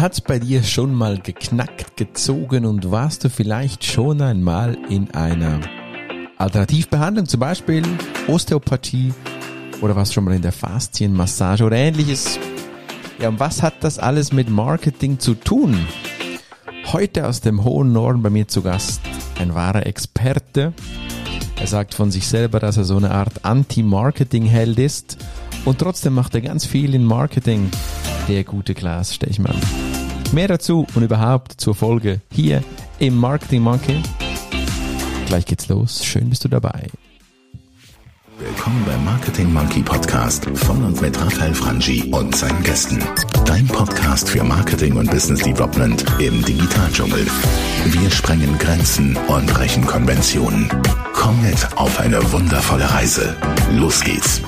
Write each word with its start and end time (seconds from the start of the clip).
Hat's 0.00 0.22
bei 0.22 0.38
dir 0.38 0.62
schon 0.62 0.94
mal 0.94 1.18
geknackt, 1.18 1.98
gezogen 1.98 2.64
und 2.64 2.90
warst 2.90 3.22
du 3.22 3.28
vielleicht 3.28 3.84
schon 3.84 4.22
einmal 4.22 4.78
in 4.88 5.10
einer 5.10 5.60
Alternativbehandlung, 6.38 7.26
zum 7.26 7.40
Beispiel 7.40 7.82
Osteopathie 8.26 9.12
oder 9.82 9.94
warst 9.94 10.14
schon 10.14 10.24
mal 10.24 10.34
in 10.34 10.40
der 10.40 10.52
Faszienmassage 10.52 11.64
oder 11.64 11.76
ähnliches? 11.76 12.38
Ja, 13.20 13.28
und 13.28 13.40
was 13.40 13.62
hat 13.62 13.74
das 13.84 13.98
alles 13.98 14.32
mit 14.32 14.48
Marketing 14.48 15.18
zu 15.18 15.34
tun? 15.34 15.86
Heute 16.86 17.28
aus 17.28 17.42
dem 17.42 17.62
hohen 17.62 17.92
Norden 17.92 18.22
bei 18.22 18.30
mir 18.30 18.48
zu 18.48 18.62
Gast 18.62 19.02
ein 19.38 19.54
wahrer 19.54 19.84
Experte. 19.84 20.72
Er 21.60 21.66
sagt 21.66 21.92
von 21.92 22.10
sich 22.10 22.26
selber, 22.26 22.58
dass 22.58 22.78
er 22.78 22.84
so 22.84 22.96
eine 22.96 23.10
Art 23.10 23.44
Anti-Marketing-Held 23.44 24.78
ist 24.78 25.18
und 25.66 25.78
trotzdem 25.78 26.14
macht 26.14 26.34
er 26.34 26.40
ganz 26.40 26.64
viel 26.64 26.94
in 26.94 27.04
Marketing. 27.04 27.70
Der 28.28 28.44
gute 28.44 28.72
Klaas 28.72 29.14
Stechmann. 29.14 29.60
Mehr 30.32 30.46
dazu 30.46 30.86
und 30.94 31.02
überhaupt 31.02 31.60
zur 31.60 31.74
Folge 31.74 32.20
hier 32.30 32.62
im 33.00 33.16
Marketing 33.16 33.62
Monkey. 33.62 34.00
Gleich 35.26 35.44
geht's 35.44 35.68
los. 35.68 36.04
Schön 36.04 36.30
bist 36.30 36.44
du 36.44 36.48
dabei. 36.48 36.86
Willkommen 38.38 38.82
beim 38.86 39.04
Marketing 39.04 39.52
Monkey 39.52 39.82
Podcast 39.82 40.48
von 40.54 40.84
und 40.84 41.00
mit 41.02 41.20
Raphael 41.20 41.52
Frangi 41.52 42.10
und 42.12 42.34
seinen 42.34 42.62
Gästen. 42.62 43.02
Dein 43.44 43.66
Podcast 43.66 44.28
für 44.28 44.44
Marketing 44.44 44.96
und 44.96 45.10
Business 45.10 45.40
Development 45.40 46.04
im 46.20 46.44
Digitaldschungel. 46.44 47.26
Wir 47.86 48.10
sprengen 48.10 48.56
Grenzen 48.58 49.16
und 49.28 49.46
brechen 49.48 49.84
Konventionen. 49.84 50.70
Komm 51.12 51.42
mit 51.42 51.76
auf 51.76 51.98
eine 51.98 52.32
wundervolle 52.32 52.88
Reise. 52.90 53.36
Los 53.72 54.00
geht's. 54.00 54.40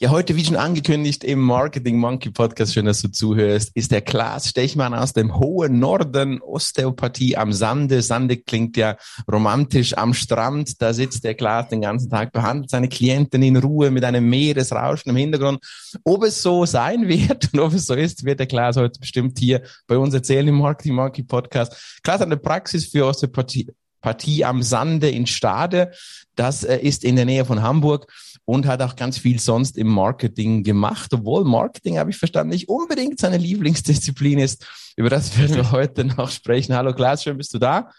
Ja, 0.00 0.10
heute, 0.10 0.36
wie 0.36 0.44
schon 0.44 0.54
angekündigt, 0.54 1.24
im 1.24 1.40
Marketing 1.40 1.98
Monkey 1.98 2.30
Podcast, 2.30 2.72
schön, 2.72 2.86
dass 2.86 3.02
du 3.02 3.10
zuhörst, 3.10 3.72
ist 3.74 3.90
der 3.90 4.00
Klaas 4.00 4.48
Stechmann 4.48 4.94
aus 4.94 5.12
dem 5.12 5.36
hohen 5.40 5.80
Norden, 5.80 6.40
Osteopathie 6.40 7.36
am 7.36 7.52
Sande. 7.52 8.00
Sande 8.00 8.36
klingt 8.36 8.76
ja 8.76 8.96
romantisch 9.28 9.98
am 9.98 10.14
Strand. 10.14 10.80
Da 10.80 10.92
sitzt 10.92 11.24
der 11.24 11.34
Klaas 11.34 11.70
den 11.70 11.80
ganzen 11.80 12.10
Tag, 12.10 12.30
behandelt 12.30 12.70
seine 12.70 12.88
Klienten 12.88 13.42
in 13.42 13.56
Ruhe 13.56 13.90
mit 13.90 14.04
einem 14.04 14.30
Meeresrauschen 14.30 15.10
im 15.10 15.16
Hintergrund. 15.16 15.58
Ob 16.04 16.22
es 16.22 16.42
so 16.42 16.64
sein 16.64 17.08
wird 17.08 17.52
und 17.52 17.58
ob 17.58 17.72
es 17.74 17.86
so 17.86 17.94
ist, 17.94 18.24
wird 18.24 18.38
der 18.38 18.46
Klaas 18.46 18.76
heute 18.76 19.00
bestimmt 19.00 19.36
hier 19.36 19.62
bei 19.88 19.98
uns 19.98 20.14
erzählen 20.14 20.46
im 20.46 20.58
Marketing 20.58 20.94
Monkey 20.94 21.24
Podcast. 21.24 21.98
Klaas 22.04 22.20
hat 22.20 22.28
eine 22.28 22.36
Praxis 22.36 22.86
für 22.86 23.04
Osteopathie 23.04 23.66
Partie 24.00 24.44
am 24.44 24.62
Sande 24.62 25.10
in 25.10 25.26
Stade. 25.26 25.92
Das 26.34 26.64
äh, 26.64 26.78
ist 26.78 27.04
in 27.04 27.16
der 27.16 27.24
Nähe 27.24 27.44
von 27.44 27.62
Hamburg 27.62 28.10
und 28.44 28.66
hat 28.66 28.80
auch 28.82 28.96
ganz 28.96 29.18
viel 29.18 29.38
sonst 29.38 29.76
im 29.76 29.88
Marketing 29.88 30.62
gemacht, 30.62 31.12
obwohl 31.12 31.44
Marketing, 31.44 31.98
habe 31.98 32.10
ich 32.10 32.16
verstanden, 32.16 32.50
nicht 32.50 32.68
unbedingt 32.68 33.20
seine 33.20 33.36
Lieblingsdisziplin 33.36 34.38
ist. 34.38 34.66
Über 34.96 35.10
das 35.10 35.36
werden 35.38 35.56
wir 35.56 35.70
heute 35.70 36.04
noch 36.04 36.30
sprechen. 36.30 36.74
Hallo 36.74 36.94
Klaas, 36.94 37.22
schön 37.22 37.36
bist 37.36 37.52
du 37.54 37.58
da. 37.58 37.90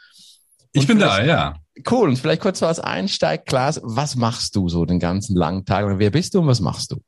Ich 0.72 0.88
bin 0.88 1.00
da, 1.00 1.24
ja. 1.24 1.56
Cool. 1.90 2.10
Und 2.10 2.18
vielleicht 2.18 2.42
kurz 2.42 2.60
so 2.60 2.66
als 2.66 2.80
Einsteig, 2.80 3.46
Klaas, 3.46 3.80
was 3.84 4.16
machst 4.16 4.56
du 4.56 4.70
so 4.70 4.86
den 4.86 5.00
ganzen 5.00 5.36
langen 5.36 5.66
Tag? 5.66 5.86
Und 5.86 6.00
wer 6.00 6.12
bist 6.12 6.34
du 6.34 6.40
und 6.40 6.48
was 6.48 6.60
machst 6.60 6.92
du? 6.92 7.02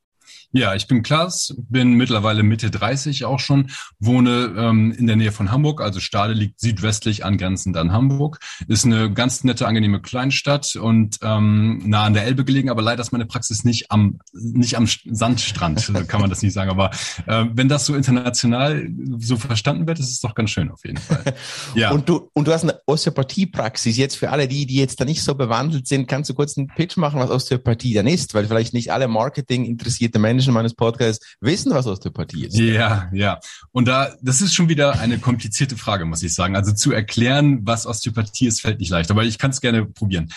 Ja, 0.53 0.75
ich 0.75 0.87
bin 0.87 1.01
Klaas, 1.01 1.55
bin 1.69 1.93
mittlerweile 1.93 2.43
Mitte 2.43 2.69
30 2.69 3.23
auch 3.23 3.39
schon, 3.39 3.69
wohne 3.99 4.53
ähm, 4.57 4.91
in 4.91 5.07
der 5.07 5.15
Nähe 5.15 5.31
von 5.31 5.49
Hamburg, 5.49 5.79
also 5.79 6.01
Stade 6.01 6.33
liegt 6.33 6.59
südwestlich 6.59 7.23
angrenzend 7.23 7.77
an 7.77 7.93
Hamburg, 7.93 8.39
ist 8.67 8.85
eine 8.85 9.13
ganz 9.13 9.45
nette, 9.45 9.65
angenehme 9.65 10.01
Kleinstadt 10.01 10.75
und 10.75 11.19
ähm, 11.21 11.81
nah 11.85 12.03
an 12.03 12.13
der 12.13 12.25
Elbe 12.25 12.43
gelegen, 12.43 12.69
aber 12.69 12.81
leider 12.81 13.01
ist 13.01 13.13
meine 13.13 13.25
Praxis 13.25 13.63
nicht 13.63 13.91
am 13.91 14.19
nicht 14.33 14.75
am 14.75 14.87
Sandstrand, 14.87 15.89
kann 16.09 16.19
man 16.19 16.29
das 16.29 16.41
nicht 16.41 16.53
sagen, 16.53 16.69
aber 16.69 16.91
äh, 17.27 17.45
wenn 17.53 17.69
das 17.69 17.85
so 17.85 17.95
international 17.95 18.89
so 19.19 19.37
verstanden 19.37 19.87
wird, 19.87 19.99
ist 19.99 20.11
es 20.11 20.19
doch 20.19 20.35
ganz 20.35 20.49
schön 20.49 20.69
auf 20.69 20.83
jeden 20.83 20.97
Fall. 20.97 21.23
Ja. 21.75 21.91
und 21.91 22.09
du 22.09 22.29
und 22.33 22.47
du 22.47 22.53
hast 22.53 22.63
eine 22.63 22.81
Osteopathie-Praxis 22.85 23.95
jetzt 23.97 24.15
für 24.15 24.31
alle 24.31 24.47
die, 24.47 24.65
die 24.65 24.75
jetzt 24.75 24.99
da 24.99 25.05
nicht 25.05 25.23
so 25.23 25.35
bewandelt 25.35 25.87
sind, 25.87 26.07
kannst 26.07 26.29
du 26.29 26.33
kurz 26.33 26.57
einen 26.57 26.67
Pitch 26.67 26.97
machen, 26.97 27.19
was 27.19 27.29
Osteopathie 27.29 27.93
dann 27.93 28.07
ist, 28.07 28.33
weil 28.33 28.45
vielleicht 28.45 28.73
nicht 28.73 28.91
alle 28.91 29.07
Marketing 29.07 29.65
interessierte 29.65 30.19
Menschen 30.19 30.40
Menschen 30.41 30.53
meines 30.55 30.73
Podcasts 30.73 31.37
wissen, 31.39 31.71
was 31.71 31.85
Osteopathie 31.85 32.45
ist. 32.45 32.57
Ja, 32.57 33.09
ja. 33.13 33.39
Und 33.71 33.87
da, 33.87 34.11
das 34.23 34.41
ist 34.41 34.55
schon 34.55 34.69
wieder 34.69 34.99
eine 34.99 35.19
komplizierte 35.19 35.77
Frage, 35.77 36.05
muss 36.05 36.23
ich 36.23 36.33
sagen. 36.33 36.55
Also 36.55 36.73
zu 36.73 36.91
erklären, 36.91 37.59
was 37.63 37.85
Osteopathie 37.85 38.47
ist, 38.47 38.61
fällt 38.61 38.79
nicht 38.79 38.89
leicht. 38.89 39.11
Aber 39.11 39.23
ich 39.23 39.37
kann 39.37 39.51
es 39.51 39.61
gerne 39.61 39.85
probieren. 39.85 40.31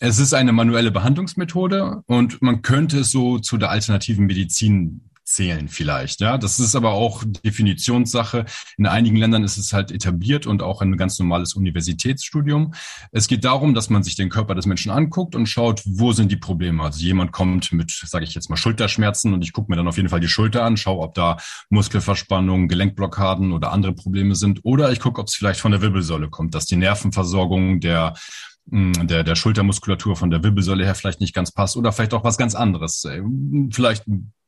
Es 0.00 0.18
ist 0.18 0.34
eine 0.34 0.52
manuelle 0.52 0.90
Behandlungsmethode 0.90 2.02
und 2.06 2.42
man 2.42 2.62
könnte 2.62 3.00
es 3.00 3.12
so 3.12 3.38
zu 3.38 3.56
der 3.56 3.70
alternativen 3.70 4.26
Medizin 4.26 5.02
zählen 5.26 5.68
vielleicht. 5.68 6.20
Ja, 6.20 6.38
das 6.38 6.60
ist 6.60 6.76
aber 6.76 6.92
auch 6.92 7.24
Definitionssache. 7.44 8.46
In 8.78 8.86
einigen 8.86 9.16
Ländern 9.16 9.42
ist 9.42 9.56
es 9.58 9.72
halt 9.72 9.90
etabliert 9.90 10.46
und 10.46 10.62
auch 10.62 10.80
ein 10.80 10.96
ganz 10.96 11.18
normales 11.18 11.54
Universitätsstudium. 11.54 12.72
Es 13.10 13.26
geht 13.26 13.44
darum, 13.44 13.74
dass 13.74 13.90
man 13.90 14.04
sich 14.04 14.14
den 14.14 14.30
Körper 14.30 14.54
des 14.54 14.66
Menschen 14.66 14.90
anguckt 14.90 15.34
und 15.34 15.46
schaut, 15.46 15.82
wo 15.84 16.12
sind 16.12 16.30
die 16.30 16.36
Probleme. 16.36 16.82
Also 16.82 17.00
jemand 17.00 17.32
kommt 17.32 17.72
mit, 17.72 17.90
sage 17.90 18.24
ich 18.24 18.34
jetzt 18.34 18.48
mal, 18.48 18.56
Schulterschmerzen 18.56 19.34
und 19.34 19.42
ich 19.42 19.52
gucke 19.52 19.70
mir 19.70 19.76
dann 19.76 19.88
auf 19.88 19.96
jeden 19.96 20.08
Fall 20.08 20.20
die 20.20 20.28
Schulter 20.28 20.64
an, 20.64 20.76
schaue, 20.76 21.02
ob 21.02 21.14
da 21.14 21.38
Muskelverspannungen, 21.70 22.68
Gelenkblockaden 22.68 23.52
oder 23.52 23.72
andere 23.72 23.94
Probleme 23.94 24.36
sind. 24.36 24.60
Oder 24.62 24.92
ich 24.92 25.00
gucke, 25.00 25.20
ob 25.20 25.26
es 25.26 25.34
vielleicht 25.34 25.60
von 25.60 25.72
der 25.72 25.82
Wirbelsäule 25.82 26.30
kommt, 26.30 26.54
dass 26.54 26.66
die 26.66 26.76
Nervenversorgung 26.76 27.80
der 27.80 28.14
hm, 28.70 29.06
der, 29.06 29.24
der 29.24 29.34
Schultermuskulatur 29.34 30.16
von 30.16 30.30
der 30.30 30.42
Wirbelsäule 30.42 30.84
her 30.84 30.94
vielleicht 30.94 31.20
nicht 31.20 31.34
ganz 31.34 31.52
passt 31.52 31.76
oder 31.76 31.92
vielleicht 31.92 32.14
auch 32.14 32.24
was 32.24 32.38
ganz 32.38 32.54
anderes. 32.54 33.04
Vielleicht 33.70 34.04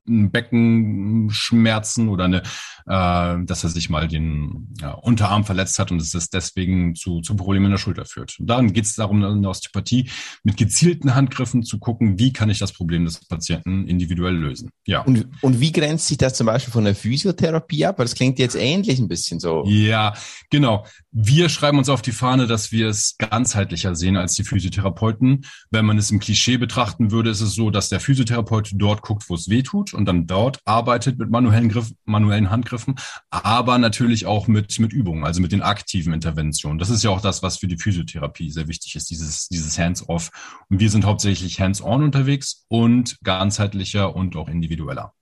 Beckenschmerzen 0.09 2.09
oder 2.09 2.25
eine, 2.25 2.43
äh, 2.87 3.45
dass 3.45 3.65
er 3.65 3.71
sich 3.71 3.91
mal 3.91 4.09
den 4.09 4.75
ja, 4.81 4.93
Unterarm 4.93 5.45
verletzt 5.45 5.79
hat 5.79 5.91
und 5.91 6.01
es 6.01 6.11
das 6.11 6.31
deswegen 6.31 6.95
zu, 6.95 7.21
zu 7.21 7.37
Problemen 7.37 7.67
in 7.67 7.73
der 7.73 7.79
Schulter 7.79 8.05
führt. 8.05 8.39
Und 8.41 8.49
dann 8.49 8.73
geht 8.73 8.85
es 8.85 8.95
darum, 8.95 9.25
in 9.25 9.43
der 9.43 9.51
Osteopathie 9.51 10.11
mit 10.43 10.57
gezielten 10.57 11.15
Handgriffen 11.15 11.63
zu 11.63 11.79
gucken, 11.79 12.19
wie 12.19 12.33
kann 12.33 12.51
ich 12.51 12.59
das 12.59 12.73
Problem 12.73 13.05
des 13.05 13.25
Patienten 13.27 13.87
individuell 13.87 14.35
lösen. 14.35 14.71
Ja. 14.87 15.03
Und, 15.03 15.29
und 15.43 15.61
wie 15.61 15.73
grenzt 15.73 16.09
sich 16.09 16.19
das 16.19 16.35
zum 16.35 16.47
Beispiel 16.47 16.73
von 16.73 16.85
der 16.85 16.95
Physiotherapie 16.95 17.87
ab? 17.87 17.99
Weil 17.99 18.07
das 18.07 18.15
klingt 18.15 18.39
jetzt 18.39 18.57
ähnlich 18.57 18.99
ein 18.99 19.09
bisschen 19.09 19.41
so. 19.41 19.65
Ja, 19.67 20.15
genau. 20.51 20.87
Wir 21.13 21.49
schreiben 21.49 21.79
uns 21.79 21.89
auf 21.89 22.03
die 22.03 22.13
Fahne, 22.13 22.47
dass 22.47 22.73
wir 22.73 22.89
es 22.89 23.17
ganzheitlicher 23.19 23.95
sehen 23.95 24.17
als 24.17 24.35
die 24.35 24.45
Physiotherapeuten. 24.45 25.45
Wenn 25.71 25.85
man 25.85 25.99
es 25.99 26.11
im 26.11 26.21
Klischee 26.21 26.57
betrachten 26.57 27.11
würde, 27.11 27.31
ist 27.31 27.41
es 27.41 27.55
so, 27.55 27.71
dass 27.71 27.89
der 27.89 28.01
Physiotherapeut 28.01 28.71
dort 28.75 29.03
guckt, 29.03 29.29
wo 29.29 29.35
es 29.35 29.49
weh 29.49 29.63
tut 29.63 29.95
und 29.99 30.07
dann 30.07 30.29
dort 30.29 30.61
arbeitet 30.65 31.19
mit 31.19 31.29
manuellen, 31.29 31.69
Griff, 31.69 31.93
manuellen 32.05 32.51
Handgriffen, 32.51 32.95
aber 33.31 33.79
natürlich 33.79 34.27
auch 34.27 34.47
mit, 34.47 34.79
mit 34.79 34.93
Übungen, 34.93 35.25
also 35.25 35.41
mit 35.43 35.51
den 35.51 35.61
aktiven 35.61 36.13
Interventionen. 36.13 36.79
Das 36.79 36.89
ist 36.89 37.03
ja 37.03 37.11
auch 37.11 37.21
das, 37.21 37.43
was 37.43 37.59
für 37.59 37.67
die 37.67 37.77
Physiotherapie 37.77 38.51
sehr 38.51 38.69
wichtig 38.69 38.95
ist, 38.95 39.11
dieses, 39.11 39.49
dieses 39.49 39.77
Hands-off. 39.77 40.31
Und 40.71 40.79
wir 40.79 40.89
sind 40.89 41.05
hauptsächlich 41.05 41.61
hands-on 41.61 42.05
unterwegs 42.05 42.65
und 42.69 43.19
ganzheitlicher 43.25 44.15
und 44.15 44.37
auch 44.37 44.49
individueller. 44.49 45.13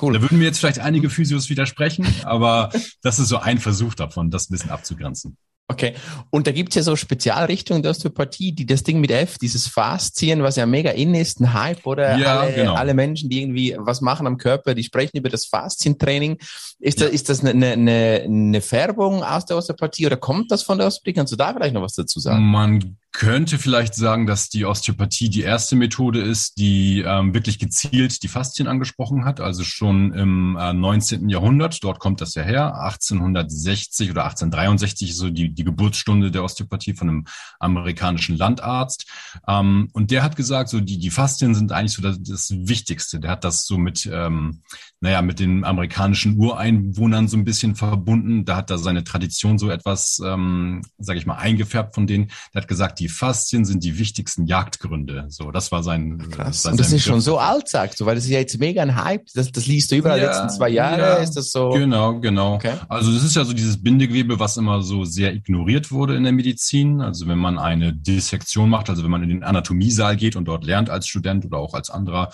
Cool. 0.00 0.14
Da 0.14 0.22
würden 0.22 0.38
mir 0.38 0.44
jetzt 0.44 0.60
vielleicht 0.60 0.78
einige 0.78 1.10
Physios 1.10 1.50
widersprechen, 1.50 2.06
aber 2.22 2.70
das 3.02 3.18
ist 3.18 3.28
so 3.28 3.38
ein 3.38 3.58
Versuch 3.58 3.94
davon, 3.94 4.30
das 4.30 4.48
ein 4.48 4.52
bisschen 4.52 4.70
abzugrenzen. 4.70 5.36
Okay. 5.72 5.94
Und 6.30 6.46
da 6.46 6.52
gibt's 6.52 6.74
ja 6.74 6.82
so 6.82 6.96
Spezialrichtungen 6.96 7.82
der 7.82 7.90
Osteopathie, 7.90 8.52
die 8.52 8.66
das 8.66 8.82
Ding 8.82 9.00
mit 9.00 9.10
F, 9.10 9.38
dieses 9.38 9.66
Faszien, 9.66 10.42
was 10.42 10.56
ja 10.56 10.66
mega 10.66 10.90
in 10.90 11.14
ist, 11.14 11.40
ein 11.40 11.52
Hype, 11.52 11.86
oder 11.86 12.16
ja, 12.16 12.40
alle, 12.40 12.52
genau. 12.52 12.74
alle 12.74 12.94
Menschen, 12.94 13.30
die 13.30 13.42
irgendwie 13.42 13.76
was 13.78 14.00
machen 14.00 14.26
am 14.26 14.38
Körper, 14.38 14.74
die 14.74 14.84
sprechen 14.84 15.16
über 15.16 15.28
das 15.28 15.46
Faszientraining. 15.46 16.38
Ist, 16.78 17.00
ja. 17.00 17.06
das, 17.06 17.14
ist 17.14 17.28
das 17.28 17.44
eine, 17.44 17.72
eine, 17.72 18.22
eine 18.24 18.60
Färbung 18.60 19.22
aus 19.22 19.46
der 19.46 19.56
Osteopathie 19.56 20.06
oder 20.06 20.16
kommt 20.16 20.50
das 20.50 20.62
von 20.62 20.78
der 20.78 20.86
Osteopathie? 20.86 21.14
Kannst 21.14 21.32
du 21.32 21.36
da 21.36 21.52
vielleicht 21.52 21.74
noch 21.74 21.82
was 21.82 21.94
dazu 21.94 22.20
sagen? 22.20 22.44
Man 22.44 22.96
könnte 23.12 23.58
vielleicht 23.58 23.94
sagen, 23.94 24.26
dass 24.26 24.48
die 24.48 24.64
Osteopathie 24.64 25.28
die 25.28 25.42
erste 25.42 25.76
Methode 25.76 26.22
ist, 26.22 26.56
die 26.56 27.04
ähm, 27.06 27.34
wirklich 27.34 27.58
gezielt 27.58 28.22
die 28.22 28.28
Faszien 28.28 28.66
angesprochen 28.66 29.26
hat. 29.26 29.38
Also 29.38 29.64
schon 29.64 30.14
im 30.14 30.56
äh, 30.58 30.72
19. 30.72 31.28
Jahrhundert, 31.28 31.84
dort 31.84 32.00
kommt 32.00 32.22
das 32.22 32.34
ja 32.34 32.42
her. 32.42 32.74
1860 32.82 34.10
oder 34.10 34.24
1863 34.24 35.10
ist 35.10 35.18
so 35.18 35.28
die, 35.28 35.52
die 35.52 35.64
Geburtsstunde 35.64 36.30
der 36.30 36.42
Osteopathie 36.42 36.94
von 36.94 37.08
einem 37.08 37.24
amerikanischen 37.60 38.38
Landarzt. 38.38 39.06
Ähm, 39.46 39.90
und 39.92 40.10
der 40.10 40.22
hat 40.22 40.34
gesagt, 40.34 40.70
so 40.70 40.80
die, 40.80 40.98
die 40.98 41.10
Faszien 41.10 41.54
sind 41.54 41.70
eigentlich 41.70 41.92
so 41.92 42.02
das, 42.02 42.18
das 42.22 42.50
Wichtigste. 42.50 43.20
Der 43.20 43.30
hat 43.30 43.44
das 43.44 43.66
so 43.66 43.76
mit, 43.76 44.08
ähm, 44.10 44.62
naja, 45.00 45.20
mit 45.20 45.38
den 45.38 45.64
amerikanischen 45.64 46.38
Ureinwohnern 46.38 47.28
so 47.28 47.36
ein 47.36 47.44
bisschen 47.44 47.74
verbunden. 47.74 48.46
Da 48.46 48.56
hat 48.56 48.70
er 48.70 48.78
seine 48.78 49.04
Tradition 49.04 49.58
so 49.58 49.68
etwas, 49.68 50.18
ähm, 50.24 50.80
sage 50.96 51.18
ich 51.18 51.26
mal, 51.26 51.36
eingefärbt 51.36 51.94
von 51.94 52.06
denen. 52.06 52.28
Der 52.54 52.62
hat 52.62 52.68
gesagt, 52.68 53.01
die 53.02 53.08
Faszien 53.08 53.64
sind 53.64 53.82
die 53.82 53.98
wichtigsten 53.98 54.46
Jagdgründe. 54.46 55.26
So, 55.28 55.50
das 55.50 55.72
war 55.72 55.82
sein. 55.82 56.18
Krass. 56.30 56.62
Sein, 56.62 56.72
und 56.72 56.80
das 56.80 56.86
ist 56.86 56.92
Begriff. 56.92 57.06
schon 57.06 57.20
so 57.20 57.38
alt, 57.38 57.68
sagst 57.68 58.00
du, 58.00 58.06
weil 58.06 58.14
das 58.14 58.24
ist 58.24 58.30
ja 58.30 58.38
jetzt 58.38 58.60
mega 58.60 58.80
ein 58.80 58.94
Hype. 58.94 59.26
Das, 59.34 59.50
das 59.50 59.66
liest 59.66 59.90
du 59.90 59.96
überall 59.96 60.20
ja, 60.20 60.26
letzten 60.26 60.50
zwei 60.50 60.68
Jahre. 60.68 61.00
Ja, 61.00 61.14
ist 61.14 61.32
das 61.32 61.50
so? 61.50 61.70
Genau, 61.70 62.20
genau. 62.20 62.54
Okay. 62.54 62.74
Also 62.88 63.12
das 63.12 63.24
ist 63.24 63.34
ja 63.34 63.44
so 63.44 63.54
dieses 63.54 63.82
Bindegewebe, 63.82 64.38
was 64.38 64.56
immer 64.56 64.82
so 64.82 65.04
sehr 65.04 65.34
ignoriert 65.34 65.90
wurde 65.90 66.14
in 66.14 66.22
der 66.22 66.32
Medizin. 66.32 67.00
Also 67.00 67.26
wenn 67.26 67.38
man 67.38 67.58
eine 67.58 67.92
Dissektion 67.92 68.70
macht, 68.70 68.88
also 68.88 69.02
wenn 69.02 69.10
man 69.10 69.24
in 69.24 69.30
den 69.30 69.42
Anatomiesaal 69.42 70.14
geht 70.14 70.36
und 70.36 70.44
dort 70.44 70.64
lernt 70.64 70.88
als 70.88 71.08
Student 71.08 71.44
oder 71.44 71.58
auch 71.58 71.74
als 71.74 71.90
anderer 71.90 72.30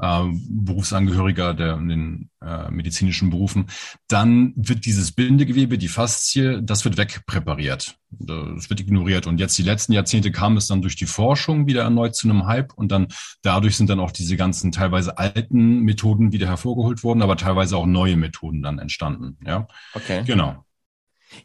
äh, 0.00 0.24
Berufsangehöriger, 0.48 1.54
der 1.54 1.74
in 1.74 1.88
den 1.88 2.30
äh, 2.42 2.70
medizinischen 2.70 3.30
Berufen, 3.30 3.66
dann 4.08 4.52
wird 4.56 4.86
dieses 4.86 5.12
Bindegewebe, 5.12 5.78
die 5.78 5.88
Faszie, 5.88 6.60
das 6.62 6.84
wird 6.84 6.96
wegpräpariert. 6.96 7.96
Das 8.10 8.68
wird 8.70 8.80
ignoriert. 8.80 9.26
Und 9.26 9.38
jetzt 9.38 9.56
die 9.56 9.62
letzten 9.62 9.92
Jahrzehnte 9.92 10.32
kam 10.32 10.56
es 10.56 10.66
dann 10.66 10.82
durch 10.82 10.96
die 10.96 11.06
Forschung 11.06 11.66
wieder 11.66 11.82
erneut 11.82 12.16
zu 12.16 12.28
einem 12.28 12.46
Hype 12.46 12.72
und 12.74 12.90
dann 12.90 13.08
dadurch 13.42 13.76
sind 13.76 13.88
dann 13.88 14.00
auch 14.00 14.10
diese 14.10 14.36
ganzen 14.36 14.72
teilweise 14.72 15.18
alten 15.18 15.80
Methoden 15.80 16.32
wieder 16.32 16.48
hervorgeholt 16.48 17.04
worden, 17.04 17.22
aber 17.22 17.36
teilweise 17.36 17.76
auch 17.76 17.86
neue 17.86 18.16
Methoden 18.16 18.62
dann 18.62 18.78
entstanden. 18.78 19.36
Ja, 19.46 19.68
Okay. 19.94 20.22
genau. 20.26 20.64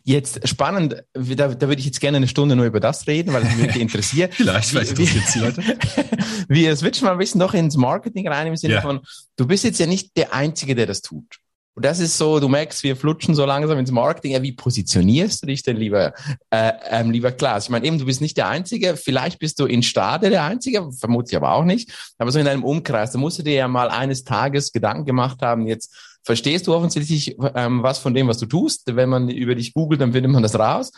Jetzt 0.03 0.47
spannend, 0.47 1.03
da, 1.13 1.47
da 1.49 1.67
würde 1.67 1.79
ich 1.79 1.85
jetzt 1.85 1.99
gerne 1.99 2.17
eine 2.17 2.27
Stunde 2.27 2.55
nur 2.55 2.65
über 2.65 2.79
das 2.79 3.07
reden, 3.07 3.33
weil 3.33 3.43
es 3.43 3.55
mich 3.55 3.75
interessiert. 3.75 4.33
Vielleicht, 4.35 4.69
vielleicht 4.69 4.97
Wie- 4.97 5.03
interessiert 5.03 5.35
die 5.35 5.39
Leute. 5.39 5.63
Wir 6.47 6.75
switchen 6.75 7.05
mal 7.05 7.11
ein 7.13 7.17
bisschen 7.17 7.39
noch 7.39 7.53
ins 7.53 7.77
Marketing 7.77 8.27
rein 8.27 8.47
im 8.47 8.55
Sinne 8.55 8.75
Ja. 8.75 8.81
von, 8.81 9.01
du 9.35 9.47
bist 9.47 9.63
jetzt 9.63 9.79
ja 9.79 9.85
nicht 9.87 10.15
der 10.17 10.33
Einzige, 10.33 10.75
der 10.75 10.85
das 10.85 11.01
tut. 11.01 11.37
Und 11.77 11.83
das 11.83 11.99
ist 11.99 12.17
so, 12.17 12.39
du 12.39 12.47
merkst, 12.47 12.83
wir 12.83 12.95
flutschen 12.95 13.35
so 13.35 13.43
langsam 13.45 13.77
ins 13.77 13.91
Marketing. 13.91 14.31
Ja, 14.31 14.41
wie 14.41 14.53
positionierst 14.53 15.43
du 15.43 15.47
dich 15.47 15.61
denn, 15.61 15.75
lieber, 15.75 16.13
äh, 16.49 16.71
ähm, 16.89 17.11
lieber 17.11 17.33
Klaas? 17.33 17.65
Ich 17.65 17.69
meine, 17.69 17.85
eben, 17.85 17.99
du 17.99 18.05
bist 18.05 18.21
nicht 18.21 18.37
der 18.37 18.47
Einzige. 18.47 18.95
Vielleicht 18.95 19.39
bist 19.39 19.59
du 19.59 19.65
in 19.65 19.83
Stade 19.83 20.29
der 20.29 20.43
Einzige, 20.45 20.89
vermute 20.93 21.31
ich 21.31 21.35
aber 21.35 21.51
auch 21.51 21.65
nicht. 21.65 21.91
Aber 22.17 22.31
so 22.31 22.39
in 22.39 22.47
einem 22.47 22.63
Umkreis, 22.63 23.11
da 23.11 23.17
musst 23.17 23.39
du 23.39 23.43
dir 23.43 23.55
ja 23.55 23.67
mal 23.67 23.89
eines 23.89 24.23
Tages 24.23 24.71
Gedanken 24.71 25.03
gemacht 25.05 25.41
haben, 25.41 25.67
jetzt 25.67 25.93
verstehst 26.25 26.65
du 26.65 26.73
offensichtlich 26.73 27.37
ähm, 27.53 27.83
was 27.83 27.99
von 27.99 28.13
dem, 28.13 28.27
was 28.27 28.39
du 28.39 28.47
tust. 28.47 28.95
Wenn 28.95 29.09
man 29.09 29.29
über 29.29 29.53
dich 29.53 29.73
googelt, 29.73 30.01
dann 30.01 30.11
findet 30.11 30.31
man 30.31 30.43
das 30.43 30.57
raus. 30.57 30.91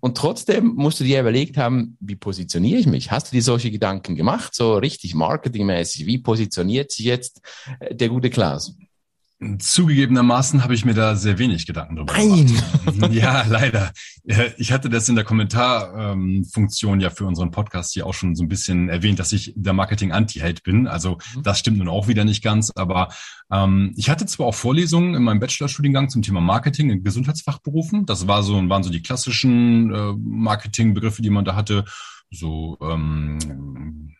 Und 0.00 0.16
trotzdem 0.16 0.74
musst 0.74 0.98
du 0.98 1.04
dir 1.04 1.20
überlegt 1.20 1.58
haben, 1.58 1.96
wie 2.00 2.16
positioniere 2.16 2.80
ich 2.80 2.86
mich? 2.86 3.10
Hast 3.10 3.30
du 3.30 3.36
dir 3.36 3.42
solche 3.42 3.70
Gedanken 3.70 4.16
gemacht, 4.16 4.54
so 4.54 4.74
richtig 4.76 5.14
marketingmäßig? 5.14 6.06
Wie 6.06 6.18
positioniert 6.18 6.90
sich 6.90 7.04
jetzt 7.04 7.42
äh, 7.78 7.94
der 7.94 8.08
gute 8.08 8.30
Klaas? 8.30 8.74
Zugegebenermaßen 9.58 10.62
habe 10.62 10.74
ich 10.74 10.84
mir 10.84 10.92
da 10.92 11.16
sehr 11.16 11.38
wenig 11.38 11.66
Gedanken 11.66 11.96
drüber 11.96 12.12
Nein. 12.12 12.46
gemacht. 12.46 13.12
Ja, 13.14 13.44
leider. 13.48 13.90
Äh, 14.26 14.50
Ich 14.58 14.70
hatte 14.70 14.90
das 14.90 15.08
in 15.08 15.14
der 15.14 15.24
Kommentarfunktion 15.24 17.00
ja 17.00 17.08
für 17.08 17.24
unseren 17.24 17.50
Podcast 17.50 17.94
hier 17.94 18.06
auch 18.06 18.12
schon 18.12 18.34
so 18.36 18.42
ein 18.44 18.48
bisschen 18.48 18.90
erwähnt, 18.90 19.18
dass 19.18 19.32
ich 19.32 19.54
der 19.56 19.72
Marketing-Anti-Held 19.72 20.62
bin. 20.62 20.86
Also 20.86 21.18
Mhm. 21.34 21.42
das 21.42 21.58
stimmt 21.58 21.78
nun 21.78 21.88
auch 21.88 22.06
wieder 22.06 22.24
nicht 22.24 22.42
ganz, 22.42 22.70
aber 22.76 23.08
ähm, 23.50 23.94
ich 23.96 24.10
hatte 24.10 24.26
zwar 24.26 24.46
auch 24.46 24.54
Vorlesungen 24.54 25.14
in 25.14 25.22
meinem 25.22 25.40
Bachelorstudiengang 25.40 26.10
zum 26.10 26.20
Thema 26.20 26.40
Marketing 26.42 26.90
in 26.90 27.02
Gesundheitsfachberufen. 27.02 28.04
Das 28.04 28.28
war 28.28 28.42
so, 28.42 28.56
waren 28.68 28.82
so 28.82 28.90
die 28.90 29.02
klassischen 29.02 29.90
äh, 29.94 30.12
Marketingbegriffe, 30.18 31.22
die 31.22 31.30
man 31.30 31.46
da 31.46 31.56
hatte. 31.56 31.84
So 32.30 32.76
ähm, 32.82 34.10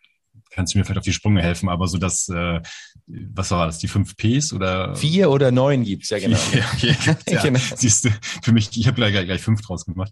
kannst 0.51 0.73
du 0.73 0.77
mir 0.77 0.85
vielleicht 0.85 0.99
auf 0.99 1.05
die 1.05 1.13
Sprünge 1.13 1.41
helfen, 1.41 1.69
aber 1.69 1.87
so 1.87 1.97
das, 1.97 2.29
äh, 2.29 2.61
was 3.07 3.51
war 3.51 3.65
das, 3.65 3.79
die 3.79 3.87
fünf 3.87 4.15
Ps 4.15 4.53
oder 4.53 4.95
Vier 4.95 5.29
oder 5.31 5.51
neun 5.51 5.83
gibt's 5.83 6.09
ja 6.09 6.19
genau. 6.19 6.37
ja, 6.53 6.63
okay. 6.73 6.95
ja, 7.29 7.41
Genau. 7.41 7.59
Siehst 7.75 8.05
du, 8.05 8.09
für 8.43 8.51
mich, 8.51 8.69
ich 8.77 8.87
habe 8.87 8.95
gleich, 8.95 9.13
gleich 9.25 9.41
fünf 9.41 9.61
draus 9.61 9.85
gemacht. 9.85 10.11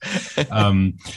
ähm, 0.51 0.97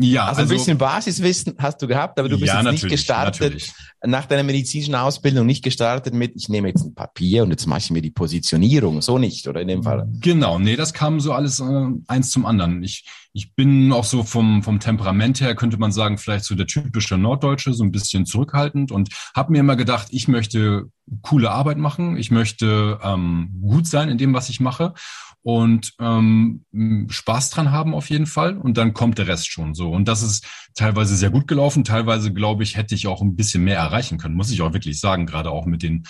ja, 0.00 0.26
Also, 0.26 0.42
ein 0.42 0.48
bisschen 0.48 0.78
Basiswissen 0.78 1.54
hast 1.58 1.80
du 1.82 1.86
gehabt, 1.86 2.18
aber 2.18 2.28
du 2.28 2.38
bist 2.38 2.52
ja, 2.52 2.62
jetzt 2.62 2.72
nicht 2.72 2.88
gestartet 2.88 3.40
natürlich. 3.40 3.72
nach 4.04 4.26
deiner 4.26 4.42
medizinischen 4.42 4.94
Ausbildung, 4.94 5.46
nicht 5.46 5.64
gestartet 5.64 6.14
mit, 6.14 6.32
ich 6.36 6.48
nehme 6.48 6.68
jetzt 6.68 6.84
ein 6.84 6.94
Papier 6.94 7.42
und 7.42 7.50
jetzt 7.50 7.66
mache 7.66 7.80
ich 7.80 7.90
mir 7.90 8.02
die 8.02 8.10
Positionierung. 8.10 9.02
So 9.02 9.18
nicht, 9.18 9.48
oder 9.48 9.60
in 9.60 9.68
dem 9.68 9.82
Fall? 9.82 10.08
Genau, 10.20 10.58
nee, 10.58 10.76
das 10.76 10.92
kam 10.92 11.20
so 11.20 11.32
alles 11.32 11.60
äh, 11.60 11.86
eins 12.06 12.30
zum 12.30 12.46
anderen. 12.46 12.82
Ich, 12.82 13.06
ich 13.32 13.54
bin 13.54 13.92
auch 13.92 14.04
so 14.04 14.22
vom, 14.22 14.62
vom 14.62 14.80
Temperament 14.80 15.40
her, 15.40 15.54
könnte 15.54 15.78
man 15.78 15.92
sagen, 15.92 16.18
vielleicht 16.18 16.44
so 16.44 16.54
der 16.54 16.66
typische 16.66 17.16
Norddeutsche, 17.16 17.72
so 17.72 17.84
ein 17.84 17.92
bisschen 17.92 18.26
zurückhaltend 18.26 18.92
und 18.92 19.10
habe 19.34 19.52
mir 19.52 19.60
immer 19.60 19.76
gedacht, 19.76 20.08
ich 20.10 20.28
möchte 20.28 20.86
coole 21.22 21.50
Arbeit 21.50 21.78
machen, 21.78 22.16
ich 22.16 22.30
möchte 22.30 22.98
ähm, 23.02 23.58
gut 23.60 23.86
sein 23.86 24.08
in 24.08 24.18
dem, 24.18 24.34
was 24.34 24.48
ich 24.48 24.60
mache 24.60 24.94
und 25.42 25.94
ähm, 26.00 26.64
Spaß 27.08 27.50
dran 27.50 27.70
haben 27.70 27.94
auf 27.94 28.10
jeden 28.10 28.26
Fall 28.26 28.56
und 28.56 28.76
dann 28.76 28.94
kommt 28.94 29.18
der 29.18 29.28
Rest 29.28 29.50
schon 29.50 29.74
so. 29.74 29.90
Und 29.90 30.08
das 30.08 30.22
ist 30.22 30.46
teilweise 30.74 31.16
sehr 31.16 31.30
gut 31.30 31.46
gelaufen, 31.46 31.84
teilweise 31.84 32.32
glaube 32.32 32.62
ich, 32.62 32.76
hätte 32.76 32.94
ich 32.94 33.06
auch 33.06 33.22
ein 33.22 33.36
bisschen 33.36 33.64
mehr 33.64 33.78
erreichen 33.78 34.18
können, 34.18 34.34
muss 34.34 34.50
ich 34.50 34.62
auch 34.62 34.72
wirklich 34.72 35.00
sagen, 35.00 35.26
gerade 35.26 35.50
auch 35.50 35.66
mit 35.66 35.82
den 35.82 36.04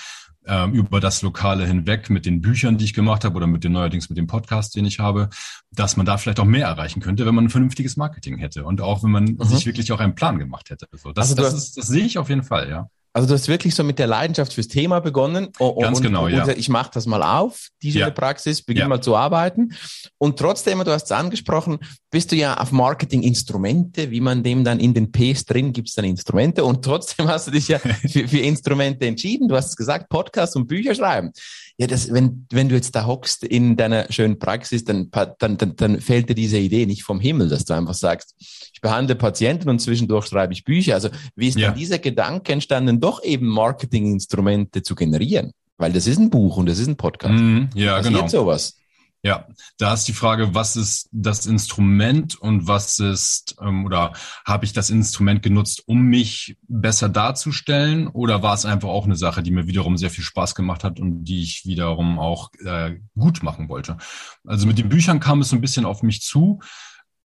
ähm, 0.49 0.73
über 0.73 0.99
das 0.99 1.21
Lokale 1.21 1.67
hinweg 1.67 2.09
mit 2.09 2.25
den 2.25 2.41
Büchern, 2.41 2.79
die 2.79 2.87
ich 2.87 2.95
gemacht 2.95 3.25
habe 3.25 3.37
oder 3.37 3.47
mit 3.47 3.65
den 3.65 3.73
neuerdings 3.73 4.09
mit 4.09 4.17
dem 4.17 4.27
Podcast, 4.27 4.75
den 4.75 4.87
ich 4.87 4.99
habe, 4.99 5.29
dass 5.73 5.99
man 5.99 6.07
da 6.07 6.17
vielleicht 6.17 6.41
auch 6.41 6.47
mehr 6.47 6.67
erreichen 6.67 7.01
könnte, 7.01 7.27
wenn 7.27 7.35
man 7.35 7.45
ein 7.45 7.51
vernünftiges 7.51 7.99
Marketing 7.99 8.39
hätte 8.39 8.65
und 8.65 8.81
auch 8.81 9.05
wenn 9.05 9.11
man 9.11 9.39
sich 9.41 9.67
wirklich 9.67 9.93
auch 9.93 10.01
einen 10.01 10.15
Plan 10.15 10.39
gemacht 10.39 10.71
hätte. 10.71 10.89
So, 10.93 11.13
das, 11.13 11.31
Also 11.31 11.43
das, 11.43 11.53
ist, 11.53 11.77
das 11.77 11.87
sehe 11.89 12.05
ich 12.05 12.17
auf 12.17 12.31
jeden 12.31 12.45
Fall, 12.45 12.71
ja. 12.71 12.89
Also 13.13 13.27
du 13.29 13.35
hast 13.35 13.49
wirklich 13.49 13.75
so 13.75 13.83
mit 13.83 13.99
der 13.99 14.07
Leidenschaft 14.07 14.53
fürs 14.53 14.69
Thema 14.69 15.01
begonnen. 15.01 15.49
Und, 15.59 15.83
Ganz 15.83 15.99
und, 15.99 16.05
genau, 16.05 16.27
und 16.27 16.33
ja. 16.33 16.41
gesagt, 16.41 16.59
Ich 16.59 16.69
mache 16.69 16.91
das 16.95 17.07
mal 17.07 17.23
auf, 17.23 17.69
diese 17.83 18.01
Ja. 18.01 18.11
Praxis, 18.11 18.63
beginne 18.63 18.85
Ja. 18.85 18.89
mal 18.89 19.01
zu 19.01 19.17
arbeiten. 19.17 19.71
Und 20.19 20.39
trotzdem, 20.39 20.79
du 20.85 20.93
hast 20.93 21.05
es 21.07 21.13
angesprochen, 21.13 21.79
bist 22.11 22.31
du 22.33 22.37
ja 22.37 22.57
auf 22.59 22.71
Marketing-Instrumente, 22.71 24.11
wie 24.11 24.21
man 24.21 24.43
dem 24.43 24.65
dann 24.65 24.79
in 24.81 24.95
den 24.95 25.11
Ps 25.13 25.45
drin 25.45 25.73
gibt 25.73 25.89
es 25.89 25.95
dann 25.95 26.05
Instrumente. 26.05 26.65
Und 26.65 26.85
trotzdem 26.85 27.29
hast 27.29 27.47
du 27.49 27.51
dich 27.51 27.69
ja 27.69 27.79
für, 28.09 28.29
für 28.29 28.39
Instrumente 28.39 29.07
entschieden. 29.07 29.49
Du 29.49 29.57
hast 29.57 29.71
es 29.71 29.77
gesagt, 29.77 30.09
Podcast 30.09 30.57
und 30.57 30.67
Bücher 30.67 30.95
schreiben. 30.95 31.33
Ja, 31.81 31.87
das, 31.87 32.13
wenn, 32.13 32.45
wenn 32.51 32.69
du 32.69 32.75
jetzt 32.75 32.97
da 32.97 33.07
hockst 33.07 33.45
in 33.45 33.77
deiner 33.77 34.11
schönen 34.11 34.41
Praxis, 34.41 34.83
dann, 34.83 35.11
dann, 35.39 35.57
dann, 35.59 35.77
dann 35.77 36.01
fällt 36.01 36.29
dir 36.29 36.35
diese 36.35 36.59
Idee 36.59 36.87
nicht 36.87 37.05
vom 37.05 37.21
Himmel, 37.21 37.49
dass 37.49 37.65
du 37.65 37.73
einfach 37.75 37.95
sagst, 37.95 38.35
ich 38.75 38.81
behandle 38.81 39.15
Patienten 39.15 39.69
und 39.69 39.79
zwischendurch 39.79 40.27
schreibe 40.27 40.53
ich 40.53 40.65
Bücher. 40.65 40.95
Also 40.95 41.09
wie 41.37 41.47
ist 41.47 41.57
Ja. 41.57 41.69
dann 41.69 41.79
dieser 41.79 42.01
Gedanke 42.01 42.53
entstanden, 42.53 42.99
doch 42.99 43.23
eben 43.23 43.47
Marketinginstrumente 43.47 44.83
zu 44.83 44.95
generieren? 44.97 45.53
Weil 45.77 45.93
das 45.93 46.09
ist 46.09 46.19
ein 46.19 46.31
Buch 46.31 46.57
und 46.57 46.69
das 46.69 46.81
ist 46.81 46.89
ein 46.89 46.97
Podcast. 46.97 47.35
Mhm, 47.35 47.71
ja, 47.75 47.97
Passiert 47.99 48.15
genau. 48.15 48.27
sowas? 48.29 48.78
Ja, 49.25 49.49
da 49.79 49.95
ist 49.95 50.05
die 50.05 50.13
Frage, 50.13 50.55
was 50.55 50.77
ist 50.77 51.09
das 51.11 51.47
Instrument 51.47 52.37
und 52.37 52.69
was 52.69 53.01
ist, 53.01 53.57
ähm, 53.61 53.85
oder 53.85 54.13
habe 54.45 54.65
ich 54.65 54.73
das 54.73 54.91
Instrument 54.91 55.43
genutzt, 55.43 55.83
um 55.87 56.03
mich 56.03 56.57
besser 56.69 57.09
darzustellen 57.09 58.07
oder 58.07 58.43
war 58.45 58.55
es 58.55 58.65
einfach 58.65 58.89
auch 58.89 59.07
eine 59.07 59.17
Sache, 59.17 59.43
die 59.43 59.51
mir 59.51 59.67
wiederum 59.67 59.97
sehr 59.97 60.11
viel 60.11 60.23
Spaß 60.23 60.55
gemacht 60.55 60.85
hat 60.85 61.01
und 61.01 61.25
die 61.25 61.43
ich 61.43 61.67
wiederum 61.67 62.21
auch 62.21 62.51
äh, 62.65 63.01
gut 63.17 63.43
machen 63.43 63.69
wollte? 63.69 63.97
Also 64.45 64.69
mit 64.69 64.79
den 64.79 64.89
Büchern 64.89 65.19
kam 65.19 65.41
es 65.41 65.49
so 65.49 65.57
ein 65.57 65.61
bisschen 65.63 65.85
auf 65.85 66.05
mich 66.05 66.23
zu, 66.23 66.61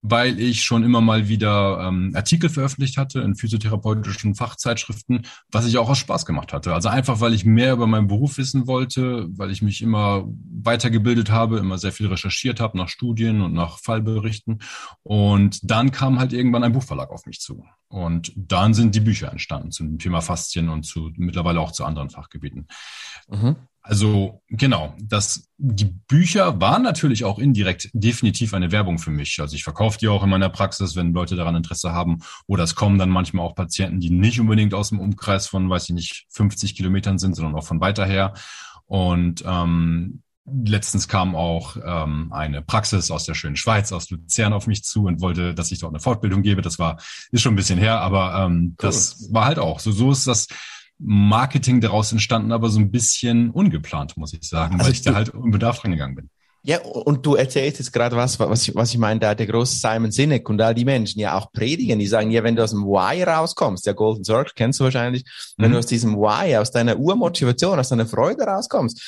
weil 0.04 0.38
ich 0.38 0.64
schon 0.64 0.84
immer 0.84 1.00
mal 1.00 1.30
wieder 1.30 1.80
ähm, 1.88 2.12
Artikel 2.14 2.50
veröffentlicht 2.50 2.98
hatte 2.98 3.22
in 3.22 3.36
physiotherapeutischen 3.36 4.36
Fachzeitschriften, 4.36 5.26
was 5.50 5.66
ich 5.66 5.78
auch 5.78 5.90
aus 5.90 5.98
Spaß 5.98 6.26
gemacht 6.26 6.52
hatte. 6.52 6.74
Also 6.74 6.90
einfach, 6.90 7.22
weil 7.22 7.34
ich 7.34 7.46
mehr 7.46 7.72
über 7.72 7.88
meinen 7.88 8.08
Beruf 8.08 8.38
wissen 8.38 8.68
wollte, 8.68 9.28
weil 9.30 9.50
ich 9.50 9.62
mich 9.62 9.82
immer 9.82 10.26
weitergebildet 10.28 11.32
habe, 11.32 11.58
immer 11.58 11.78
sehr 11.78 11.94
viel 11.94 12.08
recherchiert 12.08 12.60
habe 12.60 12.78
nach 12.78 12.90
Studien 12.90 13.42
und 13.42 13.54
nach 13.54 13.80
Fallberichten. 13.80 14.62
Und 15.04 15.60
dann 15.64 15.92
kam 15.92 16.20
halt 16.20 16.34
irgendwann 16.34 16.66
ein 16.66 16.74
Buchverlag 16.74 17.10
auf 17.10 17.26
mich 17.26 17.40
zu. 17.40 17.66
Und 17.88 18.34
dann 18.36 18.74
sind 18.74 18.96
die 18.96 19.00
Bücher 19.00 19.32
entstanden 19.32 19.72
zum 19.72 20.00
Thema 20.00 20.20
Faszien 20.20 20.68
und 20.68 20.84
zu 20.84 21.12
mittlerweile 21.16 21.62
auch 21.62 21.72
zu 21.72 21.86
anderen 21.86 22.10
Fachgebieten. 22.10 22.68
Mhm. 23.30 23.56
Also 23.86 24.42
genau, 24.48 24.96
das, 24.98 25.50
die 25.58 25.84
Bücher 26.08 26.62
waren 26.62 26.84
natürlich 26.84 27.26
auch 27.26 27.38
indirekt 27.38 27.90
definitiv 27.92 28.54
eine 28.54 28.72
Werbung 28.72 28.98
für 28.98 29.12
mich. 29.12 29.42
Also 29.42 29.58
ich 29.58 29.66
verkaufe 29.66 29.98
die 29.98 30.08
auch 30.08 30.24
in 30.24 30.30
meiner 30.30 30.48
Praxis, 30.48 30.96
wenn 30.96 31.12
Leute 31.12 31.36
daran 31.36 31.58
Interesse 31.58 31.92
haben. 31.92 32.20
Oder 32.48 32.64
es 32.64 32.76
kommen 32.76 32.98
dann 32.98 33.10
manchmal 33.10 33.46
auch 33.46 33.56
Patienten, 33.56 34.00
die 34.00 34.10
nicht 34.10 34.40
unbedingt 34.40 34.74
aus 34.74 34.90
dem 34.90 35.02
Umkreis 35.02 35.48
von, 35.48 35.70
weiß 35.70 35.90
ich 35.90 35.96
nicht, 35.96 36.26
50 36.30 36.76
Kilometern 36.76 37.20
sind, 37.20 37.36
sondern 37.36 37.56
auch 37.56 37.66
von 37.66 37.82
weiter 37.82 38.06
her. 38.06 38.34
Und 38.86 39.44
ähm, 39.46 40.24
letztens 40.46 41.10
kam 41.10 41.36
auch 41.36 41.76
ähm, 41.84 42.32
eine 42.32 42.62
Praxis 42.62 43.12
aus 43.12 43.26
der 43.26 43.34
schönen 43.34 43.58
Schweiz, 43.58 43.92
aus 43.92 44.10
Luzern 44.10 44.54
auf 44.54 44.66
mich 44.66 44.86
zu 44.86 45.08
und 45.08 45.20
wollte, 45.20 45.54
dass 45.54 45.74
ich 45.74 45.80
dort 45.80 45.92
eine 45.92 46.00
Fortbildung 46.00 46.42
gebe. 46.42 46.62
Das 46.62 46.80
war, 46.80 47.02
ist 47.32 47.42
schon 47.42 47.54
ein 47.54 47.58
bisschen 47.58 47.80
her, 47.80 48.00
aber 48.00 48.46
ähm, 48.46 48.78
Cool. 48.82 48.88
das 48.88 49.28
war 49.34 49.44
halt 49.44 49.60
auch. 49.60 49.82
So, 49.82 49.92
so 49.92 50.10
ist 50.12 50.26
das 50.26 50.48
Marketing 51.06 51.82
daraus 51.82 52.12
entstanden, 52.12 52.52
aber 52.52 52.70
so 52.70 52.80
ein 52.80 52.90
bisschen 52.92 53.52
ungeplant, 53.52 54.16
muss 54.18 54.34
ich 54.34 54.48
sagen, 54.48 54.76
Also 54.76 54.86
weil 54.86 54.92
ich 54.94 55.02
da 55.02 55.14
halt 55.16 55.30
unbedarft 55.30 55.84
rangegangen 55.84 56.16
bin. 56.16 56.30
Ja, 56.66 56.80
und 56.82 57.26
du 57.26 57.36
erzählst 57.36 57.80
jetzt 57.80 57.92
gerade 57.92 58.16
was, 58.16 58.40
was 58.40 58.66
ich, 58.70 58.74
was 58.74 58.92
ich 58.92 58.98
meine, 58.98 59.20
da 59.20 59.36
der 59.36 59.48
große 59.48 59.76
Simon 59.76 60.12
Sinek 60.12 60.48
und 60.48 60.62
all 60.62 60.74
die 60.74 60.86
Menschen 60.86 61.20
ja 61.20 61.38
auch 61.38 61.52
predigen, 61.52 62.00
die 62.00 62.08
sagen, 62.08 62.32
ja, 62.32 62.42
wenn 62.44 62.56
du 62.56 62.64
aus 62.64 62.72
dem 62.72 62.86
Why 62.86 63.22
rauskommst, 63.24 63.86
der 63.86 63.94
Golden 63.96 64.24
Circle 64.24 64.54
kennst 64.56 64.80
du 64.80 64.86
wahrscheinlich, 64.86 65.26
wenn 65.58 65.72
Mhm. 65.72 65.74
du 65.74 65.80
aus 65.80 65.88
diesem 65.88 66.16
Why, 66.16 66.56
aus 66.56 66.72
deiner 66.72 66.98
Urmotivation, 66.98 67.80
aus 67.80 67.90
deiner 67.90 68.06
Freude 68.06 68.44
rauskommst, 68.44 69.02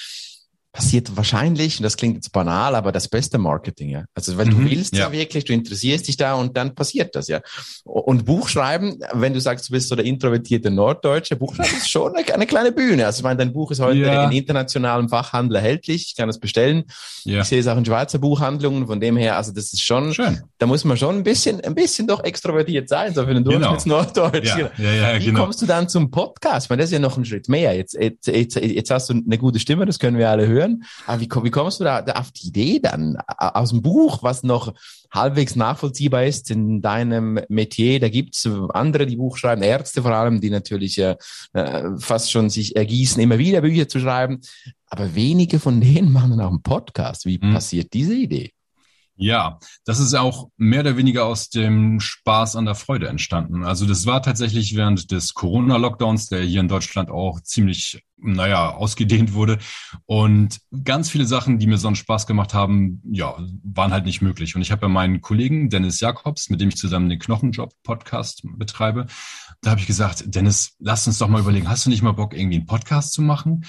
passiert 0.76 1.16
wahrscheinlich, 1.16 1.80
und 1.80 1.84
das 1.84 1.96
klingt 1.96 2.16
jetzt 2.16 2.32
banal, 2.34 2.76
aber 2.76 2.92
das 2.92 3.08
beste 3.08 3.38
Marketing, 3.38 3.90
ja. 3.90 4.04
Also 4.14 4.38
weil 4.38 4.48
du 4.50 4.58
Mhm, 4.58 4.70
willst 4.70 4.94
ja. 4.96 5.06
ja. 5.06 5.12
wirklich, 5.14 5.46
du 5.46 5.54
interessierst 5.54 6.08
dich 6.08 6.18
da 6.18 6.34
und 6.36 6.58
dann 6.58 6.76
passiert 6.76 7.16
das, 7.16 7.30
ja. 7.30 7.40
Und 7.86 8.26
Buchschreiben, 8.26 9.00
wenn 9.14 9.34
du 9.34 9.40
sagst, 9.40 9.70
du 9.70 9.72
bist 9.74 9.88
so 9.88 9.96
der 9.96 10.04
introvertierte 10.06 10.70
Norddeutsche, 10.72 11.38
Buchschreiben 11.38 11.78
ist 11.78 11.90
schon 11.90 12.14
eine, 12.16 12.34
eine 12.34 12.46
kleine 12.46 12.74
Bühne. 12.74 13.06
Also 13.06 13.20
ich 13.20 13.24
meine, 13.24 13.38
dein 13.38 13.54
Buch 13.54 13.72
ist 13.72 13.80
heute 13.80 14.00
Ja. 14.00 14.26
in 14.26 14.32
internationalem 14.34 15.08
Fachhandel 15.08 15.56
erhältlich, 15.56 16.08
ich 16.10 16.16
kann 16.18 16.28
es 16.28 16.40
bestellen. 16.40 16.84
Ja, 17.24 17.42
Ich 17.42 17.48
sehe 17.48 17.60
es 17.62 17.68
auch 17.68 17.78
in 17.78 17.86
Schweizer 17.86 18.20
Buchhandlungen, 18.20 18.86
von 18.88 19.00
dem 19.00 19.16
her, 19.16 19.38
also 19.38 19.54
das 19.54 19.72
ist 19.72 19.82
schon, 19.82 20.14
schön. 20.14 20.42
da 20.58 20.66
muss 20.68 20.84
man 20.84 20.98
schon 20.98 21.16
ein 21.16 21.24
bisschen, 21.24 21.62
ein 21.62 21.74
bisschen 21.74 22.06
doch 22.08 22.24
extrovertiert 22.24 22.90
sein, 22.90 23.14
so 23.14 23.22
für 23.26 23.34
den 23.34 23.44
Genau. 23.46 23.60
Durchschnittsnorddeutsch. 23.60 24.58
Ja, 24.58 24.70
ja, 24.78 24.92
ja, 25.14 25.20
Wie 25.22 25.26
genau. 25.26 25.42
kommst 25.44 25.62
du 25.62 25.66
dann 25.66 25.88
zum 25.88 26.12
Podcast? 26.12 26.70
Weil 26.70 26.78
das 26.78 26.88
ist 26.88 26.92
ja 26.94 27.00
noch 27.00 27.18
ein 27.18 27.24
Schritt 27.26 27.48
mehr. 27.50 27.74
Jetzt, 27.76 27.94
jetzt, 27.94 28.28
jetzt, 28.28 28.56
jetzt 28.58 28.92
hast 28.92 29.10
du 29.10 29.14
eine 29.14 29.38
gute 29.38 29.60
Stimme, 29.60 29.86
das 29.86 30.00
können 30.00 30.18
wir 30.18 30.30
alle 30.30 30.46
hören. 30.48 30.65
Hören. 30.66 30.84
Aber 31.06 31.22
wie, 31.22 31.30
wie 31.30 31.52
kommst 31.52 31.80
du 31.80 31.84
da, 31.84 32.02
da 32.02 32.14
auf 32.14 32.32
die 32.32 32.48
Idee 32.48 32.80
dann 32.80 33.18
aus 33.38 33.70
dem 33.70 33.82
Buch, 33.82 34.24
was 34.24 34.44
noch 34.44 34.74
halbwegs 35.12 35.56
nachvollziehbar 35.56 36.26
ist 36.26 36.52
in 36.52 36.82
deinem 36.82 37.40
Metier? 37.50 38.00
Da 38.00 38.10
gibt's 38.10 38.48
andere, 38.74 39.06
die 39.06 39.16
Buch 39.16 39.38
schreiben, 39.38 39.64
Ärzte 39.64 40.02
vor 40.02 40.12
allem, 40.12 40.42
die 40.42 40.50
natürlich 40.50 40.98
äh, 40.98 41.16
fast 41.98 42.32
schon 42.32 42.50
sich 42.50 42.76
ergießen, 42.76 43.22
immer 43.22 43.38
wieder 43.38 43.62
Bücher 43.62 43.88
zu 43.88 44.00
schreiben. 44.00 44.42
Aber 44.88 45.16
wenige 45.16 45.60
von 45.60 45.82
denen 45.82 46.12
machen 46.14 46.32
dann 46.32 46.42
auch 46.42 46.50
einen 46.50 46.62
Podcast. 46.62 47.26
Wie 47.26 47.40
hm. 47.40 47.54
passiert 47.54 47.94
diese 47.94 48.16
Idee? 48.16 48.52
Ja, 49.18 49.60
das 49.86 50.00
ist 50.00 50.14
auch 50.14 50.50
mehr 50.58 50.82
oder 50.82 50.98
weniger 50.98 51.26
aus 51.26 51.50
dem 51.50 52.02
Spaß 52.02 52.58
an 52.58 52.66
der 52.66 52.76
Freude 52.76 53.08
entstanden. 53.08 53.64
Also 53.64 53.86
das 53.86 54.06
war 54.06 54.22
tatsächlich 54.22 54.76
während 54.76 55.10
des 55.12 55.34
Corona-Lockdowns, 55.34 56.28
der 56.28 56.42
hier 56.42 56.60
in 56.60 56.68
Deutschland 56.68 57.10
auch 57.10 57.40
ziemlich, 57.40 58.04
naja, 58.18 58.72
ausgedehnt 58.72 59.34
wurde. 59.34 59.58
Und 60.06 60.60
ganz 60.84 61.10
viele 61.10 61.26
Sachen, 61.26 61.60
die 61.60 61.68
mir 61.68 61.78
sonst 61.78 62.00
Spaß 62.00 62.28
gemacht 62.28 62.54
haben, 62.54 63.02
ja, 63.10 63.38
waren 63.64 63.94
halt 63.94 64.06
nicht 64.06 64.22
möglich. 64.22 64.54
Und 64.58 64.62
ich 64.62 64.72
habe 64.72 64.82
ja 64.82 64.90
meinen 64.90 65.22
Kollegen 65.22 65.70
Dennis 65.70 66.02
Jakobs, 66.02 66.50
mit 66.50 66.60
dem 66.60 66.68
ich 66.68 66.76
zusammen 66.76 67.08
den 67.08 67.20
Knochenjob-Podcast 67.20 68.42
betreibe, 68.58 69.06
da 69.62 69.72
habe 69.72 69.80
ich 69.80 69.88
gesagt, 69.88 70.24
Dennis, 70.28 70.76
lass 70.80 71.08
uns 71.08 71.20
doch 71.20 71.30
mal 71.30 71.40
überlegen, 71.40 71.70
hast 71.70 71.86
du 71.86 71.90
nicht 71.90 72.02
mal 72.02 72.12
Bock, 72.12 72.34
irgendwie 72.34 72.58
einen 72.58 72.66
Podcast 72.66 73.14
zu 73.14 73.22
machen? 73.22 73.64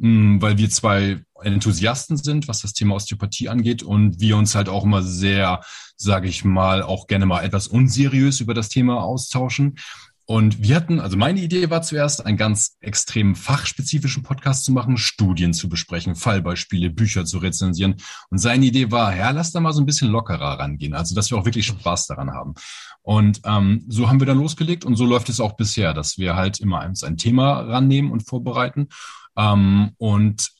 Hm, 0.00 0.40
weil 0.40 0.56
wir 0.56 0.70
zwei 0.70 1.22
Enthusiasten 1.42 2.16
sind, 2.16 2.48
was 2.48 2.62
das 2.62 2.72
Thema 2.72 2.94
Osteopathie 2.94 3.48
angeht 3.48 3.82
und 3.82 4.20
wir 4.20 4.36
uns 4.36 4.54
halt 4.54 4.68
auch 4.68 4.84
immer 4.84 5.02
sehr, 5.02 5.60
sage 5.96 6.28
ich 6.28 6.44
mal, 6.44 6.82
auch 6.82 7.06
gerne 7.06 7.26
mal 7.26 7.42
etwas 7.42 7.68
unseriös 7.68 8.40
über 8.40 8.54
das 8.54 8.70
Thema 8.70 9.02
austauschen. 9.02 9.76
Und 10.24 10.62
wir 10.62 10.76
hatten, 10.76 11.00
also 11.00 11.16
meine 11.16 11.40
Idee 11.40 11.70
war 11.70 11.82
zuerst, 11.82 12.24
einen 12.24 12.36
ganz 12.36 12.76
extrem 12.80 13.34
fachspezifischen 13.34 14.22
Podcast 14.22 14.64
zu 14.64 14.70
machen, 14.70 14.96
Studien 14.96 15.52
zu 15.52 15.68
besprechen, 15.68 16.14
Fallbeispiele, 16.14 16.88
Bücher 16.88 17.24
zu 17.24 17.38
rezensieren. 17.38 17.96
Und 18.30 18.38
seine 18.38 18.66
Idee 18.66 18.92
war, 18.92 19.14
ja, 19.16 19.30
lass 19.30 19.50
da 19.50 19.58
mal 19.58 19.72
so 19.72 19.82
ein 19.82 19.86
bisschen 19.86 20.08
lockerer 20.08 20.60
rangehen, 20.60 20.94
also 20.94 21.16
dass 21.16 21.30
wir 21.32 21.36
auch 21.36 21.46
wirklich 21.46 21.66
Spaß 21.66 22.06
daran 22.06 22.30
haben. 22.30 22.54
Und 23.02 23.40
ähm, 23.44 23.84
so 23.88 24.08
haben 24.08 24.20
wir 24.20 24.26
dann 24.26 24.38
losgelegt 24.38 24.84
und 24.84 24.94
so 24.94 25.04
läuft 25.04 25.28
es 25.30 25.40
auch 25.40 25.56
bisher, 25.56 25.94
dass 25.94 26.16
wir 26.16 26.36
halt 26.36 26.60
immer 26.60 26.80
ein 26.80 27.16
Thema 27.16 27.62
rannehmen 27.62 28.12
und 28.12 28.22
vorbereiten 28.22 28.88
ähm, 29.36 29.92
und 29.98 30.50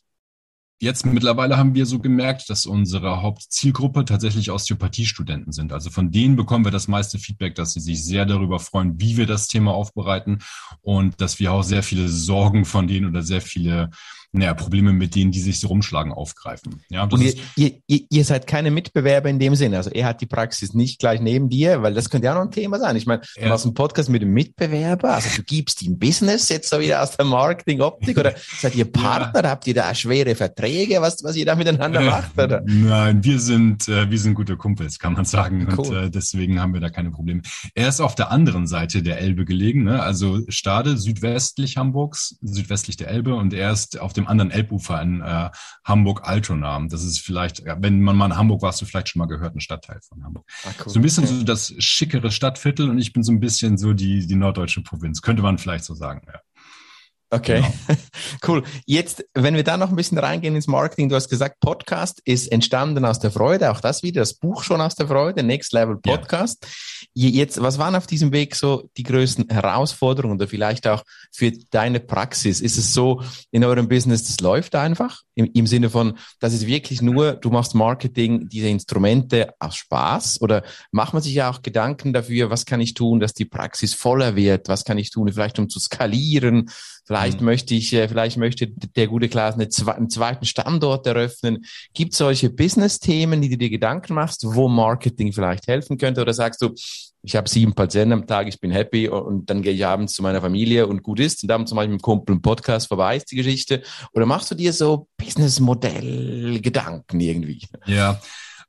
jetzt 0.80 1.04
mittlerweile 1.04 1.58
haben 1.58 1.74
wir 1.74 1.84
so 1.84 1.98
gemerkt, 1.98 2.48
dass 2.48 2.64
unsere 2.64 3.20
Hauptzielgruppe 3.22 4.04
tatsächlich 4.06 4.50
Osteopathiestudenten 4.50 5.52
sind. 5.52 5.72
Also 5.72 5.90
von 5.90 6.10
denen 6.10 6.36
bekommen 6.36 6.64
wir 6.64 6.72
das 6.72 6.88
meiste 6.88 7.18
Feedback, 7.18 7.54
dass 7.54 7.74
sie 7.74 7.80
sich 7.80 8.02
sehr 8.02 8.24
darüber 8.24 8.58
freuen, 8.58 8.98
wie 8.98 9.16
wir 9.16 9.26
das 9.26 9.46
Thema 9.46 9.72
aufbereiten 9.72 10.38
und 10.80 11.20
dass 11.20 11.38
wir 11.38 11.52
auch 11.52 11.62
sehr 11.62 11.82
viele 11.82 12.08
Sorgen 12.08 12.64
von 12.64 12.86
denen 12.86 13.06
oder 13.06 13.22
sehr 13.22 13.42
viele 13.42 13.90
naja, 14.32 14.54
Probleme, 14.54 14.92
mit 14.92 15.16
denen 15.16 15.32
die 15.32 15.40
sich 15.40 15.58
so 15.58 15.68
rumschlagen, 15.68 16.12
aufgreifen. 16.12 16.80
Ja, 16.88 17.04
und 17.04 17.20
ihr, 17.20 17.34
ihr, 17.56 18.00
ihr, 18.08 18.24
seid 18.24 18.46
keine 18.46 18.70
Mitbewerber 18.70 19.28
in 19.28 19.40
dem 19.40 19.56
Sinne. 19.56 19.76
Also 19.78 19.90
er 19.90 20.06
hat 20.06 20.20
die 20.20 20.26
Praxis 20.26 20.72
nicht 20.72 21.00
gleich 21.00 21.20
neben 21.20 21.48
dir, 21.48 21.82
weil 21.82 21.94
das 21.94 22.10
könnte 22.10 22.26
ja 22.26 22.34
noch 22.34 22.42
ein 22.42 22.52
Thema 22.52 22.78
sein. 22.78 22.94
Ich 22.94 23.06
meine, 23.06 23.22
du 23.36 23.42
ja. 23.42 23.50
hast 23.50 23.64
einen 23.64 23.74
Podcast 23.74 24.08
mit 24.08 24.22
einem 24.22 24.32
Mitbewerber, 24.32 25.14
also 25.14 25.28
du 25.34 25.42
gibst 25.42 25.82
ihm 25.82 25.98
Business 25.98 26.48
jetzt 26.48 26.70
so 26.70 26.78
wieder 26.78 27.02
aus 27.02 27.16
der 27.16 27.24
Marketing-Optik 27.24 28.18
oder 28.18 28.34
seid 28.60 28.76
ihr 28.76 28.84
Partner? 28.84 29.42
Ja. 29.42 29.50
Habt 29.50 29.66
ihr 29.66 29.74
da 29.74 29.92
schwere 29.96 30.36
Verträge, 30.36 31.00
was, 31.00 31.24
was 31.24 31.34
ihr 31.34 31.44
da 31.44 31.56
miteinander 31.56 32.00
äh, 32.00 32.06
macht? 32.06 32.38
Oder? 32.38 32.62
Nein, 32.64 33.24
wir 33.24 33.40
sind, 33.40 33.88
äh, 33.88 34.08
wir 34.08 34.18
sind 34.18 34.34
gute 34.34 34.56
Kumpels, 34.56 35.00
kann 35.00 35.14
man 35.14 35.24
sagen. 35.24 35.66
Cool. 35.76 35.86
Und 35.86 35.96
äh, 35.96 36.10
deswegen 36.10 36.60
haben 36.60 36.72
wir 36.72 36.80
da 36.80 36.90
keine 36.90 37.10
Probleme. 37.10 37.42
Er 37.74 37.88
ist 37.88 38.00
auf 38.00 38.14
der 38.14 38.30
anderen 38.30 38.68
Seite 38.68 39.02
der 39.02 39.18
Elbe 39.18 39.44
gelegen, 39.44 39.82
ne? 39.82 40.00
also 40.00 40.38
Stade, 40.48 40.96
südwestlich 40.96 41.76
Hamburgs, 41.76 42.36
südwestlich 42.42 42.96
der 42.96 43.08
Elbe 43.08 43.34
und 43.34 43.52
er 43.52 43.72
ist 43.72 43.98
auf 43.98 44.12
dem 44.12 44.19
dem 44.20 44.28
anderen 44.28 44.50
Elbufer 44.50 45.00
in 45.02 45.20
äh, 45.20 45.50
Hamburg-Altona. 45.84 46.86
Das 46.88 47.04
ist 47.04 47.20
vielleicht, 47.20 47.62
wenn 47.64 48.00
man 48.00 48.16
mal 48.16 48.26
in 48.26 48.36
Hamburg 48.36 48.62
warst, 48.62 48.80
du 48.80 48.86
vielleicht 48.86 49.08
schon 49.08 49.20
mal 49.20 49.26
gehört, 49.26 49.54
ein 49.54 49.60
Stadtteil 49.60 50.00
von 50.02 50.24
Hamburg. 50.24 50.46
Ah, 50.64 50.70
cool. 50.80 50.92
So 50.92 50.98
ein 50.98 51.02
bisschen 51.02 51.26
so 51.26 51.42
das 51.42 51.74
schickere 51.78 52.30
Stadtviertel 52.30 52.90
und 52.90 52.98
ich 52.98 53.12
bin 53.12 53.22
so 53.22 53.32
ein 53.32 53.40
bisschen 53.40 53.78
so 53.78 53.92
die, 53.92 54.26
die 54.26 54.36
norddeutsche 54.36 54.82
Provinz, 54.82 55.22
könnte 55.22 55.42
man 55.42 55.58
vielleicht 55.58 55.84
so 55.84 55.94
sagen. 55.94 56.22
Ja. 56.26 56.40
Okay, 57.32 57.62
genau. 57.86 58.00
cool. 58.48 58.64
Jetzt, 58.86 59.24
wenn 59.34 59.54
wir 59.54 59.62
da 59.62 59.76
noch 59.76 59.90
ein 59.90 59.96
bisschen 59.96 60.18
reingehen 60.18 60.56
ins 60.56 60.66
Marketing, 60.66 61.08
du 61.08 61.14
hast 61.14 61.28
gesagt, 61.28 61.60
Podcast 61.60 62.20
ist 62.24 62.50
entstanden 62.50 63.04
aus 63.04 63.20
der 63.20 63.30
Freude, 63.30 63.70
auch 63.70 63.80
das 63.80 64.02
wieder, 64.02 64.20
das 64.20 64.34
Buch 64.34 64.64
schon 64.64 64.80
aus 64.80 64.96
der 64.96 65.06
Freude, 65.06 65.44
Next 65.44 65.72
Level 65.72 65.96
Podcast. 65.96 66.66
Ja. 67.14 67.28
Jetzt, 67.28 67.62
was 67.62 67.78
waren 67.78 67.94
auf 67.94 68.08
diesem 68.08 68.32
Weg 68.32 68.56
so 68.56 68.90
die 68.96 69.04
größten 69.04 69.48
Herausforderungen 69.48 70.34
oder 70.34 70.48
vielleicht 70.48 70.88
auch 70.88 71.04
für 71.30 71.52
deine 71.70 72.00
Praxis? 72.00 72.60
Ist 72.60 72.76
es 72.76 72.92
so 72.92 73.22
in 73.52 73.64
eurem 73.64 73.88
Business, 73.88 74.24
das 74.24 74.40
läuft 74.40 74.74
einfach 74.74 75.22
im, 75.40 75.50
im 75.54 75.66
Sinne 75.66 75.88
von, 75.88 76.18
das 76.40 76.52
ist 76.52 76.66
wirklich 76.66 77.00
nur, 77.00 77.34
du 77.34 77.50
machst 77.50 77.74
Marketing, 77.74 78.48
diese 78.48 78.68
Instrumente 78.68 79.54
aus 79.58 79.76
Spaß 79.76 80.40
oder 80.40 80.64
macht 80.90 81.14
man 81.14 81.22
sich 81.22 81.34
ja 81.34 81.50
auch 81.50 81.62
Gedanken 81.62 82.12
dafür, 82.12 82.50
was 82.50 82.66
kann 82.66 82.80
ich 82.80 82.94
tun, 82.94 83.20
dass 83.20 83.34
die 83.34 83.44
Praxis 83.44 83.94
voller 83.94 84.36
wird? 84.36 84.68
Was 84.68 84.84
kann 84.84 84.98
ich 84.98 85.10
tun, 85.10 85.32
vielleicht 85.32 85.58
um 85.58 85.68
zu 85.68 85.78
skalieren? 85.78 86.70
Vielleicht 87.10 87.40
mhm. 87.40 87.46
möchte 87.46 87.74
ich, 87.74 87.92
äh, 87.92 88.06
vielleicht 88.06 88.36
möchte 88.36 88.68
der 88.68 89.08
gute 89.08 89.28
Klaas 89.28 89.56
eine, 89.56 89.68
einen 89.96 90.10
zweiten 90.10 90.44
Standort 90.44 91.08
eröffnen. 91.08 91.64
Gibt 91.92 92.12
es 92.12 92.18
solche 92.18 92.50
Business-Themen, 92.50 93.42
die 93.42 93.48
du 93.48 93.58
dir 93.58 93.68
Gedanken 93.68 94.14
machst, 94.14 94.44
wo 94.46 94.68
Marketing 94.68 95.32
vielleicht 95.32 95.66
helfen 95.66 95.98
könnte? 95.98 96.20
Oder 96.20 96.34
sagst 96.34 96.62
du, 96.62 96.72
ich 97.24 97.34
habe 97.34 97.48
sieben 97.48 97.74
Patienten 97.74 98.12
am 98.12 98.28
Tag, 98.28 98.46
ich 98.46 98.60
bin 98.60 98.70
happy 98.70 99.08
und 99.08 99.50
dann 99.50 99.60
gehe 99.60 99.72
ich 99.72 99.84
abends 99.84 100.12
zu 100.12 100.22
meiner 100.22 100.40
Familie 100.40 100.86
und 100.86 101.02
gut 101.02 101.18
ist 101.18 101.42
und 101.42 101.48
dann 101.48 101.66
zum 101.66 101.74
Beispiel 101.74 101.94
mit 101.94 102.00
dem 102.00 102.04
Kumpel 102.04 102.34
einen 102.34 102.42
Podcast 102.42 102.86
vorbei 102.86 103.16
ist 103.16 103.32
die 103.32 103.36
Geschichte. 103.36 103.82
Oder 104.12 104.26
machst 104.26 104.52
du 104.52 104.54
dir 104.54 104.72
so 104.72 105.08
Business-Modell-Gedanken 105.16 107.18
irgendwie? 107.18 107.66
Ja, 107.86 108.20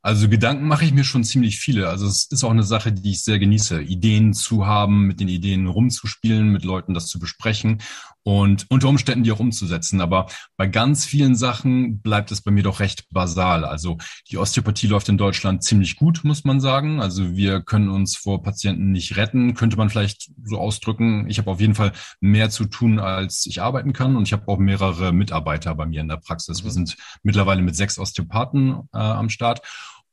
also 0.03 0.27
Gedanken 0.27 0.67
mache 0.67 0.83
ich 0.83 0.93
mir 0.93 1.03
schon 1.03 1.24
ziemlich 1.24 1.60
viele. 1.60 1.89
Also 1.89 2.07
es 2.07 2.25
ist 2.25 2.43
auch 2.43 2.50
eine 2.50 2.63
Sache, 2.63 2.91
die 2.91 3.12
ich 3.12 3.24
sehr 3.24 3.38
genieße, 3.38 3.83
Ideen 3.83 4.33
zu 4.33 4.65
haben, 4.65 5.05
mit 5.05 5.19
den 5.19 5.27
Ideen 5.27 5.67
rumzuspielen, 5.67 6.51
mit 6.51 6.63
Leuten 6.63 6.95
das 6.95 7.05
zu 7.05 7.19
besprechen 7.19 7.83
und 8.23 8.65
unter 8.69 8.87
Umständen 8.87 9.23
die 9.23 9.31
auch 9.31 9.39
umzusetzen. 9.39 10.01
Aber 10.01 10.27
bei 10.57 10.67
ganz 10.67 11.05
vielen 11.05 11.35
Sachen 11.35 12.01
bleibt 12.01 12.31
es 12.31 12.41
bei 12.41 12.51
mir 12.51 12.63
doch 12.63 12.79
recht 12.79 13.07
basal. 13.09 13.65
Also 13.65 13.97
die 14.29 14.37
Osteopathie 14.37 14.87
läuft 14.87 15.09
in 15.09 15.17
Deutschland 15.17 15.63
ziemlich 15.63 15.95
gut, 15.95 16.21
muss 16.23 16.43
man 16.43 16.59
sagen. 16.59 17.01
Also 17.01 17.35
wir 17.35 17.61
können 17.61 17.89
uns 17.89 18.15
vor 18.15 18.43
Patienten 18.43 18.91
nicht 18.91 19.17
retten, 19.17 19.53
könnte 19.55 19.77
man 19.77 19.89
vielleicht 19.89 20.31
so 20.43 20.59
ausdrücken. 20.59 21.29
Ich 21.29 21.39
habe 21.39 21.49
auf 21.49 21.59
jeden 21.59 21.75
Fall 21.75 21.93
mehr 22.19 22.49
zu 22.49 22.65
tun, 22.65 22.99
als 22.99 23.45
ich 23.45 23.61
arbeiten 23.61 23.93
kann. 23.93 24.15
Und 24.15 24.23
ich 24.23 24.33
habe 24.33 24.47
auch 24.47 24.59
mehrere 24.59 25.13
Mitarbeiter 25.13 25.73
bei 25.75 25.85
mir 25.85 26.01
in 26.01 26.07
der 26.07 26.17
Praxis. 26.17 26.63
Wir 26.63 26.69
mhm. 26.69 26.73
sind 26.73 26.97
mittlerweile 27.23 27.61
mit 27.61 27.75
sechs 27.75 27.97
Osteopathen 27.97 28.89
äh, 28.93 28.97
am 28.97 29.29
Start. 29.29 29.61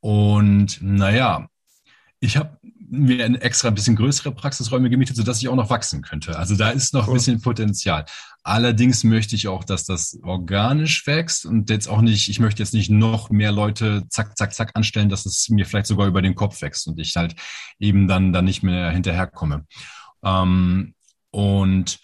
Und 0.01 0.81
naja, 0.81 1.49
ich 2.21 2.37
habe 2.37 2.59
mir 2.91 3.25
extra 3.43 3.69
ein 3.69 3.75
bisschen 3.75 3.97
größere 3.97 4.33
Praxisräume 4.33 4.91
gemietet, 4.91 5.17
sodass 5.17 5.41
ich 5.41 5.49
auch 5.49 5.55
noch 5.55 5.71
wachsen 5.71 6.03
könnte. 6.03 6.39
Also 6.39 6.57
da 6.57 6.71
ist 6.71 6.95
noch 6.95 7.07
cool. 7.07 7.15
ein 7.15 7.19
bisschen 7.19 7.41
Potenzial. 7.41 8.05
Allerdings 8.43 9.05
möchte 9.05 9.37
ich 9.37 9.49
auch, 9.49 9.65
dass 9.65 9.85
das 9.85 10.19
organisch 10.23 11.07
wächst 11.07 11.45
und 11.45 11.69
jetzt 11.71 11.89
auch 11.89 12.01
nicht, 12.01 12.29
ich 12.29 12.41
möchte 12.41 12.63
jetzt 12.63 12.75
nicht 12.75 12.91
noch 12.91 13.31
mehr 13.31 13.53
Leute 13.53 14.05
zack, 14.09 14.39
zack, 14.39 14.55
zack 14.55 14.71
anstellen, 14.75 15.09
dass 15.09 15.27
es 15.27 15.49
mir 15.49 15.67
vielleicht 15.67 15.87
sogar 15.87 16.07
über 16.07 16.23
den 16.23 16.35
Kopf 16.35 16.63
wächst 16.63 16.87
und 16.87 16.99
ich 16.99 17.15
halt 17.17 17.35
eben 17.79 18.09
dann, 18.09 18.33
dann 18.33 18.45
nicht 18.45 18.63
mehr 18.63 18.91
hinterherkomme. 18.91 19.67
Ähm, 20.23 20.95
und 21.31 21.99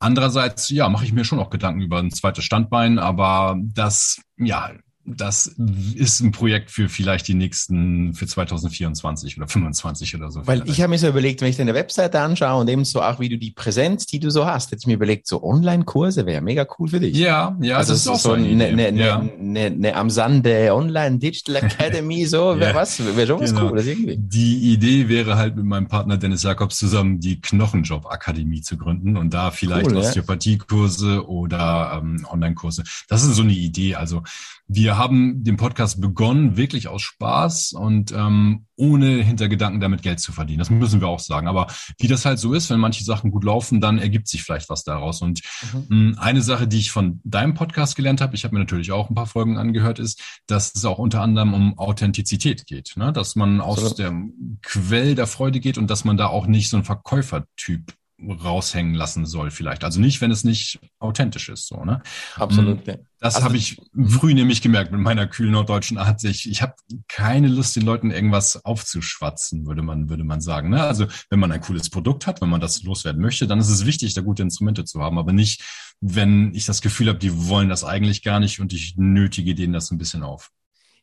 Andererseits, 0.00 0.68
ja, 0.68 0.88
mache 0.88 1.04
ich 1.04 1.12
mir 1.12 1.24
schon 1.24 1.40
auch 1.40 1.50
Gedanken 1.50 1.80
über 1.80 1.98
ein 1.98 2.12
zweites 2.12 2.44
Standbein, 2.44 3.00
aber 3.00 3.56
das, 3.60 4.20
ja, 4.36 4.70
das 5.16 5.54
ist 5.94 6.20
ein 6.20 6.32
Projekt 6.32 6.70
für 6.70 6.88
vielleicht 6.88 7.28
die 7.28 7.34
nächsten, 7.34 8.14
für 8.14 8.26
2024 8.26 9.36
oder 9.36 9.46
2025 9.46 10.16
oder 10.16 10.30
so. 10.30 10.46
Weil 10.46 10.58
vielleicht. 10.58 10.72
ich 10.72 10.82
habe 10.82 10.90
mir 10.90 10.98
so 10.98 11.08
überlegt, 11.08 11.40
wenn 11.40 11.48
ich 11.48 11.56
deine 11.56 11.74
Webseite 11.74 12.20
anschaue 12.20 12.60
und 12.60 12.68
ebenso 12.68 13.02
auch, 13.02 13.20
wie 13.20 13.28
du 13.28 13.38
die 13.38 13.50
Präsenz, 13.50 14.06
die 14.06 14.20
du 14.20 14.30
so 14.30 14.46
hast, 14.46 14.70
hätte 14.70 14.80
ich 14.80 14.86
mir 14.86 14.94
überlegt, 14.94 15.26
so 15.26 15.42
Online-Kurse 15.42 16.26
wäre 16.26 16.40
mega 16.40 16.66
cool 16.78 16.88
für 16.88 17.00
dich. 17.00 17.16
Ja, 17.16 17.56
ja, 17.60 17.76
also 17.76 17.92
das 17.92 18.02
ist 18.02 18.08
auch 18.08 18.18
so 18.18 18.32
eine, 18.32 18.66
eine, 18.66 18.86
eine, 18.86 19.00
ja. 19.00 19.18
eine, 19.18 19.60
eine 19.66 19.96
am 19.96 20.10
Sande 20.10 20.74
Online 20.74 21.18
Digital 21.18 21.56
Academy, 21.62 22.26
so, 22.26 22.52
ja. 22.52 22.60
wäre 22.60 22.74
was, 22.74 22.98
wäre 23.16 23.26
schon 23.26 23.40
was 23.40 23.50
genau. 23.50 23.68
Cooles 23.68 23.86
irgendwie. 23.86 24.16
Die 24.18 24.72
Idee 24.72 25.08
wäre 25.08 25.36
halt 25.36 25.56
mit 25.56 25.64
meinem 25.64 25.88
Partner 25.88 26.16
Dennis 26.16 26.42
Jakobs 26.42 26.76
zusammen 26.76 27.20
die 27.20 27.40
Knochenjob 27.40 28.06
Akademie 28.06 28.60
zu 28.60 28.76
gründen 28.76 29.16
und 29.16 29.32
da 29.32 29.50
vielleicht 29.50 29.90
cool, 29.90 29.96
Osteopathiekurse 29.96 31.26
oder 31.28 32.00
ähm, 32.02 32.26
Online-Kurse. 32.30 32.84
Das 33.08 33.22
ist 33.22 33.34
so 33.34 33.42
eine 33.42 33.52
Idee. 33.52 33.94
Also 33.94 34.22
wir 34.68 34.97
haben 34.98 35.42
den 35.44 35.56
Podcast 35.56 36.00
begonnen, 36.00 36.56
wirklich 36.56 36.88
aus 36.88 37.02
Spaß 37.02 37.72
und 37.72 38.12
ähm, 38.12 38.66
ohne 38.76 39.22
Hintergedanken 39.22 39.80
damit 39.80 40.02
Geld 40.02 40.20
zu 40.20 40.32
verdienen. 40.32 40.58
Das 40.58 40.70
müssen 40.70 41.00
wir 41.00 41.08
auch 41.08 41.18
sagen. 41.18 41.48
Aber 41.48 41.66
wie 41.98 42.06
das 42.06 42.24
halt 42.24 42.38
so 42.38 42.52
ist, 42.52 42.70
wenn 42.70 42.78
manche 42.78 43.04
Sachen 43.04 43.30
gut 43.30 43.44
laufen, 43.44 43.80
dann 43.80 43.98
ergibt 43.98 44.28
sich 44.28 44.42
vielleicht 44.42 44.68
was 44.68 44.84
daraus. 44.84 45.22
Und 45.22 45.40
mhm. 45.88 46.12
mh, 46.12 46.20
eine 46.22 46.42
Sache, 46.42 46.68
die 46.68 46.78
ich 46.78 46.90
von 46.90 47.20
deinem 47.24 47.54
Podcast 47.54 47.96
gelernt 47.96 48.20
habe, 48.20 48.34
ich 48.34 48.44
habe 48.44 48.54
mir 48.54 48.60
natürlich 48.60 48.92
auch 48.92 49.10
ein 49.10 49.14
paar 49.14 49.26
Folgen 49.26 49.56
angehört, 49.56 49.98
ist, 49.98 50.22
dass 50.46 50.74
es 50.74 50.84
auch 50.84 50.98
unter 50.98 51.22
anderem 51.22 51.54
um 51.54 51.78
Authentizität 51.78 52.66
geht. 52.66 52.94
Ne? 52.96 53.12
Dass 53.12 53.36
man 53.36 53.60
aus 53.60 53.80
so. 53.80 53.94
dem 53.94 54.58
Quell 54.62 55.14
der 55.14 55.26
Freude 55.26 55.60
geht 55.60 55.78
und 55.78 55.88
dass 55.88 56.04
man 56.04 56.16
da 56.16 56.26
auch 56.26 56.46
nicht 56.46 56.68
so 56.68 56.76
ein 56.76 56.84
Verkäufertyp 56.84 57.94
raushängen 58.20 58.94
lassen 58.94 59.26
soll 59.26 59.50
vielleicht. 59.50 59.84
Also 59.84 60.00
nicht, 60.00 60.20
wenn 60.20 60.30
es 60.30 60.42
nicht 60.42 60.80
authentisch 60.98 61.48
ist, 61.48 61.68
so, 61.68 61.84
ne? 61.84 62.02
Absolut. 62.34 62.86
Mm, 62.86 62.90
das 63.20 63.36
also, 63.36 63.46
habe 63.46 63.56
ich 63.56 63.80
früh 64.08 64.34
nämlich 64.34 64.60
gemerkt 64.60 64.90
mit 64.90 65.00
meiner 65.00 65.26
kühlen 65.26 65.52
norddeutschen 65.52 65.98
Art. 65.98 66.22
Ich, 66.24 66.48
ich 66.48 66.62
habe 66.62 66.74
keine 67.08 67.48
Lust, 67.48 67.76
den 67.76 67.84
Leuten 67.84 68.10
irgendwas 68.10 68.64
aufzuschwatzen, 68.64 69.66
würde 69.66 69.82
man, 69.82 70.08
würde 70.08 70.24
man 70.24 70.40
sagen. 70.40 70.70
Ne? 70.70 70.82
Also 70.82 71.06
wenn 71.30 71.38
man 71.38 71.52
ein 71.52 71.60
cooles 71.60 71.90
Produkt 71.90 72.26
hat, 72.26 72.40
wenn 72.40 72.48
man 72.48 72.60
das 72.60 72.82
loswerden 72.82 73.22
möchte, 73.22 73.46
dann 73.46 73.60
ist 73.60 73.68
es 73.68 73.86
wichtig, 73.86 74.14
da 74.14 74.20
gute 74.20 74.42
Instrumente 74.42 74.84
zu 74.84 75.00
haben, 75.00 75.18
aber 75.18 75.32
nicht, 75.32 75.62
wenn 76.00 76.54
ich 76.54 76.66
das 76.66 76.80
Gefühl 76.80 77.08
habe, 77.08 77.18
die 77.18 77.48
wollen 77.48 77.68
das 77.68 77.84
eigentlich 77.84 78.22
gar 78.22 78.40
nicht 78.40 78.60
und 78.60 78.72
ich 78.72 78.94
nötige 78.96 79.54
denen 79.54 79.72
das 79.72 79.90
ein 79.90 79.98
bisschen 79.98 80.22
auf. 80.22 80.50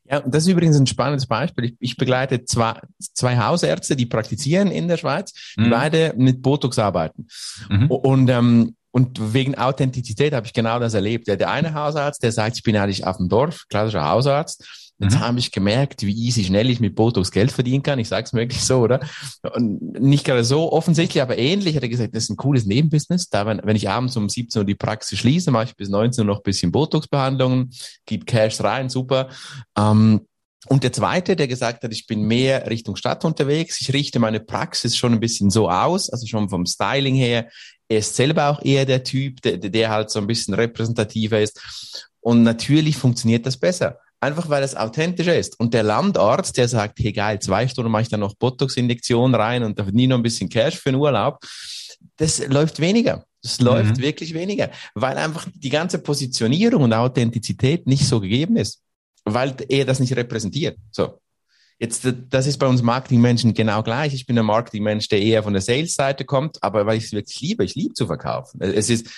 Ja, 0.10 0.22
das 0.22 0.44
ist 0.44 0.50
übrigens 0.50 0.78
ein 0.78 0.88
spannendes 0.88 1.26
Beispiel. 1.26 1.66
Ich, 1.66 1.76
ich 1.80 1.98
begleite 1.98 2.46
zwei, 2.46 2.80
zwei 3.00 3.38
Hausärzte, 3.38 3.96
die 3.96 4.06
praktizieren 4.06 4.70
in 4.70 4.88
der 4.88 4.98
Schweiz, 4.98 5.34
die 5.58 5.62
mhm. 5.62 5.70
beide 5.72 6.14
mit 6.16 6.42
Botox 6.42 6.78
arbeiten. 6.78 7.28
Mhm. 7.70 7.90
Und, 7.90 8.30
ähm, 8.30 8.76
und 8.92 9.34
wegen 9.34 9.56
Authentizität 9.56 10.34
habe 10.34 10.46
ich 10.46 10.54
genau 10.54 10.80
das 10.80 10.94
erlebt. 10.94 11.28
Der, 11.28 11.38
der 11.38 11.50
eine 11.50 11.74
Hausarzt, 11.74 12.22
der 12.22 12.32
sagt, 12.32 12.58
ich 12.58 12.64
bin 12.64 12.78
eigentlich 12.78 13.06
auf 13.06 13.18
dem 13.18 13.30
Dorf, 13.30 13.66
klassischer 13.68 14.08
Hausarzt. 14.08 14.85
Jetzt 14.98 15.16
mhm. 15.16 15.20
habe 15.20 15.40
ich 15.40 15.52
gemerkt, 15.52 16.04
wie 16.04 16.14
easy 16.14 16.46
schnell 16.46 16.70
ich 16.70 16.80
mit 16.80 16.96
Botox 16.96 17.32
Geld 17.32 17.52
verdienen 17.52 17.84
kann. 17.84 18.00
Ich 18.00 18.08
sage 18.08 18.26
es 18.26 18.34
wirklich 18.34 18.64
so, 18.64 18.80
oder? 18.80 19.02
Und 19.54 20.00
nicht 20.00 20.24
gerade 20.24 20.46
so 20.46 20.72
offensichtlich, 20.72 21.22
aber 21.22 21.38
ähnlich 21.38 21.76
hat 21.76 21.84
er 21.84 21.90
gesagt, 21.90 22.16
das 22.16 22.24
ist 22.24 22.30
ein 22.30 22.38
cooles 22.38 22.66
Nebenbusiness. 22.66 23.30
Da, 23.30 23.46
wenn, 23.46 23.60
wenn 23.64 23.76
ich 23.76 23.90
abends 23.90 24.16
um 24.16 24.30
17 24.30 24.62
Uhr 24.62 24.66
die 24.66 24.76
Praxis 24.76 25.20
schließe, 25.20 25.52
mache 25.52 25.66
ich 25.66 25.76
bis 25.76 25.90
19 25.90 26.22
Uhr 26.22 26.28
noch 26.28 26.40
ein 26.40 26.44
bisschen 26.44 26.72
Botox-Behandlungen, 26.72 27.72
gebe 28.06 28.24
Cash 28.24 28.62
rein, 28.62 28.90
super. 28.90 29.30
Ähm, 29.78 30.22
und 30.68 30.84
der 30.84 30.94
zweite, 30.94 31.36
der 31.36 31.48
gesagt 31.48 31.84
hat, 31.84 31.92
ich 31.92 32.08
bin 32.08 32.24
mehr 32.24 32.70
Richtung 32.70 32.96
Stadt 32.96 33.24
unterwegs, 33.26 33.82
ich 33.82 33.94
richte 33.94 34.20
meine 34.20 34.40
Praxis 34.40 34.96
schon 34.98 35.14
ein 35.14 35.20
bisschen 35.20 35.50
so 35.50 35.70
aus, 35.70 36.10
also 36.10 36.26
schon 36.26 36.50
vom 36.50 36.66
Styling 36.66 37.16
her. 37.16 37.50
Er 37.88 38.00
ist 38.00 38.16
selber 38.16 38.50
auch 38.50 38.64
eher 38.64 38.86
der 38.86 39.04
Typ, 39.04 39.42
der, 39.42 39.58
der 39.58 39.90
halt 39.90 40.10
so 40.10 40.20
ein 40.20 40.26
bisschen 40.26 40.54
repräsentativer 40.56 41.40
ist. 41.40 41.62
Und 42.20 42.42
natürlich 42.42 42.98
funktioniert 42.98 43.46
das 43.46 43.58
besser. 43.58 44.00
Einfach 44.26 44.50
weil 44.50 44.64
es 44.64 44.76
authentischer 44.76 45.38
ist. 45.38 45.60
Und 45.60 45.76
der 45.76 45.84
Landarzt, 45.84 46.58
der 46.58 46.68
sagt, 46.68 46.98
hey 46.98 47.12
geil, 47.12 47.40
zwei 47.40 47.68
Stunden 47.68 47.92
mache 47.92 48.02
ich 48.02 48.10
dann 48.10 48.22
noch 48.22 48.34
Botox-Injektion 48.34 49.36
rein 49.36 49.62
und 49.64 49.78
da 49.78 49.84
nie 49.84 50.08
noch 50.08 50.18
ein 50.18 50.24
bisschen 50.24 50.50
Cash 50.50 50.80
für 50.80 50.92
den 50.92 51.00
Urlaub. 51.00 51.46
Das 52.18 52.44
läuft 52.48 52.80
weniger. 52.80 53.24
Das 53.44 53.60
mhm. 53.60 53.66
läuft 53.68 53.98
wirklich 54.00 54.34
weniger, 54.34 54.72
weil 54.96 55.16
einfach 55.18 55.46
die 55.54 55.70
ganze 55.70 56.00
Positionierung 56.00 56.82
und 56.82 56.94
Authentizität 56.94 57.86
nicht 57.86 58.08
so 58.08 58.20
gegeben 58.20 58.58
ist, 58.58 58.82
weil 59.26 59.56
er 59.70 59.86
das 59.86 60.00
nicht 60.00 60.16
repräsentiert. 60.16 60.80
So. 60.90 61.20
Jetzt, 61.78 62.08
das 62.30 62.48
ist 62.48 62.58
bei 62.58 62.68
uns 62.68 62.82
Marketingmenschen 62.82 63.54
genau 63.54 63.84
gleich. 63.84 64.14
Ich 64.14 64.26
bin 64.26 64.40
ein 64.40 64.46
Marketingmensch, 64.46 65.10
der 65.10 65.22
eher 65.22 65.44
von 65.44 65.52
der 65.52 65.62
Sales-Seite 65.62 66.24
kommt, 66.24 66.64
aber 66.64 66.86
weil 66.86 66.98
ich 66.98 67.06
es 67.06 67.12
wirklich 67.12 67.42
liebe, 67.42 67.66
ich 67.66 67.76
liebe 67.76 67.94
zu 67.94 68.08
verkaufen. 68.08 68.62
Es 68.62 68.90
ist, 68.90 69.10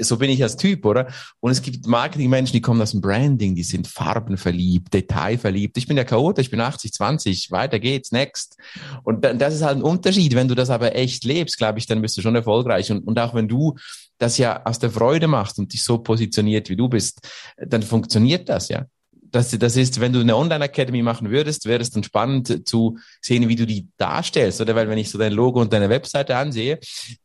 so 0.00 0.16
bin 0.16 0.30
ich 0.30 0.42
als 0.42 0.56
Typ, 0.56 0.86
oder? 0.86 1.08
Und 1.40 1.50
es 1.50 1.60
gibt 1.60 1.86
Marketingmenschen, 1.86 2.54
die 2.54 2.62
kommen 2.62 2.80
aus 2.80 2.92
dem 2.92 3.02
Branding, 3.02 3.54
die 3.54 3.64
sind 3.64 3.86
farbenverliebt, 3.86 4.94
detailverliebt. 4.94 5.76
Ich 5.76 5.86
bin 5.86 5.96
der 5.96 6.06
Chaot, 6.06 6.38
ich 6.38 6.50
bin 6.50 6.60
80, 6.60 6.92
20, 6.94 7.50
weiter 7.50 7.78
geht's, 7.78 8.12
next. 8.12 8.56
Und 9.02 9.22
das 9.22 9.54
ist 9.54 9.62
halt 9.62 9.76
ein 9.76 9.82
Unterschied. 9.82 10.34
Wenn 10.34 10.48
du 10.48 10.54
das 10.54 10.70
aber 10.70 10.96
echt 10.96 11.24
lebst, 11.24 11.58
glaube 11.58 11.78
ich, 11.78 11.86
dann 11.86 12.00
bist 12.00 12.16
du 12.16 12.22
schon 12.22 12.34
erfolgreich. 12.34 12.90
Und, 12.90 13.06
und 13.06 13.18
auch 13.18 13.34
wenn 13.34 13.46
du 13.46 13.74
das 14.16 14.38
ja 14.38 14.64
aus 14.64 14.78
der 14.78 14.90
Freude 14.90 15.28
machst 15.28 15.58
und 15.58 15.74
dich 15.74 15.82
so 15.82 15.98
positioniert, 15.98 16.70
wie 16.70 16.76
du 16.76 16.88
bist, 16.88 17.28
dann 17.58 17.82
funktioniert 17.82 18.48
das, 18.48 18.70
ja 18.70 18.86
das, 19.30 19.50
das 19.50 19.76
ist, 19.76 20.00
wenn 20.00 20.12
du 20.12 20.20
eine 20.20 20.36
Online-Academy 20.36 21.02
machen 21.02 21.30
würdest, 21.30 21.66
wäre 21.66 21.80
es 21.80 21.90
dann 21.90 22.04
spannend 22.04 22.68
zu 22.68 22.98
sehen, 23.20 23.48
wie 23.48 23.56
du 23.56 23.66
die 23.66 23.88
darstellst, 23.96 24.60
oder? 24.60 24.74
Weil 24.74 24.88
wenn 24.88 24.98
ich 24.98 25.10
so 25.10 25.18
dein 25.18 25.32
Logo 25.32 25.60
und 25.60 25.72
deine 25.72 25.88
Webseite 25.88 26.36
ansehe, 26.36 26.78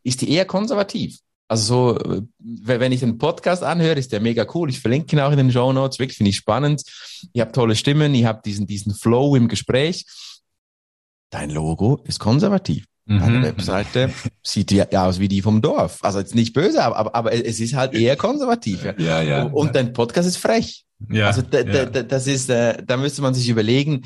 ist 0.03 0.21
die 0.21 0.31
eher 0.31 0.45
konservativ. 0.45 1.17
Also 1.47 1.97
so, 1.99 2.21
wenn 2.39 2.93
ich 2.93 3.01
den 3.01 3.17
Podcast 3.17 3.61
anhöre, 3.61 3.99
ist 3.99 4.13
der 4.13 4.21
mega 4.21 4.47
cool. 4.53 4.69
Ich 4.69 4.79
verlinke 4.79 5.15
ihn 5.15 5.19
auch 5.19 5.31
in 5.31 5.37
den 5.37 5.51
Show 5.51 5.73
Notes. 5.73 5.99
Wirklich 5.99 6.15
finde 6.15 6.29
ich 6.29 6.37
spannend. 6.37 6.83
Ihr 7.33 7.41
habt 7.41 7.55
tolle 7.55 7.75
Stimmen, 7.75 8.15
ihr 8.15 8.27
habt 8.27 8.45
diesen, 8.45 8.67
diesen 8.67 8.93
Flow 8.93 9.35
im 9.35 9.49
Gespräch. 9.49 10.05
Dein 11.29 11.49
Logo 11.49 12.01
ist 12.05 12.19
konservativ. 12.19 12.85
Deine 13.19 13.39
mhm. 13.39 13.43
Webseite 13.43 14.11
sieht 14.43 14.71
ja 14.71 14.85
aus 15.05 15.19
wie 15.19 15.27
die 15.27 15.41
vom 15.41 15.61
Dorf. 15.61 15.99
Also 16.01 16.19
jetzt 16.19 16.35
nicht 16.35 16.53
böse, 16.53 16.83
aber, 16.83 17.15
aber 17.15 17.33
es 17.33 17.59
ist 17.59 17.73
halt 17.73 17.93
eher 17.93 18.15
konservativ. 18.15 18.83
Ja, 18.83 18.93
ja. 18.97 19.21
ja 19.21 19.43
und 19.43 19.75
dein 19.75 19.93
Podcast 19.93 20.27
ist 20.27 20.37
frech. 20.37 20.85
Ja, 21.09 21.27
also 21.27 21.41
da, 21.41 21.61
ja. 21.61 21.85
Da, 21.85 22.03
das 22.03 22.27
ist, 22.27 22.49
äh, 22.49 22.81
da 22.85 22.97
müsste 22.97 23.21
man 23.21 23.33
sich 23.33 23.49
überlegen, 23.49 24.03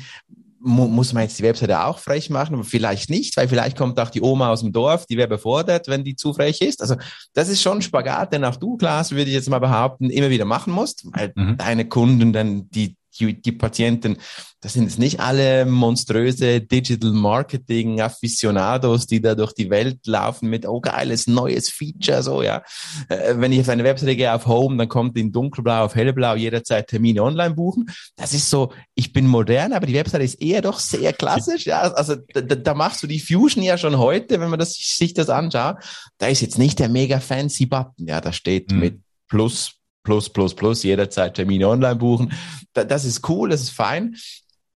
mu 0.60 0.88
muss 0.88 1.12
man 1.12 1.22
jetzt 1.22 1.38
die 1.38 1.42
Webseite 1.42 1.84
auch 1.84 1.98
frech 1.98 2.30
machen, 2.30 2.54
aber 2.54 2.64
vielleicht 2.64 3.08
nicht, 3.10 3.36
weil 3.36 3.48
vielleicht 3.48 3.76
kommt 3.76 4.00
auch 4.00 4.10
die 4.10 4.22
Oma 4.22 4.50
aus 4.50 4.60
dem 4.60 4.72
Dorf, 4.72 5.06
die 5.06 5.16
wäre 5.16 5.28
befordert, 5.28 5.88
wenn 5.88 6.04
die 6.04 6.16
zu 6.16 6.32
frech 6.32 6.60
ist. 6.60 6.80
Also 6.80 6.96
das 7.34 7.48
ist 7.48 7.62
schon 7.62 7.78
ein 7.78 7.82
Spagat, 7.82 8.32
den 8.32 8.44
auch 8.44 8.56
du, 8.56 8.76
Klaas, 8.76 9.12
würde 9.12 9.30
ich 9.30 9.34
jetzt 9.34 9.48
mal 9.48 9.58
behaupten, 9.58 10.10
immer 10.10 10.30
wieder 10.30 10.44
machen 10.44 10.72
musst, 10.72 11.06
weil 11.12 11.32
mhm. 11.34 11.56
deine 11.56 11.86
Kunden 11.88 12.32
dann 12.32 12.68
die 12.70 12.96
die, 13.16 13.40
die 13.40 13.52
Patienten, 13.52 14.18
das 14.60 14.72
sind 14.72 14.84
jetzt 14.84 14.98
nicht 14.98 15.20
alle 15.20 15.66
monströse 15.66 16.60
Digital 16.60 17.12
Marketing 17.12 18.00
Aficionados, 18.00 19.06
die 19.06 19.20
da 19.20 19.34
durch 19.34 19.52
die 19.52 19.70
Welt 19.70 20.06
laufen 20.06 20.48
mit, 20.48 20.66
oh 20.66 20.80
geiles 20.80 21.26
neues 21.26 21.68
Feature, 21.68 22.22
so, 22.22 22.42
ja. 22.42 22.62
Äh, 23.08 23.34
wenn 23.36 23.52
ich 23.52 23.60
auf 23.60 23.68
eine 23.68 23.84
Webseite 23.84 24.16
gehe 24.16 24.34
auf 24.34 24.46
Home, 24.46 24.76
dann 24.76 24.88
kommt 24.88 25.16
in 25.18 25.30
dunkelblau 25.30 25.84
auf 25.84 25.94
hellblau 25.94 26.34
jederzeit 26.34 26.88
Termine 26.88 27.22
online 27.22 27.54
buchen. 27.54 27.86
Das 28.16 28.34
ist 28.34 28.50
so, 28.50 28.72
ich 28.94 29.12
bin 29.12 29.26
modern, 29.26 29.72
aber 29.72 29.86
die 29.86 29.94
Webseite 29.94 30.24
ist 30.24 30.40
eher 30.40 30.62
doch 30.62 30.80
sehr 30.80 31.12
klassisch, 31.12 31.66
ja. 31.66 31.82
Also 31.82 32.16
da, 32.16 32.40
da 32.40 32.74
machst 32.74 33.02
du 33.02 33.06
die 33.06 33.20
Fusion 33.20 33.62
ja 33.62 33.78
schon 33.78 33.98
heute, 33.98 34.40
wenn 34.40 34.50
man 34.50 34.58
das, 34.58 34.74
sich 34.74 35.14
das 35.14 35.28
anschaut. 35.28 35.76
Da 36.18 36.26
ist 36.26 36.40
jetzt 36.40 36.58
nicht 36.58 36.78
der 36.78 36.88
mega 36.88 37.20
fancy 37.20 37.66
Button, 37.66 38.06
ja, 38.06 38.20
da 38.20 38.32
steht 38.32 38.72
mhm. 38.72 38.78
mit 38.78 39.00
Plus 39.28 39.75
plus, 40.06 40.30
plus, 40.30 40.54
plus, 40.54 40.84
jederzeit 40.84 41.34
Termine 41.34 41.68
online 41.68 41.96
buchen. 41.96 42.32
Das 42.72 43.04
ist 43.04 43.28
cool, 43.28 43.50
das 43.50 43.62
ist 43.62 43.70
fein. 43.70 44.16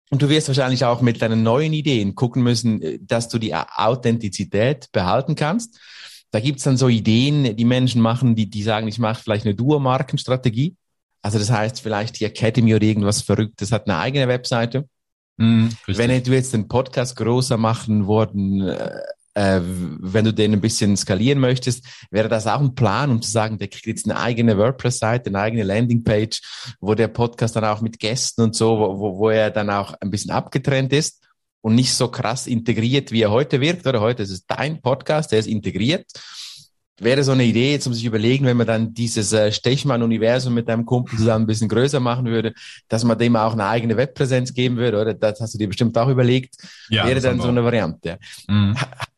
Und 0.09 0.21
du 0.21 0.29
wirst 0.29 0.47
wahrscheinlich 0.47 0.85
auch 0.85 1.01
mit 1.01 1.21
deinen 1.21 1.43
neuen 1.43 1.73
Ideen 1.73 2.15
gucken 2.15 2.41
müssen, 2.41 2.81
äh, 2.81 2.97
dass 3.01 3.27
du 3.27 3.37
die 3.37 3.53
Authentizität 3.53 4.89
behalten 4.93 5.35
kannst. 5.35 5.79
Da 6.31 6.39
gibt's 6.39 6.63
dann 6.63 6.77
so 6.77 6.87
Ideen, 6.87 7.55
die 7.55 7.65
Menschen 7.65 8.01
machen, 8.01 8.35
die, 8.35 8.49
die 8.49 8.63
sagen, 8.63 8.87
ich 8.87 8.99
mache 8.99 9.21
vielleicht 9.21 9.45
eine 9.45 9.55
Duo-Markenstrategie. 9.55 10.75
Also 11.21 11.39
das 11.39 11.51
heißt, 11.51 11.81
vielleicht 11.81 12.19
die 12.19 12.25
Academy 12.25 12.73
oder 12.73 12.85
irgendwas 12.85 13.21
Verrücktes 13.21 13.71
hat 13.71 13.87
eine 13.87 13.97
eigene 13.97 14.27
Webseite. 14.27 14.87
Mm, 15.37 15.67
Wenn 15.87 16.23
du 16.23 16.31
jetzt 16.31 16.53
den 16.53 16.67
Podcast 16.67 17.17
größer 17.17 17.57
machen 17.57 18.07
worden 18.07 18.69
äh, 19.37 19.61
wenn 19.61 20.25
du 20.25 20.33
den 20.33 20.53
ein 20.53 20.61
bisschen 20.61 20.97
skalieren 20.97 21.39
möchtest, 21.39 21.85
wäre 22.09 22.27
das 22.27 22.47
auch 22.47 22.59
ein 22.59 22.73
Plan, 22.73 23.11
um 23.11 23.21
zu 23.21 23.29
sagen, 23.29 23.59
der 23.59 23.67
kriegt 23.67 23.85
jetzt 23.85 24.09
eine 24.09 24.19
eigene 24.19 24.57
WordPress-Seite, 24.57 25.29
eine 25.29 25.39
eigene 25.39 25.63
Landingpage, 25.63 26.41
wo 26.79 26.95
der 26.95 27.07
Podcast 27.07 27.55
dann 27.55 27.63
auch 27.63 27.81
mit 27.81 27.99
Gästen 27.99 28.41
und 28.41 28.55
so, 28.55 28.79
wo, 28.79 29.19
wo 29.19 29.29
er 29.29 29.51
dann 29.51 29.69
auch 29.69 29.93
ein 30.01 30.09
bisschen 30.09 30.31
abgetrennt 30.31 30.91
ist 30.91 31.23
und 31.61 31.75
nicht 31.75 31.93
so 31.93 32.07
krass 32.07 32.47
integriert, 32.47 33.11
wie 33.11 33.21
er 33.21 33.29
heute 33.29 33.61
wirkt. 33.61 33.85
Oder 33.85 34.01
heute 34.01 34.23
ist 34.23 34.31
es 34.31 34.45
dein 34.47 34.81
Podcast, 34.81 35.31
der 35.31 35.39
ist 35.39 35.47
integriert. 35.47 36.07
Wäre 36.99 37.23
so 37.23 37.33
eine 37.33 37.43
Idee, 37.43 37.73
jetzt 37.73 37.85
um 37.85 37.93
sich 37.93 38.05
überlegen, 38.05 38.45
wenn 38.45 38.57
man 38.57 38.65
dann 38.65 38.95
dieses 38.95 39.31
äh, 39.33 39.51
Stechmann-Universum 39.51 40.51
mit 40.51 40.67
deinem 40.67 40.83
Kumpel 40.83 41.19
zusammen 41.19 41.43
ein 41.43 41.47
bisschen 41.47 41.69
größer 41.69 41.99
machen 41.99 42.25
würde, 42.25 42.53
dass 42.87 43.03
man 43.03 43.19
dem 43.19 43.35
auch 43.35 43.53
eine 43.53 43.67
eigene 43.67 43.97
Webpräsenz 43.97 44.51
geben 44.55 44.77
würde, 44.77 44.99
oder? 44.99 45.13
Das 45.13 45.39
hast 45.39 45.53
du 45.53 45.59
dir 45.59 45.67
bestimmt 45.67 45.95
auch 45.95 46.09
überlegt. 46.09 46.55
Ja, 46.89 47.05
wäre 47.05 47.21
dann 47.21 47.39
so 47.39 47.49
eine 47.49 47.63
Variante. 47.63 48.17
Mhm. 48.47 48.75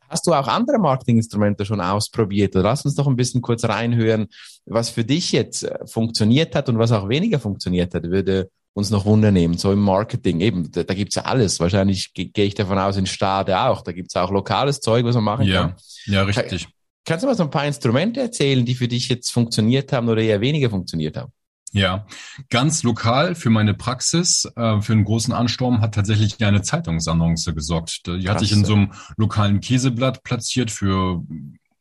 Hast 0.10 0.26
du 0.26 0.34
auch 0.34 0.48
andere 0.48 0.80
Marketinginstrumente 0.80 1.65
schon 1.65 1.82
ausprobiert? 1.82 2.56
Lass 2.56 2.84
uns 2.84 2.95
doch 2.95 3.08
ein 3.08 3.15
bisschen 3.15 3.41
kurz 3.41 3.63
reinhören, 3.63 4.28
was 4.65 4.89
für 4.89 5.06
dich 5.06 5.32
jetzt 5.32 5.63
äh, 5.63 5.78
funktioniert 5.86 6.56
hat 6.56 6.67
und 6.67 6.80
was 6.80 6.91
auch 6.91 7.08
weniger 7.10 7.39
funktioniert 7.39 7.93
hat, 7.93 8.04
würde 8.04 8.50
uns 8.74 8.89
noch 8.89 9.06
Wunder 9.06 9.32
nehmen. 9.32 9.58
So 9.58 9.72
im 9.72 9.80
Marketing 9.80 10.41
eben, 10.41 10.72
da, 10.72 10.84
da 10.84 10.93
gibt's 10.93 11.15
ja 11.15 11.24
alles. 11.24 11.60
Wahrscheinlich 11.60 12.13
ge 12.13 12.26
gehe 12.26 12.45
ich 12.45 12.56
davon 12.56 12.80
aus, 12.80 12.98
in 12.98 13.06
Stade 13.06 13.60
auch. 13.60 13.82
Da 13.82 13.91
gibt's 13.91 14.15
auch 14.15 14.32
lokales 14.32 14.80
Zeug, 14.80 15.06
was 15.06 15.15
man 15.15 15.24
machen 15.24 15.45
ja. 15.45 15.62
kann. 15.62 15.76
Ja, 16.06 16.24
richtig. 16.24 16.67
Kannst 17.06 17.24
du 17.24 17.28
mal 17.28 17.36
so 17.36 17.43
ein 17.43 17.50
paar 17.50 17.65
Instrumente 17.65 18.19
erzählen, 18.19 18.65
die 18.65 18.76
für 18.76 18.88
dich 18.88 19.10
jetzt 19.10 19.32
funktioniert 19.32 19.91
haben 19.93 20.10
oder 20.10 20.22
eher 20.22 20.41
weniger 20.41 20.69
funktioniert 20.69 21.17
haben? 21.17 21.32
Ja, 21.72 22.06
ganz 22.50 22.84
lokal 22.84 23.36
für 23.36 23.50
meine 23.50 23.74
Praxis, 23.74 24.46
äh, 24.56 24.82
für 24.82 24.94
einen 24.94 25.06
großen 25.06 25.34
Ansturm 25.34 25.82
hat 25.82 25.94
tatsächlich 25.94 26.44
eine 26.44 26.62
Zeitungsannonce 26.62 27.54
gesorgt. 27.54 28.08
Die 28.08 28.24
Krass. 28.24 28.36
hatte 28.36 28.46
ich 28.46 28.52
in 28.52 28.66
so 28.66 28.74
einem 28.74 28.92
lokalen 29.18 29.60
Käseblatt 29.60 30.24
platziert 30.24 30.72
für 30.72 31.24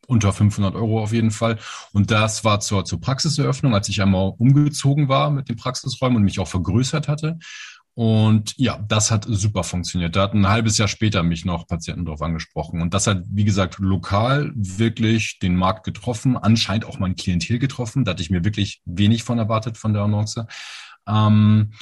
unter 0.06 0.32
500 0.32 0.74
Euro 0.74 1.02
auf 1.02 1.12
jeden 1.12 1.30
Fall. 1.30 1.58
Und 1.92 2.10
das 2.10 2.44
war 2.44 2.60
zur, 2.60 2.84
zur 2.84 3.00
Praxiseröffnung, 3.00 3.74
als 3.74 3.88
ich 3.88 4.00
einmal 4.02 4.32
umgezogen 4.38 5.08
war 5.08 5.30
mit 5.30 5.48
den 5.48 5.56
Praxisräumen 5.56 6.16
und 6.16 6.24
mich 6.24 6.40
auch 6.40 6.48
vergrößert 6.48 7.08
hatte. 7.08 7.38
Und 7.98 8.54
ja, 8.58 8.78
das 8.86 9.10
hat 9.10 9.26
super 9.28 9.64
funktioniert. 9.64 10.14
Da 10.14 10.22
hat 10.22 10.32
ein 10.32 10.48
halbes 10.48 10.78
Jahr 10.78 10.86
später 10.86 11.24
mich 11.24 11.44
noch 11.44 11.66
Patienten 11.66 12.04
drauf 12.04 12.22
angesprochen. 12.22 12.80
Und 12.80 12.94
das 12.94 13.08
hat, 13.08 13.24
wie 13.28 13.42
gesagt, 13.42 13.80
lokal 13.80 14.52
wirklich 14.54 15.40
den 15.40 15.56
Markt 15.56 15.82
getroffen, 15.82 16.36
anscheinend 16.36 16.84
auch 16.84 17.00
mein 17.00 17.16
Klientel 17.16 17.58
getroffen. 17.58 18.04
Da 18.04 18.12
hatte 18.12 18.22
ich 18.22 18.30
mir 18.30 18.44
wirklich 18.44 18.82
wenig 18.84 19.24
von 19.24 19.40
erwartet 19.40 19.76
von 19.76 19.94
der 19.94 20.02
Annonce. 20.02 20.46
Ähm, 21.08 21.72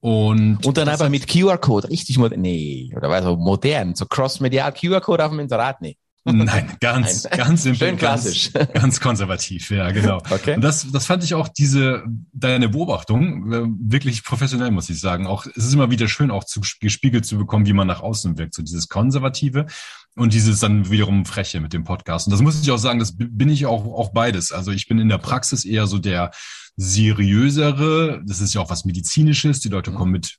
und, 0.00 0.66
und 0.66 0.76
dann 0.76 0.90
aber 0.90 1.08
mit 1.08 1.26
QR-Code, 1.26 1.88
richtig 1.88 2.18
modern, 2.18 2.42
nee, 2.42 2.92
oder 2.94 3.08
was, 3.08 3.24
so 3.24 3.38
modern, 3.38 3.94
so 3.94 4.04
cross-medial 4.04 4.74
QR-Code 4.74 5.24
auf 5.24 5.30
dem 5.30 5.40
Inserat, 5.40 5.80
nee. 5.80 5.96
Nein, 6.32 6.70
ganz, 6.78 7.24
Nein. 7.24 7.36
ganz 7.36 7.62
simpel. 7.64 7.88
Schön 7.88 7.96
klassisch. 7.96 8.52
Ganz, 8.52 8.72
ganz 8.74 9.00
konservativ, 9.00 9.70
ja, 9.70 9.90
genau. 9.90 10.18
Okay. 10.30 10.54
Und 10.54 10.62
das, 10.62 10.86
das 10.90 11.06
fand 11.06 11.24
ich 11.24 11.34
auch 11.34 11.48
diese, 11.48 12.04
deine 12.32 12.68
Beobachtung 12.68 13.52
äh, 13.52 13.62
wirklich 13.80 14.22
professionell, 14.22 14.70
muss 14.70 14.88
ich 14.88 15.00
sagen. 15.00 15.26
Auch, 15.26 15.46
es 15.46 15.64
ist 15.64 15.74
immer 15.74 15.90
wieder 15.90 16.06
schön, 16.06 16.30
auch 16.30 16.44
zu, 16.44 16.60
gespiegelt 16.80 17.26
zu 17.26 17.38
bekommen, 17.38 17.66
wie 17.66 17.72
man 17.72 17.88
nach 17.88 18.02
außen 18.02 18.38
wirkt. 18.38 18.54
So 18.54 18.62
dieses 18.62 18.88
Konservative 18.88 19.66
und 20.14 20.32
dieses 20.32 20.60
dann 20.60 20.90
wiederum 20.90 21.24
Freche 21.24 21.60
mit 21.60 21.72
dem 21.72 21.82
Podcast. 21.82 22.28
Und 22.28 22.30
das 22.32 22.40
muss 22.40 22.62
ich 22.62 22.70
auch 22.70 22.78
sagen, 22.78 23.00
das 23.00 23.14
bin 23.16 23.48
ich 23.48 23.66
auch, 23.66 23.84
auch 23.84 24.12
beides. 24.12 24.52
Also 24.52 24.70
ich 24.70 24.86
bin 24.86 25.00
in 25.00 25.08
der 25.08 25.18
Praxis 25.18 25.64
eher 25.64 25.88
so 25.88 25.98
der, 25.98 26.30
seriösere, 26.76 28.22
das 28.26 28.40
ist 28.40 28.54
ja 28.54 28.60
auch 28.60 28.70
was 28.70 28.84
Medizinisches, 28.84 29.60
die 29.60 29.68
Leute 29.68 29.90
mhm. 29.90 29.94
kommen 29.94 30.12
mit 30.12 30.38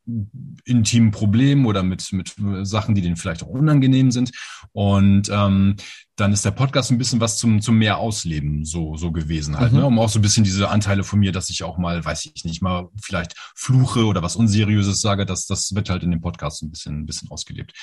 intimen 0.65 1.11
Problemen 1.11 1.65
oder 1.65 1.83
mit, 1.83 2.11
mit 2.11 2.35
Sachen, 2.63 2.95
die 2.95 3.01
denen 3.01 3.17
vielleicht 3.17 3.43
auch 3.43 3.47
unangenehm 3.47 4.11
sind. 4.11 4.31
Und 4.71 5.29
ähm, 5.31 5.75
dann 6.15 6.31
ist 6.31 6.45
der 6.45 6.51
Podcast 6.51 6.91
ein 6.91 6.99
bisschen 6.99 7.19
was 7.19 7.37
zum, 7.37 7.61
zum 7.61 7.77
mehr 7.77 7.97
Ausleben 7.97 8.65
so, 8.65 8.95
so 8.97 9.11
gewesen 9.11 9.57
halt, 9.57 9.71
mhm. 9.71 9.79
ne? 9.79 9.85
um 9.85 9.99
auch 9.99 10.09
so 10.09 10.19
ein 10.19 10.21
bisschen 10.21 10.43
diese 10.43 10.69
Anteile 10.69 11.03
von 11.03 11.19
mir, 11.19 11.31
dass 11.31 11.49
ich 11.49 11.63
auch 11.63 11.77
mal, 11.77 12.05
weiß 12.05 12.29
ich 12.33 12.45
nicht, 12.45 12.61
mal 12.61 12.89
vielleicht 13.01 13.35
fluche 13.55 14.05
oder 14.05 14.21
was 14.21 14.35
Unseriöses 14.35 15.01
sage, 15.01 15.25
dass 15.25 15.47
das 15.47 15.73
wird 15.73 15.89
halt 15.89 16.03
in 16.03 16.11
dem 16.11 16.21
Podcast 16.21 16.61
ein 16.61 16.69
bisschen, 16.69 16.99
ein 16.99 17.05
bisschen 17.05 17.31
ausgelebt. 17.31 17.73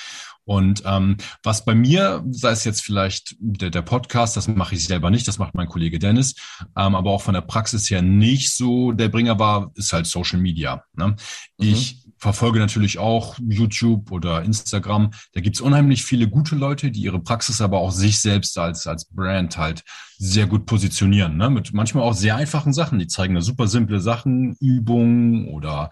Und 0.45 0.83
ähm, 0.85 1.17
was 1.43 1.65
bei 1.65 1.75
mir, 1.75 2.23
sei 2.29 2.51
es 2.51 2.63
jetzt 2.63 2.81
vielleicht 2.81 3.35
der, 3.39 3.69
der 3.69 3.81
Podcast, 3.81 4.37
das 4.37 4.47
mache 4.47 4.75
ich 4.75 4.85
selber 4.85 5.09
nicht, 5.09 5.27
das 5.27 5.37
macht 5.37 5.53
mein 5.53 5.67
Kollege 5.67 5.99
Dennis, 5.99 6.35
ähm, 6.77 6.95
aber 6.95 7.11
auch 7.11 7.21
von 7.21 7.33
der 7.33 7.41
Praxis 7.41 7.89
her 7.89 8.01
nicht 8.01 8.55
so 8.55 8.93
der 8.93 9.09
Bringer 9.09 9.39
war, 9.39 9.71
ist 9.75 9.91
halt 9.91 10.07
Social 10.07 10.39
Media. 10.39 10.83
Ne? 10.93 11.07
Mhm. 11.07 11.15
Ich 11.57 12.00
verfolge 12.21 12.59
natürlich 12.59 12.99
auch 12.99 13.37
YouTube 13.39 14.11
oder 14.11 14.43
Instagram. 14.43 15.09
Da 15.33 15.41
gibt's 15.41 15.59
unheimlich 15.59 16.03
viele 16.03 16.29
gute 16.29 16.55
Leute, 16.55 16.91
die 16.91 17.01
ihre 17.01 17.19
Praxis 17.19 17.61
aber 17.61 17.79
auch 17.79 17.91
sich 17.91 18.21
selbst 18.21 18.57
als, 18.59 18.85
als 18.85 19.05
Brand 19.05 19.57
halt 19.57 19.83
sehr 20.19 20.45
gut 20.45 20.67
positionieren. 20.67 21.35
Ne? 21.35 21.49
Mit 21.49 21.73
manchmal 21.73 22.03
auch 22.03 22.13
sehr 22.13 22.35
einfachen 22.35 22.73
Sachen. 22.73 22.99
Die 22.99 23.07
zeigen 23.07 23.33
da 23.33 23.41
super 23.41 23.67
simple 23.67 23.99
Sachen, 23.99 24.55
Übungen 24.59 25.47
oder 25.47 25.89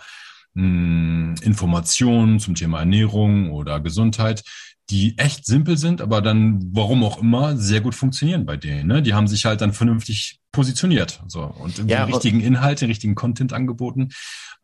mh, 0.54 0.64
hm, 0.64 1.36
Informationen 1.42 2.40
zum 2.40 2.54
Thema 2.54 2.80
Ernährung 2.80 3.52
oder 3.52 3.80
Gesundheit 3.80 4.44
die 4.90 5.18
echt 5.20 5.46
simpel 5.46 5.78
sind, 5.78 6.02
aber 6.02 6.20
dann, 6.22 6.72
warum 6.74 7.04
auch 7.04 7.22
immer, 7.22 7.56
sehr 7.56 7.80
gut 7.82 7.94
funktionieren 7.94 8.46
bei 8.46 8.58
denen. 8.58 8.88
Ne? 8.88 9.02
Die 9.04 9.14
haben 9.14 9.28
sich 9.28 9.46
halt 9.46 9.62
dann 9.62 9.72
vernünftig 9.72 10.39
positioniert 10.52 11.22
so 11.28 11.44
und 11.44 11.78
ja, 11.90 12.06
den 12.06 12.14
richtigen 12.14 12.42
Inhalt, 12.42 12.82
den 12.82 12.90
richtigen 12.90 13.16
Content 13.16 13.54
angeboten. 13.54 14.10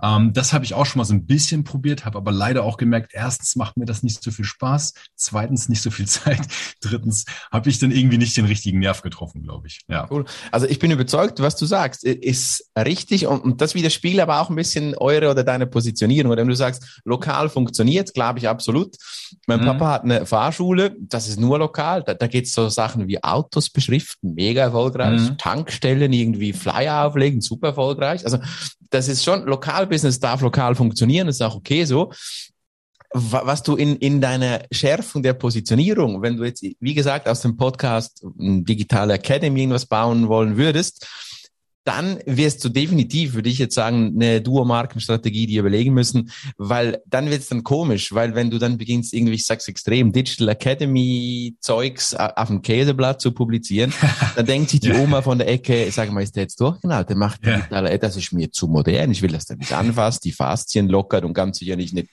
Ähm, 0.01 0.33
das 0.33 0.51
habe 0.51 0.65
ich 0.65 0.73
auch 0.73 0.85
schon 0.85 0.99
mal 0.99 1.05
so 1.05 1.13
ein 1.13 1.25
bisschen 1.25 1.63
probiert, 1.63 2.05
habe 2.05 2.17
aber 2.17 2.31
leider 2.31 2.63
auch 2.63 2.77
gemerkt, 2.77 3.11
erstens 3.13 3.55
macht 3.55 3.77
mir 3.77 3.85
das 3.85 4.03
nicht 4.03 4.21
so 4.21 4.31
viel 4.31 4.45
Spaß, 4.45 4.93
zweitens 5.15 5.69
nicht 5.69 5.81
so 5.81 5.91
viel 5.91 6.07
Zeit, 6.07 6.41
drittens 6.81 7.25
habe 7.51 7.69
ich 7.69 7.79
dann 7.79 7.91
irgendwie 7.91 8.17
nicht 8.17 8.35
den 8.35 8.45
richtigen 8.45 8.79
Nerv 8.79 9.01
getroffen, 9.01 9.43
glaube 9.43 9.67
ich. 9.67 9.81
Ja. 9.87 10.07
Cool. 10.09 10.25
Also 10.51 10.67
ich 10.67 10.79
bin 10.79 10.91
überzeugt, 10.91 11.39
was 11.39 11.55
du 11.55 11.65
sagst, 11.65 12.03
ist 12.03 12.71
richtig 12.77 13.27
und, 13.27 13.41
und 13.41 13.61
das 13.61 13.75
widerspiegelt 13.75 14.21
aber 14.21 14.41
auch 14.41 14.49
ein 14.49 14.55
bisschen 14.55 14.95
eure 14.95 15.31
oder 15.31 15.43
deine 15.43 15.67
Positionierung. 15.67 16.31
Oder 16.31 16.41
wenn 16.41 16.49
du 16.49 16.55
sagst, 16.55 17.01
lokal 17.05 17.49
funktioniert, 17.49 18.13
glaube 18.13 18.39
ich 18.39 18.49
absolut. 18.49 18.95
Mein 19.47 19.61
mhm. 19.61 19.65
Papa 19.65 19.91
hat 19.91 20.03
eine 20.03 20.25
Fahrschule, 20.25 20.95
das 20.99 21.27
ist 21.27 21.39
nur 21.39 21.59
lokal. 21.59 22.03
Da, 22.03 22.13
da 22.13 22.27
geht 22.27 22.45
es 22.45 22.53
so 22.53 22.69
Sachen 22.69 23.07
wie 23.07 23.23
Autos 23.23 23.69
beschriften, 23.69 24.33
mega 24.33 24.63
erfolgreich, 24.63 25.21
mhm. 25.21 25.37
Tankstellen 25.75 26.13
irgendwie 26.13 26.53
Flyer 26.53 27.05
auflegen, 27.05 27.41
super 27.41 27.67
erfolgreich. 27.67 28.23
Also 28.23 28.39
das 28.89 29.07
ist 29.07 29.23
schon, 29.23 29.45
Lokalbusiness 29.45 30.19
darf 30.19 30.41
lokal 30.41 30.75
funktionieren, 30.75 31.27
ist 31.27 31.41
auch 31.41 31.55
okay 31.55 31.85
so. 31.85 32.11
Was 33.17 33.63
du 33.63 33.75
in, 33.77 33.95
in 33.97 34.19
deiner 34.19 34.63
Schärfung 34.71 35.23
der 35.23 35.33
Positionierung, 35.33 36.21
wenn 36.21 36.35
du 36.35 36.43
jetzt, 36.43 36.65
wie 36.79 36.93
gesagt, 36.93 37.29
aus 37.29 37.41
dem 37.41 37.55
Podcast 37.55 38.25
Digitale 38.35 39.13
Academy 39.13 39.61
irgendwas 39.61 39.85
bauen 39.85 40.27
wollen 40.27 40.57
würdest, 40.57 41.07
dann 41.85 42.19
wirst 42.25 42.65
du 42.65 42.69
definitiv, 42.69 43.35
würde 43.35 43.47
ich 43.47 43.59
jetzt 43.59 43.75
sagen, 43.75 44.13
eine 44.15 44.41
Duo-Markenstrategie 44.41 45.45
dir 45.45 45.59
überlegen 45.61 45.93
müssen, 45.93 46.31
weil 46.57 47.01
dann 47.05 47.29
wird 47.29 47.41
es 47.41 47.49
dann 47.49 47.63
komisch, 47.63 48.11
weil 48.13 48.33
wenn 48.33 48.49
du 48.49 48.57
dann 48.57 48.77
beginnst, 48.77 49.13
irgendwie, 49.13 49.35
ich 49.35 49.45
sag's 49.45 49.67
extrem, 49.67 50.11
Digital 50.11 50.49
Academy 50.49 51.55
Zeugs 51.59 52.15
auf 52.15 52.47
dem 52.47 52.63
Käseblatt 52.63 53.21
zu 53.21 53.31
publizieren, 53.31 53.93
dann 54.35 54.47
denkt 54.47 54.71
sich 54.71 54.79
die 54.79 54.93
Oma 54.93 55.21
von 55.21 55.37
der 55.37 55.47
Ecke, 55.47 55.89
sag 55.91 56.11
mal, 56.11 56.23
ist 56.23 56.35
der 56.35 56.43
jetzt 56.43 56.59
durchgeknallt? 56.59 57.09
Der 57.09 57.17
macht 57.17 57.45
ja. 57.45 57.57
digital, 57.57 57.97
das 57.99 58.15
ist 58.17 58.33
mir 58.33 58.51
zu 58.51 58.67
modern, 58.67 59.11
ich 59.11 59.21
will, 59.21 59.31
dass 59.31 59.45
der 59.45 59.57
mich 59.57 59.73
anfasst, 59.75 60.25
die 60.25 60.31
Faszien 60.31 60.89
lockert 60.89 61.23
und 61.23 61.33
ganz 61.33 61.59
sicher 61.59 61.75
nicht 61.75 61.95
eine 61.95 62.05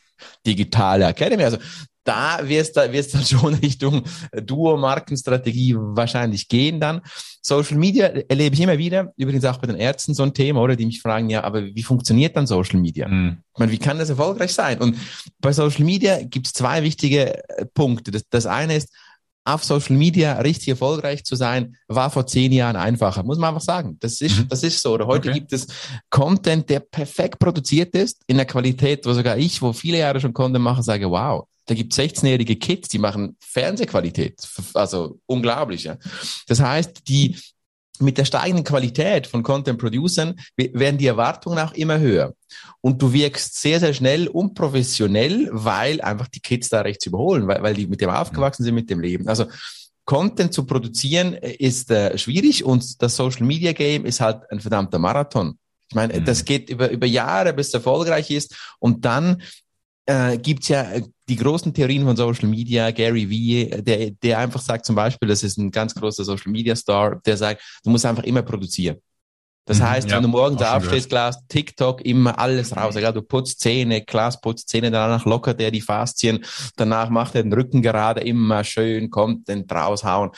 digitale 0.47 1.07
Academy. 1.07 1.45
Also 1.45 1.57
da 2.05 2.41
wirst 2.43 2.77
du 2.77 2.93
wirst 2.93 3.15
dann 3.15 3.25
schon 3.25 3.55
Richtung 3.55 4.03
Duo-Markenstrategie 4.33 5.77
wahrscheinlich 5.77 6.49
gehen 6.49 6.81
dann. 6.81 7.01
Social 7.41 7.77
Media 7.77 8.07
erlebe 8.07 8.55
ich 8.55 8.61
immer 8.61 8.79
wieder, 8.79 9.13
übrigens 9.17 9.45
auch 9.45 9.59
bei 9.59 9.67
den 9.67 9.77
Ärzten 9.77 10.15
so 10.15 10.23
ein 10.23 10.33
Thema, 10.35 10.61
oder? 10.61 10.77
Die 10.77 10.87
mich 10.87 11.03
fragen, 11.03 11.29
ja, 11.29 11.43
aber 11.43 11.65
wie 11.65 11.83
funktioniert 11.83 12.37
dann 12.37 12.47
Social 12.47 12.81
Media? 12.81 13.09
Mhm. 13.09 13.39
Ich 13.53 13.59
meine, 13.59 13.73
wie 13.73 13.79
kann 13.79 13.99
das 13.99 14.11
erfolgreich 14.11 14.53
sein? 14.53 14.81
Und 14.81 14.97
bei 15.41 15.53
Social 15.53 15.85
Media 15.85 16.23
gibt 16.23 16.47
es 16.47 16.53
zwei 16.53 16.83
wichtige 16.83 17.49
äh, 17.49 17.67
Punkte. 17.67 18.11
Das, 18.11 18.29
das 18.29 18.47
eine 18.47 18.77
ist, 18.77 18.91
auf 19.45 19.65
Social 19.65 19.97
Media 19.97 20.35
richtig 20.41 20.69
erfolgreich 20.69 21.25
zu 21.25 21.35
sein, 21.37 21.77
war 21.89 22.11
vor 22.11 22.27
zehn 22.27 22.53
Jahren 22.53 22.77
einfacher. 22.77 23.23
Muss 23.23 23.39
man 23.39 23.49
einfach 23.49 23.63
sagen. 23.63 23.97
Das 24.01 24.21
ist, 24.21 24.39
mhm. 24.39 24.49
das 24.49 24.63
ist 24.63 24.81
so. 24.81 24.93
Oder 24.93 25.07
heute 25.07 25.31
okay. 25.31 25.39
gibt 25.39 25.53
es 25.53 25.67
Content, 26.11 26.69
der 26.71 26.81
perfekt 26.81 27.39
produziert 27.39 27.95
ist, 27.95 28.23
in 28.27 28.37
der 28.37 28.47
Qualität, 28.47 29.05
wo 29.05 29.13
sogar 29.13 29.37
ich, 29.37 29.61
wo 29.61 29.73
viele 29.73 29.99
Jahre 29.99 30.21
schon 30.21 30.33
Content 30.33 30.63
mache, 30.63 30.83
sage, 30.83 31.11
wow, 31.11 31.47
da 31.67 31.75
gibt 31.75 31.93
16-jährige 31.93 32.57
Kids, 32.57 32.89
die 32.89 32.99
machen 32.99 33.37
Fernsehqualität. 33.41 34.41
Also 34.75 35.19
unglaublich, 35.27 35.85
ja. 35.85 35.97
Das 36.47 36.61
heißt, 36.61 37.09
die, 37.09 37.37
mit 37.99 38.19
der 38.19 38.25
steigenden 38.25 38.65
Qualität 38.65 39.27
von 39.27 39.43
Content 39.43 39.79
Producern 39.79 40.41
werden 40.57 40.99
die 40.99 41.07
Erwartungen 41.07 41.59
auch 41.59 41.73
immer 41.75 41.99
höher. 41.99 42.35
Und 42.81 43.01
du 43.01 43.13
wirkst 43.13 43.61
sehr, 43.61 43.81
sehr 43.81 43.95
schnell 43.95 44.29
unprofessionell, 44.29 45.49
weil 45.53 46.01
einfach 46.01 46.29
die 46.29 46.41
Kids 46.41 46.69
da 46.69 46.81
rechts 46.81 47.07
überholen, 47.07 47.47
weil, 47.47 47.63
weil 47.63 47.75
die 47.75 47.87
mit 47.87 48.01
dem 48.01 48.11
aufgewachsen 48.11 48.65
sind, 48.65 48.75
mit 48.75 48.91
dem 48.91 49.01
Leben. 49.01 49.29
Also 49.29 49.47
Content 50.05 50.53
zu 50.53 50.65
produzieren 50.65 51.35
ist 51.35 51.91
äh, 51.91 52.17
schwierig 52.19 52.65
und 52.65 53.03
das 53.03 53.17
Social 53.17 53.47
Media 53.47 53.73
Game 53.73 54.05
ist 54.05 54.21
halt 54.21 54.51
ein 54.51 54.61
verdammter 54.61 54.99
Marathon. 54.99 55.59
Ich 55.89 55.95
meine, 55.95 56.19
mhm. 56.19 56.25
das 56.25 56.45
geht 56.45 56.71
über, 56.71 56.91
über 56.91 57.07
Jahre, 57.07 57.53
bis 57.53 57.69
es 57.69 57.75
erfolgreich 57.75 58.31
ist. 58.31 58.57
Und 58.79 59.05
dann 59.05 59.43
äh, 60.07 60.39
gibt 60.39 60.69
ja 60.69 60.83
äh, 60.93 61.03
die 61.29 61.37
großen 61.37 61.73
Theorien 61.73 62.05
von 62.05 62.17
Social 62.17 62.49
Media, 62.49 62.91
Gary 62.91 63.29
Vee, 63.29 63.83
der, 63.83 64.11
der 64.11 64.39
einfach 64.39 64.61
sagt 64.61 64.85
zum 64.85 64.97
Beispiel, 64.97 65.29
das 65.29 65.43
ist 65.43 65.59
ein 65.59 65.71
ganz 65.71 65.95
großer 65.95 66.25
Social 66.25 66.51
Media 66.51 66.75
Star, 66.75 67.21
der 67.25 67.37
sagt, 67.37 67.63
du 67.85 67.91
musst 67.91 68.05
einfach 68.05 68.25
immer 68.25 68.43
produzieren. 68.43 68.97
Das 69.65 69.79
mhm, 69.79 69.85
heißt, 69.85 70.11
ja, 70.11 70.17
wenn 70.17 70.25
du 70.25 70.29
morgens 70.29 70.61
aufstehst, 70.61 71.09
Glas, 71.09 71.39
TikTok, 71.47 72.05
immer 72.05 72.37
alles 72.39 72.77
raus. 72.77 72.97
Egal, 72.97 73.13
du 73.13 73.23
putzt 73.23 73.61
Zähne, 73.61 74.03
Glas 74.03 74.41
putzt 74.41 74.69
Zähne, 74.69 74.91
danach 74.91 75.25
lockert 75.25 75.61
er 75.61 75.71
die 75.71 75.81
Faszien, 75.81 76.45
danach 76.77 77.11
macht 77.11 77.37
er 77.37 77.45
den 77.45 77.53
Rücken 77.53 77.81
gerade, 77.81 78.23
immer 78.23 78.65
schön, 78.65 79.11
kommt 79.11 79.49
den 79.49 79.65
raushauen. 79.71 80.31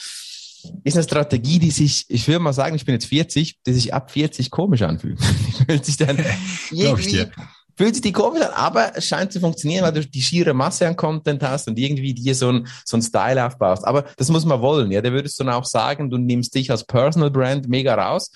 Ist 0.83 0.96
eine 0.96 1.05
Strategie, 1.05 1.59
die 1.59 1.70
sich, 1.70 2.05
ich 2.09 2.29
würde 2.29 2.40
mal 2.40 2.53
sagen, 2.53 2.77
ich 2.77 2.85
bin 2.85 2.94
jetzt 2.94 3.07
40, 3.07 3.61
die 3.66 3.72
sich 3.72 3.94
ab 3.94 4.11
40 4.11 4.50
komisch 4.50 4.83
anfühlt. 4.83 5.18
Die 5.46 5.64
fühlt 5.64 5.85
sich 5.85 5.96
dann 5.96 6.18
irgendwie, 6.70 7.27
fühlt 7.76 7.94
sich 7.94 8.02
die 8.02 8.12
komisch 8.12 8.42
an, 8.42 8.52
aber 8.52 8.96
es 8.96 9.06
scheint 9.06 9.32
zu 9.32 9.40
funktionieren, 9.40 9.84
weil 9.84 9.92
du 9.92 10.06
die 10.06 10.22
schiere 10.22 10.54
Masse 10.54 10.87
an 10.87 10.96
Content 10.96 11.42
hast 11.42 11.68
und 11.68 11.78
irgendwie 11.78 12.14
dir 12.14 12.34
so 12.34 12.50
ein, 12.50 12.66
so 12.84 12.96
ein 12.96 13.02
Style 13.02 13.44
aufbaust. 13.44 13.87
Aber 13.87 14.04
das 14.16 14.28
muss 14.30 14.44
man 14.44 14.60
wollen, 14.60 14.90
ja. 14.90 15.00
Da 15.00 15.12
würdest 15.12 15.38
du 15.38 15.44
dann 15.44 15.54
auch 15.54 15.64
sagen, 15.64 16.10
du 16.10 16.18
nimmst 16.18 16.54
dich 16.54 16.70
als 16.70 16.84
Personal 16.84 17.30
Brand 17.30 17.68
mega 17.68 17.94
raus, 17.94 18.30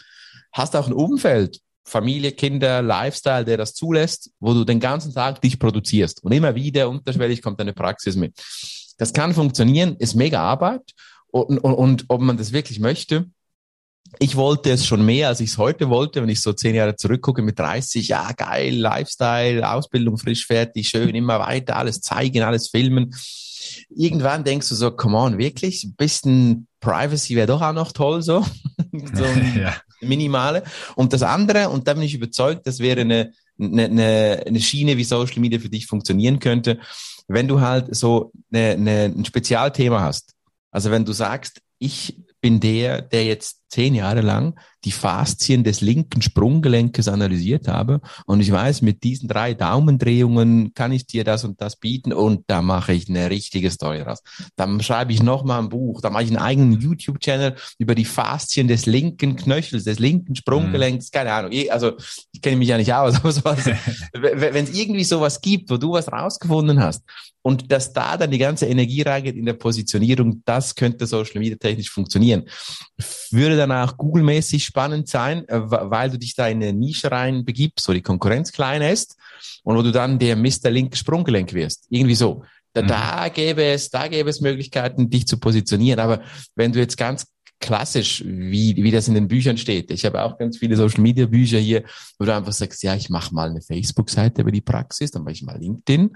hast 0.53 0.75
auch 0.77 0.87
ein 0.87 0.93
Umfeld, 0.93 1.61
Familie, 1.85 2.33
Kinder, 2.33 2.83
Lifestyle, 2.83 3.45
der 3.45 3.57
das 3.57 3.75
zulässt, 3.75 4.31
wo 4.41 4.53
du 4.53 4.65
den 4.65 4.81
ganzen 4.81 5.15
Tag 5.15 5.41
dich 5.41 5.59
produzierst. 5.59 6.23
Und 6.23 6.33
immer 6.33 6.55
wieder 6.55 6.89
unterschwellig 6.89 7.43
kommt 7.43 7.61
deine 7.61 7.73
Praxis 7.73 8.17
mit. 8.17 8.35
Das 8.99 9.13
kann 9.13 9.33
funktionieren, 9.33 9.97
ist 9.99 10.15
mega 10.15 10.41
Arbeit. 10.41 10.83
Und, 11.31 11.59
und, 11.59 11.75
und 11.75 12.05
ob 12.09 12.21
man 12.21 12.37
das 12.37 12.53
wirklich 12.53 12.81
möchte, 12.81 13.27
ich 14.19 14.37
wollte 14.37 14.71
es 14.71 14.87
schon 14.87 15.05
mehr, 15.05 15.29
als 15.29 15.41
ich 15.41 15.51
es 15.51 15.59
heute 15.59 15.89
wollte, 15.91 16.23
wenn 16.23 16.29
ich 16.29 16.41
so 16.41 16.53
zehn 16.53 16.75
Jahre 16.75 16.97
zurückgucke 16.97 17.43
mit 17.43 17.59
30, 17.59 18.09
ja 18.09 18.33
geil, 18.33 18.75
Lifestyle, 18.75 19.71
Ausbildung 19.71 20.19
frisch 20.19 20.47
fertig, 20.47 20.89
schön, 20.89 21.15
immer 21.15 21.39
weiter, 21.41 21.77
alles 21.77 22.01
zeigen, 22.01 22.43
alles 22.43 22.69
filmen. 22.69 23.15
Irgendwann 23.91 24.45
denkst 24.45 24.69
du 24.69 24.75
so, 24.75 24.91
come 24.91 25.17
on, 25.17 25.39
wirklich, 25.39 25.85
ein 25.85 25.95
bisschen 25.95 26.67
Privacy 26.81 27.37
wäre 27.37 27.47
doch 27.47 27.61
auch 27.61 27.73
noch 27.73 27.93
toll, 27.93 28.23
so, 28.23 28.45
so 29.15 29.25
ja. 29.59 29.75
minimale. 30.01 30.63
Und 30.97 31.13
das 31.13 31.23
andere, 31.23 31.69
und 31.69 31.87
da 31.87 31.95
bin 31.95 32.03
ich 32.03 32.15
überzeugt, 32.15 32.67
das 32.67 32.79
wäre 32.79 33.03
eine, 33.03 33.33
eine, 33.61 34.43
eine 34.47 34.61
Schiene, 34.61 34.97
wie 34.97 35.05
Social 35.05 35.41
Media 35.41 35.59
für 35.59 35.69
dich 35.69 35.87
funktionieren 35.87 36.39
könnte, 36.39 36.79
wenn 37.27 37.49
du 37.49 37.61
halt 37.61 37.95
so 37.95 38.33
eine, 38.53 38.71
eine, 38.71 39.05
ein 39.05 39.25
Spezialthema 39.25 40.01
hast. 40.01 40.35
Also 40.71 40.91
wenn 40.91 41.05
du 41.05 41.13
sagst, 41.13 41.61
ich 41.79 42.17
bin 42.41 42.61
der, 42.61 43.03
der 43.03 43.25
jetzt 43.25 43.58
zehn 43.69 43.95
Jahre 43.95 44.21
lang 44.21 44.59
die 44.85 44.93
Faszien 44.93 45.65
des 45.65 45.81
linken 45.81 46.23
Sprunggelenkes 46.23 47.09
analysiert 47.09 47.67
habe 47.67 48.01
und 48.27 48.41
ich 48.41 48.53
weiß, 48.53 48.83
mit 48.83 49.03
diesen 49.03 49.29
drei 49.29 49.55
Daumendrehungen 49.55 50.73
kann 50.73 50.93
ich 50.93 51.07
dir 51.07 51.25
das 51.25 51.45
und 51.45 51.61
das 51.61 51.77
bieten 51.77 52.13
und 52.13 52.45
da 52.47 52.63
mache 52.63 52.93
ich 52.93 53.09
eine 53.09 53.29
richtige 53.29 53.71
Story 53.71 54.03
raus. 54.03 54.23
Dann 54.57 54.81
schreibe 54.81 55.13
ich 55.13 55.23
nochmal 55.23 55.61
ein 55.61 55.69
Buch, 55.69 56.01
da 56.01 56.11
mache 56.11 56.23
ich 56.23 56.29
einen 56.29 56.39
eigenen 56.39 56.81
YouTube-Channel 56.81 57.57
über 57.79 57.95
die 57.95 58.05
Faszien 58.05 58.69
des 58.69 58.87
linken 58.87 59.37
Knöchels, 59.37 59.85
des 59.85 59.99
linken 59.99 60.37
Sprunggelenks, 60.37 61.11
keine 61.11 61.33
Ahnung. 61.33 61.51
Also 61.71 61.93
ich 62.33 62.41
kenne 62.41 62.57
mich 62.57 62.69
ja 62.69 62.79
nicht 62.79 62.95
aus, 62.95 63.17
aber 63.21 63.33
sowas, 63.33 63.67
wenn 64.13 64.65
es 64.65 64.75
irgendwie 64.75 65.05
sowas 65.05 65.41
gibt, 65.41 65.71
wo 65.71 65.77
du 65.77 65.93
was 65.93 66.11
rausgefunden 66.11 66.81
hast 66.81 67.03
und 67.43 67.71
dass 67.73 67.93
da 67.93 68.17
dann 68.17 68.31
die 68.31 68.39
ganze 68.39 68.67
Energie 68.67 69.03
reingeht 69.03 69.37
in 69.37 69.47
der 69.47 69.55
Positionierung, 69.55 70.43
das 70.45 70.75
könnte 70.75 71.07
Social 71.07 71.41
Media 71.41 71.57
technisch 71.57 71.91
funktionieren. 71.91 72.45
Würde 73.31 73.57
dann 73.59 73.73
auch 73.73 73.97
Google-mäßig 73.97 74.65
spannend 74.65 75.09
sein, 75.09 75.47
äh, 75.49 75.61
weil 75.61 76.11
du 76.11 76.19
dich 76.19 76.35
da 76.35 76.49
in 76.49 76.63
eine 76.63 76.73
Nische 76.73 77.11
rein 77.11 77.45
begibst, 77.45 77.89
wo 77.89 77.93
die 77.93 78.03
Konkurrenz 78.03 78.53
klein 78.53 78.83
ist 78.83 79.17
und 79.65 79.77
wo 79.77 79.83
du 79.83 79.93
dann 79.93 80.19
der 80.19 80.37
Mr. 80.37 80.71
Link 80.71 80.97
Sprunggelenk 80.97 81.53
wirst. 81.53 81.87
Irgendwie 81.91 82.15
so. 82.15 82.45
Da, 82.73 82.83
mhm. 82.83 82.87
da 82.89 83.29
gäbe 83.29 83.65
es, 83.65 83.91
da 83.91 84.09
gäbe 84.09 84.31
es 84.31 84.41
Möglichkeiten, 84.41 85.11
dich 85.11 85.27
zu 85.27 85.39
positionieren. 85.39 86.01
Aber 86.01 86.23
wenn 86.55 86.73
du 86.73 86.79
jetzt 86.79 86.97
ganz 86.97 87.27
klassisch, 87.61 88.23
wie, 88.25 88.77
wie 88.77 88.91
das 88.91 89.09
in 89.09 89.15
den 89.15 89.29
Büchern 89.29 89.59
steht. 89.59 89.91
Ich 89.91 90.05
habe 90.05 90.23
auch 90.23 90.39
ganz 90.39 90.59
viele 90.59 90.77
Social 90.77 91.01
Media 91.01 91.27
Bücher 91.27 91.59
hier, 91.59 91.83
wo 92.19 92.25
du 92.25 92.35
einfach 92.35 92.53
sagst, 92.53 92.83
ja, 92.83 92.95
ich 92.95 93.11
mache 93.11 93.35
mal 93.35 93.51
eine 93.51 93.61
Facebook-Seite 93.61 94.43
über 94.43 94.53
die 94.53 94.61
Praxis, 94.61 95.11
dann 95.11 95.25
mache 95.25 95.33
ich 95.33 95.43
mal 95.43 95.59
LinkedIn 95.59 96.11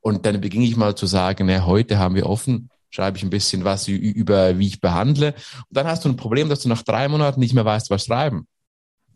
und 0.00 0.24
dann 0.24 0.40
beginne 0.40 0.64
ich 0.64 0.76
mal 0.76 0.94
zu 0.94 1.06
sagen, 1.06 1.46
na, 1.46 1.66
heute 1.66 1.98
haben 1.98 2.14
wir 2.14 2.26
offen, 2.26 2.70
schreibe 2.90 3.18
ich 3.18 3.22
ein 3.22 3.30
bisschen 3.30 3.64
was 3.64 3.88
über, 3.88 4.58
wie 4.58 4.68
ich 4.68 4.80
behandle. 4.80 5.34
Und 5.34 5.76
dann 5.76 5.86
hast 5.86 6.04
du 6.04 6.08
ein 6.08 6.16
Problem, 6.16 6.48
dass 6.48 6.60
du 6.60 6.68
nach 6.68 6.82
drei 6.82 7.08
Monaten 7.08 7.40
nicht 7.40 7.54
mehr 7.54 7.64
weißt, 7.64 7.90
was 7.90 8.04
schreiben. 8.04 8.46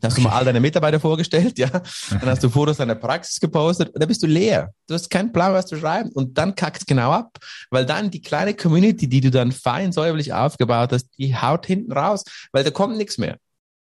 Dann 0.02 0.10
hast 0.10 0.18
du 0.18 0.22
mal 0.22 0.32
all 0.32 0.44
deine 0.44 0.58
Mitarbeiter 0.58 0.98
vorgestellt, 0.98 1.58
ja. 1.60 1.68
Dann 1.68 2.26
hast 2.26 2.42
du 2.42 2.50
Fotos 2.50 2.78
deiner 2.78 2.96
Praxis 2.96 3.38
gepostet 3.38 3.90
und 3.90 4.00
dann 4.00 4.08
bist 4.08 4.20
du 4.22 4.26
leer. 4.26 4.72
Du 4.88 4.94
hast 4.94 5.08
keinen 5.08 5.32
Plan, 5.32 5.52
was 5.52 5.66
zu 5.66 5.76
schreiben. 5.76 6.10
Und 6.10 6.36
dann 6.36 6.56
kackt 6.56 6.88
genau 6.88 7.12
ab, 7.12 7.38
weil 7.70 7.86
dann 7.86 8.10
die 8.10 8.20
kleine 8.20 8.54
Community, 8.54 9.08
die 9.08 9.20
du 9.20 9.30
dann 9.30 9.52
fein 9.52 9.92
säuberlich 9.92 10.32
aufgebaut 10.32 10.90
hast, 10.92 11.06
die 11.18 11.36
haut 11.36 11.66
hinten 11.66 11.92
raus, 11.92 12.24
weil 12.50 12.64
da 12.64 12.72
kommt 12.72 12.96
nichts 12.96 13.16
mehr. 13.16 13.36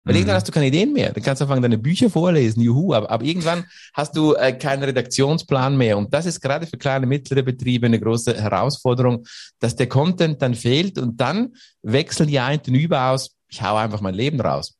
Weil 0.06 0.13
mhm. 0.13 0.20
irgendwann 0.20 0.36
hast 0.36 0.48
du 0.48 0.52
keine 0.52 0.68
Ideen 0.68 0.94
mehr. 0.94 1.12
Dann 1.12 1.24
kannst 1.24 1.41
du 1.41 1.46
anfangen, 1.46 1.63
deine 1.63 1.80
Bücher 1.80 2.10
vorlesen, 2.10 2.62
juhu. 2.62 2.94
Aber, 2.94 3.10
aber 3.10 3.26
irgendwann 3.26 3.65
hast 3.94 4.15
du 4.15 4.36
äh, 4.36 4.54
keinen 4.54 4.84
Redaktionsplan 4.84 5.76
mehr. 5.76 5.98
Und 5.98 6.13
das 6.13 6.28
ist 6.28 6.39
gerade 6.39 6.68
für 6.68 6.78
kleine, 6.78 7.08
mittlere 7.08 7.44
Betriebe 7.44 7.88
eine 7.88 8.00
große 8.00 8.39
Herausforderung, 8.39 9.26
dass 9.60 9.76
der 9.76 9.89
Content 9.89 10.41
dann 10.41 10.54
fehlt 10.54 11.00
und 11.00 11.20
dann 11.20 11.56
wechseln 11.82 12.30
die 12.30 12.39
einen 12.39 12.62
über 12.76 13.10
aus, 13.10 13.36
ich 13.50 13.62
hau 13.62 13.76
einfach 13.76 14.02
mein 14.02 14.15
Leben 14.15 14.39
raus. 14.39 14.78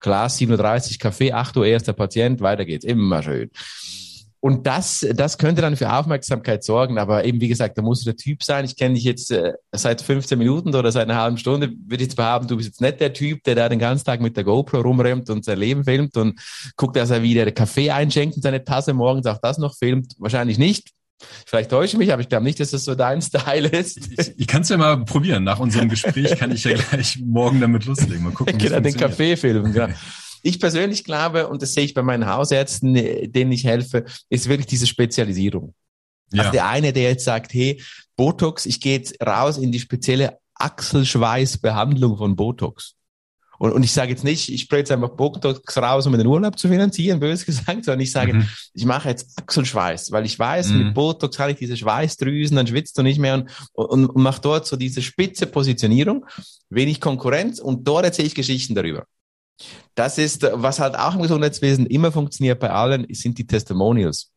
Glas 0.00 0.36
37 0.38 0.98
Kaffee, 0.98 1.32
8 1.32 1.56
Uhr 1.56 1.66
erster 1.66 1.92
Patient, 1.92 2.40
weiter 2.40 2.64
geht's. 2.64 2.84
Immer 2.84 3.22
schön. 3.22 3.50
Und 4.40 4.66
das, 4.66 5.06
das 5.14 5.38
könnte 5.38 5.62
dann 5.62 5.76
für 5.76 5.92
Aufmerksamkeit 5.92 6.62
sorgen. 6.62 6.98
Aber 6.98 7.24
eben, 7.24 7.40
wie 7.40 7.48
gesagt, 7.48 7.78
da 7.78 7.82
muss 7.82 8.04
der 8.04 8.16
Typ 8.16 8.42
sein. 8.42 8.64
Ich 8.64 8.76
kenne 8.76 8.94
dich 8.94 9.04
jetzt 9.04 9.30
äh, 9.30 9.54
seit 9.72 10.00
15 10.00 10.38
Minuten 10.38 10.74
oder 10.74 10.92
seit 10.92 11.08
einer 11.08 11.20
halben 11.20 11.38
Stunde. 11.38 11.68
Würde 11.68 12.02
ich 12.02 12.08
jetzt 12.08 12.16
behaupten, 12.16 12.48
du 12.48 12.56
bist 12.56 12.68
jetzt 12.68 12.80
nicht 12.80 13.00
der 13.00 13.12
Typ, 13.12 13.42
der 13.44 13.54
da 13.54 13.68
den 13.68 13.78
ganzen 13.78 14.04
Tag 14.04 14.20
mit 14.20 14.36
der 14.36 14.44
GoPro 14.44 14.80
rumrennt 14.80 15.30
und 15.30 15.44
sein 15.44 15.58
Leben 15.58 15.84
filmt 15.84 16.16
und 16.16 16.38
guckt, 16.76 16.96
dass 16.96 17.10
er 17.10 17.22
wieder 17.22 17.50
Kaffee 17.50 17.90
einschenkt 17.90 18.36
und 18.36 18.42
seine 18.42 18.64
Tasse 18.64 18.92
morgens 18.92 19.26
auch 19.26 19.38
das 19.38 19.58
noch 19.58 19.76
filmt. 19.76 20.14
Wahrscheinlich 20.18 20.58
nicht. 20.58 20.90
Vielleicht 21.46 21.70
täusche 21.70 21.94
ich 21.94 21.98
mich, 21.98 22.12
aber 22.12 22.20
ich 22.20 22.28
glaube 22.28 22.44
nicht, 22.44 22.60
dass 22.60 22.70
das 22.70 22.84
so 22.84 22.94
dein 22.94 23.22
Style 23.22 23.68
ist. 23.68 23.96
Ich, 23.96 24.34
ich 24.36 24.46
kann 24.46 24.62
es 24.62 24.68
ja 24.68 24.76
mal 24.76 25.02
probieren. 25.04 25.44
Nach 25.44 25.58
unserem 25.58 25.88
Gespräch 25.88 26.36
kann 26.38 26.52
ich 26.52 26.64
ja 26.64 26.76
gleich 26.76 27.18
morgen 27.24 27.60
damit 27.60 27.86
loslegen. 27.86 28.22
Mal 28.22 28.32
gucken, 28.32 28.58
genau, 28.58 28.80
den 28.80 28.96
Kaffee 28.96 29.36
filmen. 29.36 29.72
Genau. 29.72 29.88
Ich 30.46 30.60
persönlich 30.60 31.02
glaube, 31.02 31.48
und 31.48 31.60
das 31.60 31.74
sehe 31.74 31.84
ich 31.84 31.92
bei 31.92 32.02
meinen 32.02 32.26
Hausärzten, 32.26 32.94
denen 32.94 33.50
ich 33.50 33.64
helfe, 33.64 34.04
ist 34.28 34.48
wirklich 34.48 34.68
diese 34.68 34.86
Spezialisierung. 34.86 35.74
Ja. 36.32 36.42
Also 36.42 36.52
der 36.52 36.68
eine, 36.68 36.92
der 36.92 37.10
jetzt 37.10 37.24
sagt, 37.24 37.52
hey, 37.52 37.82
Botox, 38.16 38.64
ich 38.64 38.80
gehe 38.80 38.96
jetzt 38.96 39.20
raus 39.20 39.58
in 39.58 39.72
die 39.72 39.80
spezielle 39.80 40.38
Achselschweißbehandlung 40.54 42.16
von 42.16 42.36
Botox. 42.36 42.94
Und, 43.58 43.72
und 43.72 43.82
ich 43.82 43.90
sage 43.90 44.10
jetzt 44.10 44.22
nicht, 44.22 44.48
ich 44.48 44.60
spreche 44.60 44.80
jetzt 44.80 44.92
einfach 44.92 45.16
Botox 45.16 45.76
raus, 45.78 46.06
um 46.06 46.12
den 46.12 46.26
Urlaub 46.26 46.56
zu 46.58 46.68
finanzieren, 46.68 47.18
bös 47.18 47.44
gesagt, 47.44 47.84
sondern 47.84 48.00
ich 48.00 48.12
sage, 48.12 48.34
mhm. 48.34 48.48
ich 48.72 48.84
mache 48.84 49.08
jetzt 49.08 49.36
Achselschweiß, 49.40 50.12
weil 50.12 50.26
ich 50.26 50.38
weiß, 50.38 50.68
mhm. 50.68 50.78
mit 50.78 50.94
Botox 50.94 51.36
kann 51.36 51.50
ich 51.50 51.56
diese 51.56 51.76
Schweißdrüsen, 51.76 52.56
dann 52.56 52.68
schwitzt 52.68 52.96
du 52.98 53.02
nicht 53.02 53.18
mehr 53.18 53.34
und, 53.34 53.50
und, 53.72 54.06
und 54.06 54.22
mache 54.22 54.42
dort 54.42 54.66
so 54.66 54.76
diese 54.76 55.02
spitze 55.02 55.46
Positionierung, 55.46 56.24
wenig 56.70 57.00
Konkurrenz 57.00 57.58
und 57.58 57.88
dort 57.88 58.04
erzähle 58.04 58.28
ich 58.28 58.34
Geschichten 58.34 58.76
darüber. 58.76 59.06
Das 59.96 60.18
ist, 60.18 60.46
was 60.52 60.78
halt 60.78 60.96
auch 60.96 61.16
im 61.16 61.22
Gesundheitswesen 61.22 61.86
immer 61.86 62.12
funktioniert 62.12 62.60
bei 62.60 62.70
allen, 62.70 63.06
sind 63.10 63.38
die 63.38 63.46
Testimonials. 63.46 64.30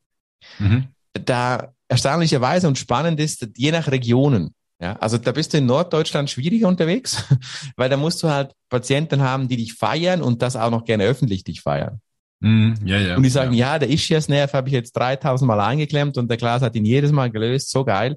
Mhm. 0.57 0.87
Da 1.13 1.73
erstaunlicherweise 1.87 2.67
und 2.67 2.77
spannend 2.77 3.19
ist, 3.19 3.47
je 3.55 3.71
nach 3.71 3.87
Regionen, 3.91 4.55
ja, 4.81 4.93
also 4.93 5.17
da 5.17 5.33
bist 5.33 5.53
du 5.53 5.57
in 5.57 5.65
Norddeutschland 5.65 6.29
schwieriger 6.29 6.67
unterwegs, 6.67 7.25
weil 7.75 7.89
da 7.89 7.97
musst 7.97 8.23
du 8.23 8.29
halt 8.29 8.53
Patienten 8.69 9.21
haben, 9.21 9.47
die 9.47 9.57
dich 9.57 9.73
feiern 9.73 10.21
und 10.21 10.41
das 10.41 10.55
auch 10.55 10.71
noch 10.71 10.85
gerne 10.85 11.03
öffentlich 11.03 11.43
dich 11.43 11.61
feiern. 11.61 11.99
Mm, 12.39 12.73
ja, 12.85 12.97
ja, 12.97 13.15
und 13.17 13.23
die 13.23 13.29
sagen, 13.29 13.53
ja, 13.53 13.73
ja 13.73 13.79
der 13.79 13.89
Ischias-Nerv 13.89 14.53
habe 14.53 14.69
ich 14.69 14.73
jetzt 14.73 14.93
3000 14.93 15.45
Mal 15.45 15.59
eingeklemmt 15.59 16.17
und 16.17 16.29
der 16.29 16.37
Glas 16.37 16.61
hat 16.61 16.75
ihn 16.75 16.85
jedes 16.85 17.11
Mal 17.11 17.29
gelöst, 17.29 17.69
so 17.69 17.83
geil. 17.83 18.15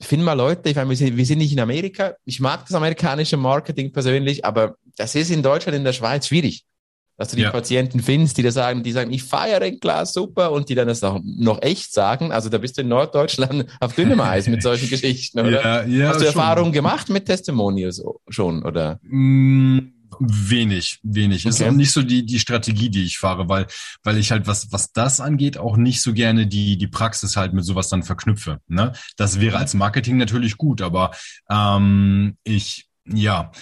Find 0.00 0.22
mal 0.22 0.32
Leute, 0.32 0.70
ich 0.70 0.76
meine, 0.76 0.88
wir 0.88 0.96
sind, 0.96 1.16
wir 1.16 1.26
sind 1.26 1.38
nicht 1.38 1.52
in 1.52 1.60
Amerika. 1.60 2.14
Ich 2.24 2.40
mag 2.40 2.66
das 2.66 2.74
amerikanische 2.74 3.36
Marketing 3.36 3.92
persönlich, 3.92 4.44
aber 4.44 4.76
das 4.96 5.14
ist 5.14 5.30
in 5.30 5.42
Deutschland, 5.42 5.76
in 5.76 5.84
der 5.84 5.92
Schweiz 5.92 6.26
schwierig 6.26 6.64
dass 7.20 7.28
du 7.28 7.36
die 7.36 7.42
ja. 7.42 7.50
Patienten 7.50 8.00
findest, 8.00 8.38
die 8.38 8.42
da 8.42 8.50
sagen, 8.50 8.82
die 8.82 8.92
sagen, 8.92 9.12
ich 9.12 9.24
feiere 9.24 9.60
den 9.60 9.78
Glas 9.78 10.14
super 10.14 10.52
und 10.52 10.70
die 10.70 10.74
dann 10.74 10.88
das 10.88 11.04
auch 11.04 11.20
noch 11.22 11.60
echt 11.60 11.92
sagen. 11.92 12.32
Also 12.32 12.48
da 12.48 12.56
bist 12.56 12.78
du 12.78 12.80
in 12.80 12.88
Norddeutschland 12.88 13.66
auf 13.80 13.92
dünnem 13.94 14.22
Eis 14.22 14.48
mit 14.48 14.62
solchen 14.62 14.88
Geschichten, 14.88 15.38
oder? 15.38 15.50
Ja, 15.50 15.84
ja, 15.84 16.08
Hast 16.08 16.22
du. 16.22 16.24
Erfahrungen 16.24 16.72
gemacht 16.72 17.10
mit 17.10 17.26
Testimonials 17.26 18.02
schon, 18.30 18.62
oder? 18.62 19.00
Mm, 19.02 19.80
wenig, 20.18 21.00
wenig. 21.02 21.42
Okay. 21.42 21.48
Ist 21.50 21.62
auch 21.62 21.72
nicht 21.72 21.92
so 21.92 22.02
die, 22.02 22.24
die 22.24 22.38
Strategie, 22.38 22.90
die 22.90 23.04
ich 23.04 23.18
fahre, 23.18 23.48
weil, 23.48 23.66
weil 24.02 24.18
ich 24.18 24.30
halt, 24.30 24.46
was, 24.46 24.72
was 24.72 24.92
das 24.92 25.20
angeht, 25.20 25.58
auch 25.58 25.76
nicht 25.76 26.02
so 26.02 26.12
gerne 26.12 26.46
die, 26.46 26.76
die 26.76 26.88
Praxis 26.88 27.36
halt 27.36 27.52
mit 27.52 27.64
sowas 27.64 27.88
dann 27.88 28.02
verknüpfe. 28.02 28.60
Ne? 28.66 28.92
Das 29.16 29.40
wäre 29.40 29.58
als 29.58 29.74
Marketing 29.74 30.16
natürlich 30.16 30.56
gut, 30.56 30.82
aber 30.82 31.12
ähm, 31.48 32.36
ich, 32.44 32.88
ja, 33.06 33.52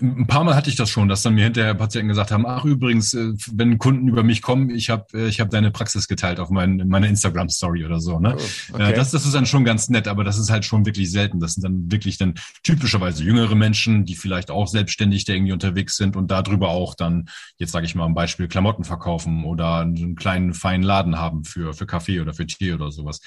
ein 0.00 0.26
paar 0.26 0.44
Mal 0.44 0.54
hatte 0.54 0.70
ich 0.70 0.76
das 0.76 0.90
schon, 0.90 1.08
dass 1.08 1.22
dann 1.22 1.34
mir 1.34 1.44
hinterher 1.44 1.74
Patienten 1.74 2.08
gesagt 2.08 2.30
haben, 2.30 2.46
ach 2.46 2.64
übrigens, 2.64 3.14
äh, 3.14 3.32
wenn 3.52 3.78
Kunden 3.78 4.08
über 4.08 4.22
mich 4.22 4.42
kommen, 4.42 4.70
ich 4.70 4.90
habe 4.90 5.06
äh, 5.14 5.28
ich 5.28 5.40
hab 5.40 5.50
deine 5.50 5.70
Praxis 5.70 6.08
geteilt 6.08 6.40
auf 6.40 6.50
mein, 6.50 6.84
meine 6.88 7.08
Instagram-Story 7.08 7.84
oder 7.84 8.00
so. 8.00 8.18
Ne? 8.18 8.36
Oh, 8.36 8.74
okay. 8.74 8.94
Das, 8.94 9.10
das 9.10 9.24
ist 9.24 9.34
dann 9.34 9.46
schon 9.46 9.64
ganz 9.64 9.88
nett, 9.88 10.08
aber 10.08 10.24
das 10.24 10.38
ist 10.38 10.50
halt 10.50 10.64
schon 10.64 10.86
wirklich 10.86 11.10
selten. 11.10 11.40
Das 11.40 11.54
sind 11.54 11.64
dann 11.64 11.90
wirklich 11.90 12.18
dann 12.18 12.34
typischerweise 12.62 13.24
jüngere 13.24 13.54
Menschen, 13.54 14.04
die 14.04 14.16
vielleicht 14.16 14.50
auch 14.50 14.68
selbstständig 14.68 15.24
da 15.24 15.32
irgendwie 15.32 15.52
unterwegs 15.52 15.96
sind 15.96 16.16
und 16.16 16.30
darüber 16.30 16.68
auch 16.68 16.94
dann, 16.94 17.28
jetzt 17.56 17.72
sage 17.72 17.86
ich 17.86 17.94
mal 17.94 18.06
ein 18.06 18.14
Beispiel, 18.14 18.48
Klamotten 18.48 18.84
verkaufen 18.84 19.44
oder 19.44 19.80
einen 19.80 20.16
kleinen 20.16 20.54
feinen 20.54 20.82
Laden 20.82 21.18
haben 21.18 21.44
für, 21.44 21.74
für 21.74 21.86
Kaffee 21.86 22.20
oder 22.20 22.34
für 22.34 22.46
Tee 22.46 22.72
oder 22.72 22.90
sowas. 22.90 23.20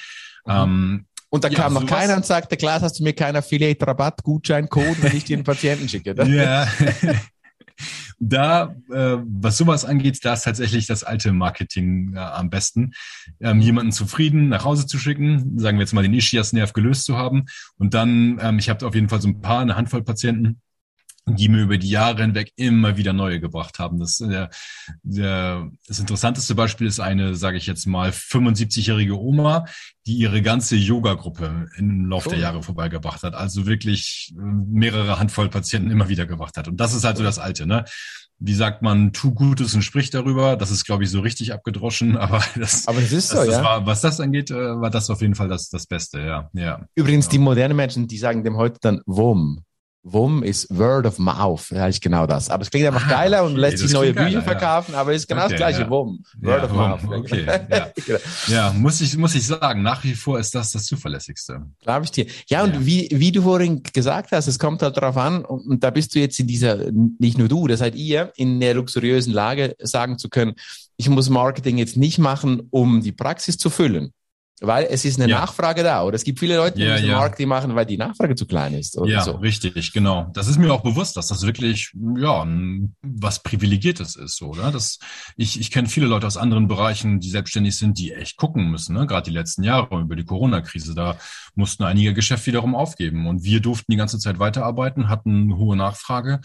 Mhm. 0.46 0.52
Ähm, 0.52 1.06
und 1.32 1.46
da 1.46 1.48
ja, 1.48 1.56
kam 1.56 1.74
noch 1.74 1.86
keiner 1.86 2.18
und 2.18 2.26
sagte, 2.26 2.58
klar, 2.58 2.82
hast 2.82 3.00
du 3.00 3.04
mir 3.04 3.14
keinen 3.14 3.38
Affiliate-Rabatt, 3.38 4.22
Gutscheincode, 4.22 5.02
wenn 5.02 5.16
ich 5.16 5.24
dir 5.24 5.38
einen 5.38 5.46
Patienten 5.46 5.88
schicke. 5.88 6.14
Ne? 6.14 6.36
Ja. 6.36 6.68
da, 8.20 8.76
äh, 8.92 9.18
was 9.24 9.58
sowas 9.58 9.86
angeht, 9.86 10.20
da 10.26 10.34
ist 10.34 10.44
tatsächlich 10.44 10.88
das 10.88 11.06
alte 11.06 11.32
Marketing 11.32 12.16
äh, 12.16 12.20
am 12.20 12.50
besten, 12.50 12.92
ähm, 13.40 13.62
jemanden 13.62 13.94
zufrieden 13.94 14.50
nach 14.50 14.66
Hause 14.66 14.88
zu 14.88 15.00
schicken, 15.00 15.58
sagen 15.58 15.78
wir 15.78 15.84
jetzt 15.84 15.94
mal 15.94 16.04
den 16.04 16.14
Ischias-Nerv 16.14 16.74
gelöst 16.74 17.06
zu 17.06 17.18
haben. 17.18 17.46
Und 17.78 17.94
dann, 17.94 18.38
ähm, 18.42 18.60
ich 18.60 18.70
habe 18.70 18.86
auf 18.86 18.94
jeden 18.94 19.08
Fall 19.08 19.22
so 19.22 19.30
ein 19.30 19.40
paar, 19.40 19.62
eine 19.62 19.78
Handvoll 19.78 20.04
Patienten, 20.04 20.60
die 21.28 21.50
mir 21.50 21.62
über 21.62 21.78
die 21.78 21.90
Jahre 21.90 22.22
hinweg 22.22 22.52
immer 22.56 22.98
wieder 22.98 23.14
neue 23.14 23.40
gebracht 23.40 23.80
haben. 23.80 24.00
Das, 24.00 24.18
der, 24.18 24.50
der, 25.04 25.70
das 25.88 26.00
interessanteste 26.00 26.56
Beispiel 26.56 26.88
ist 26.88 27.00
eine, 27.00 27.36
sage 27.36 27.58
ich 27.58 27.68
jetzt 27.68 27.86
mal, 27.86 28.10
75-jährige 28.10 29.20
Oma, 29.20 29.66
die 30.08 30.16
ihre 30.16 30.42
ganze 30.42 30.76
Yoga-Gruppe 30.76 31.70
im 31.78 32.08
Laufe 32.08 32.30
cool. 32.30 32.36
der 32.36 32.42
Jahre 32.42 32.64
vorbeigebracht 32.64 33.24
hat. 33.24 33.36
Also 33.36 33.68
wirklich 33.68 34.34
äh, 34.36 34.42
mehrere 34.42 35.20
Handvoll 35.20 35.50
Patienten 35.50 35.92
immer 35.92 36.10
wieder 36.10 36.26
gebracht 36.26 36.58
hat. 36.58 36.68
Und 36.68 36.78
das 36.78 36.94
ist 36.94 37.04
halt 37.04 37.18
so 37.18 37.24
das 37.24 37.40
Alte, 37.40 37.66
ne? 37.66 37.86
Wie 38.44 38.56
sagt 38.56 38.82
man, 38.82 39.14
tu 39.14 39.36
Gutes 39.36 39.76
und 39.76 39.84
sprich 39.84 40.10
darüber. 40.10 40.56
Das 40.56 40.72
ist, 40.72 40.86
glaube 40.86 41.04
ich, 41.04 41.12
so 41.12 41.20
richtig 41.20 41.54
abgedroschen. 41.54 42.18
Aber 42.32 42.44
das, 42.56 42.88
aber 42.88 43.00
das 43.00 43.12
ist 43.12 43.30
so, 43.30 43.38
das, 43.38 43.50
ja. 43.50 43.64
War, 43.64 43.86
was 43.86 44.02
das 44.02 44.20
angeht, 44.20 44.50
äh, 44.50 44.56
war 44.56 44.90
das 44.90 45.12
auf 45.12 45.22
jeden 45.22 45.36
Fall 45.36 45.48
das, 45.48 45.70
das 45.70 45.86
Beste, 45.86 46.20
ja. 46.22 46.50
ja. 46.54 46.84
Übrigens, 46.96 47.26
ja. 47.26 47.34
die 47.34 47.38
modernen 47.38 47.78
Menschen, 47.78 48.08
die 48.08 48.18
sagen 48.18 48.44
dem 48.44 48.58
heute 48.58 48.80
dann 48.82 49.02
WOM. 49.06 49.64
WOM 50.04 50.42
ist 50.42 50.68
Word 50.76 51.06
of 51.06 51.20
Mouth, 51.20 51.70
ja, 51.70 51.88
ist 51.88 52.02
genau 52.02 52.26
das. 52.26 52.50
Aber 52.50 52.64
es 52.64 52.72
klingt 52.72 52.88
einfach 52.88 53.06
ah, 53.06 53.10
geiler 53.10 53.44
und 53.44 53.52
okay, 53.52 53.62
lässt 53.62 53.78
sich 53.78 53.94
neue 53.94 54.14
Bücher 54.14 54.42
verkaufen, 54.42 54.96
aber 54.96 55.12
es 55.12 55.22
ist 55.22 55.28
genau 55.28 55.44
okay, 55.44 55.52
das 55.52 55.58
gleiche, 55.58 55.82
ja. 55.82 55.90
WOM. 55.90 56.24
Word 56.40 56.58
ja, 56.58 56.64
of 56.64 56.74
Mouth. 56.74 57.04
Okay, 57.04 57.46
ja. 57.70 57.92
Genau. 58.06 58.20
ja, 58.48 58.74
muss 58.74 59.00
ich, 59.02 59.16
muss 59.16 59.36
ich 59.36 59.46
sagen, 59.46 59.84
nach 59.84 60.04
wie 60.04 60.16
vor 60.16 60.40
ist 60.40 60.56
das 60.56 60.72
das 60.72 60.86
zuverlässigste. 60.86 61.68
Glaube 61.82 62.06
ich 62.06 62.12
dir. 62.12 62.26
Ja, 62.48 62.64
und 62.64 62.86
Wie, 62.86 63.10
wie 63.12 63.32
du 63.32 63.44
vorhin 63.44 63.84
gesagt 63.84 64.32
hast, 64.32 64.48
es 64.48 64.58
kommt 64.58 64.82
halt 64.82 64.98
darauf 64.98 65.18
an, 65.18 65.46
und, 65.46 65.68
und 65.68 65.84
da 65.84 65.92
bist 65.92 66.16
du 66.16 66.20
jetzt 66.20 66.40
in 66.40 66.48
dieser, 66.48 66.92
nicht 66.92 67.38
nur 67.38 67.48
du, 67.48 67.68
das 67.68 67.80
seid 67.80 67.96
ihr, 67.96 68.32
in 68.36 68.60
der 68.60 68.74
luxuriösen 68.74 69.34
Lage, 69.34 69.76
sagen 69.80 70.18
zu 70.18 70.30
können, 70.30 70.56
ich 70.98 71.10
muss 71.10 71.30
Marketing 71.30 71.78
jetzt 71.78 71.98
nicht 71.98 72.18
machen, 72.18 72.68
um 72.72 73.02
die 73.02 73.12
Praxis 73.12 73.58
zu 73.58 73.70
füllen, 73.70 74.14
weil 74.62 74.88
es 74.90 75.06
ist 75.06 75.20
eine 75.20 75.30
ja. 75.30 75.40
Nachfrage 75.40 75.84
da. 75.84 76.04
Oder 76.04 76.16
es 76.16 76.24
gibt 76.24 76.40
viele 76.40 76.56
Leute, 76.56 76.78
die 76.78 76.84
ja, 76.84 76.96
ja. 76.98 77.18
Marketing 77.18 77.48
machen, 77.48 77.76
weil 77.76 77.86
die 77.86 77.98
Nachfrage 77.98 78.36
zu 78.36 78.46
klein 78.46 78.76
ist. 78.76 78.96
Oder 78.98 79.12
ja, 79.12 79.22
so. 79.22 79.32
richtig, 79.32 79.92
genau. 79.92 80.30
Das 80.34 80.48
ist 80.48 80.60
mir 80.60 80.72
auch 80.72 80.82
bewusst, 80.82 81.18
dass 81.18 81.28
das 81.28 81.46
wirklich 81.46 81.92
ja 82.16 82.48
was 83.02 83.42
Privilegiertes 83.42 84.16
ist, 84.16 84.42
oder? 84.42 84.72
Das, 84.72 85.00
ich 85.36 85.60
ich 85.60 85.72
kenne 85.72 85.88
viele 85.88 86.06
Leute 86.06 86.28
aus 86.28 86.38
anderen 86.38 86.68
Bereichen, 86.68 87.20
die 87.20 87.30
selbstständig 87.30 87.76
sind, 87.76 87.98
die 87.98 88.14
echt 88.14 88.38
gucken 88.38 88.70
müssen. 88.70 88.96
Ne? 88.96 89.08
Gerade 89.08 89.30
die 89.30 89.36
letzten 89.36 89.64
Jahre 89.64 90.00
über 90.00 90.16
die 90.16 90.26
Corona-Krise, 90.26 90.94
da 90.94 91.18
mussten 91.56 91.84
einige 91.84 92.14
Geschäfte 92.14 92.48
wiederum 92.48 92.76
aufgeben. 92.76 93.28
Und 93.28 93.44
wir 93.44 93.60
durften 93.62 93.92
die 93.92 93.98
ganze 93.98 94.20
Zeit 94.20 94.38
weiterarbeiten, 94.38 95.10
hatten 95.10 95.44
eine 95.44 95.58
hohe 95.58 95.76
Nachfrage. 95.76 96.40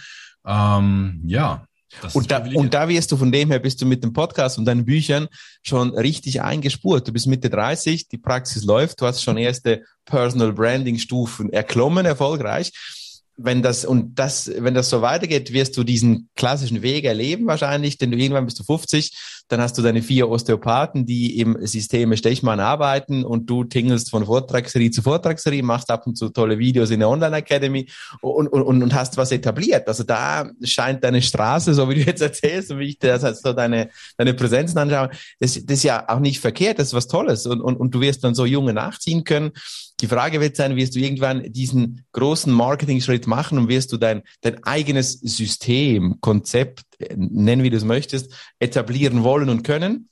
Ähm, 0.47 1.23
ja, 1.27 1.67
und 2.13 2.31
da, 2.31 2.45
und 2.55 2.75
da 2.75 2.89
wirst 2.89 3.13
du 3.13 3.17
von 3.17 3.33
dem 3.33 3.51
her, 3.51 3.59
bist 3.59 3.81
du 3.81 3.87
mit 3.87 4.03
dem 4.03 4.13
Podcast 4.13 4.59
und 4.59 4.65
deinen 4.65 4.85
Büchern 4.85 5.29
schon 5.63 5.97
richtig 5.97 6.43
eingespurt. 6.43 7.09
Du 7.09 7.13
bist 7.13 7.27
Mitte 7.27 7.51
30, 7.51 8.09
die 8.09 8.19
Praxis 8.19 8.65
läuft, 8.65 9.01
du 9.01 9.07
hast 9.07 9.23
schon 9.23 9.37
erste 9.37 9.83
Personal 10.05 10.53
Branding 10.53 10.99
Stufen 10.99 11.53
erklommen, 11.53 12.07
erfolgreich 12.07 12.73
wenn 13.37 13.63
das 13.63 13.85
und 13.85 14.19
das, 14.19 14.51
wenn 14.59 14.75
das 14.75 14.89
so 14.89 15.03
weitergeht, 15.03 15.53
wirst 15.53 15.77
du 15.77 15.85
diesen 15.85 16.29
klassischen 16.37 16.83
Weg 16.83 17.05
erleben 17.05 17.47
wahrscheinlich, 17.47 17.99
denn 17.99 18.11
du 18.11 18.17
irgendwann 18.17 18.47
bist 18.47 18.59
du 18.59 18.65
50, 18.65 19.45
dann 19.49 19.61
hast 19.61 19.77
du 19.79 19.83
deine 19.83 20.03
vier 20.03 20.29
Osteopathen, 20.29 21.07
die 21.07 21.39
im 21.39 21.57
Systeme 21.67 22.17
Stechmann 22.17 22.61
arbeiten 22.61 23.25
und 23.25 23.49
du 23.49 23.65
tingelst 23.65 24.11
von 24.11 24.27
Vortragsserie 24.27 24.91
zu 24.91 25.03
Vortragsserie, 25.03 25.63
machst 25.63 25.91
ab 25.91 26.07
und 26.07 26.17
zu 26.17 26.31
tolle 26.31 26.59
Videos 26.59 26.91
in 26.91 27.01
der 27.01 27.09
Online 27.09 27.37
Academy 27.37 27.89
und, 28.21 28.49
und, 28.49 28.63
und, 28.63 28.83
und 28.83 28.95
hast 28.95 29.17
was 29.17 29.31
etabliert. 29.33 29.87
Also 29.87 30.03
da 30.03 30.51
scheint 30.63 31.05
deine 31.05 31.23
Straße, 31.23 31.75
so 31.75 31.89
wie 31.89 31.97
du 31.97 32.01
jetzt 32.01 32.23
erzählst 32.23 32.71
und 32.73 32.79
wie 32.79 32.89
ich 32.89 32.99
das 32.99 33.23
heißt, 33.23 33.43
so 33.43 33.53
deine, 33.53 33.91
deine 34.17 34.35
Präsenzen 34.35 34.79
anschaue, 34.79 35.11
das, 35.39 35.55
das 35.65 35.79
ist 35.79 35.83
ja 35.85 36.09
auch 36.09 36.21
nicht 36.21 36.41
verkehrt, 36.41 36.79
das 36.79 36.89
ist 36.89 36.95
was 36.95 37.07
Tolles 37.07 37.47
und, 37.47 37.61
und, 37.61 37.77
und 37.77 37.95
du 37.95 38.01
wirst 38.01 38.25
dann 38.25 38.35
so 38.35 38.47
Junge 38.47 38.73
nachziehen 38.73 39.25
können 39.25 39.53
die 40.01 40.07
Frage 40.09 40.41
wird 40.41 40.57
sein, 40.57 40.77
wirst 40.77 40.95
du 40.95 40.99
irgendwann 40.99 41.51
diesen 41.53 42.05
großen 42.13 42.53
Marketing-Schritt 42.53 43.27
machen 43.27 43.59
und 43.59 43.69
wirst 43.69 43.93
du 43.93 43.97
dein, 43.97 44.23
dein 44.43 44.63
eigenes 44.65 45.13
System, 45.13 46.21
Konzept, 46.21 46.85
nennen 47.15 47.63
wie 47.63 47.71
du 47.71 47.77
es 47.77 47.85
möchtest, 47.85 48.33
etablieren 48.59 49.25
wollen 49.25 49.49
und 49.49 49.63
können, 49.63 50.11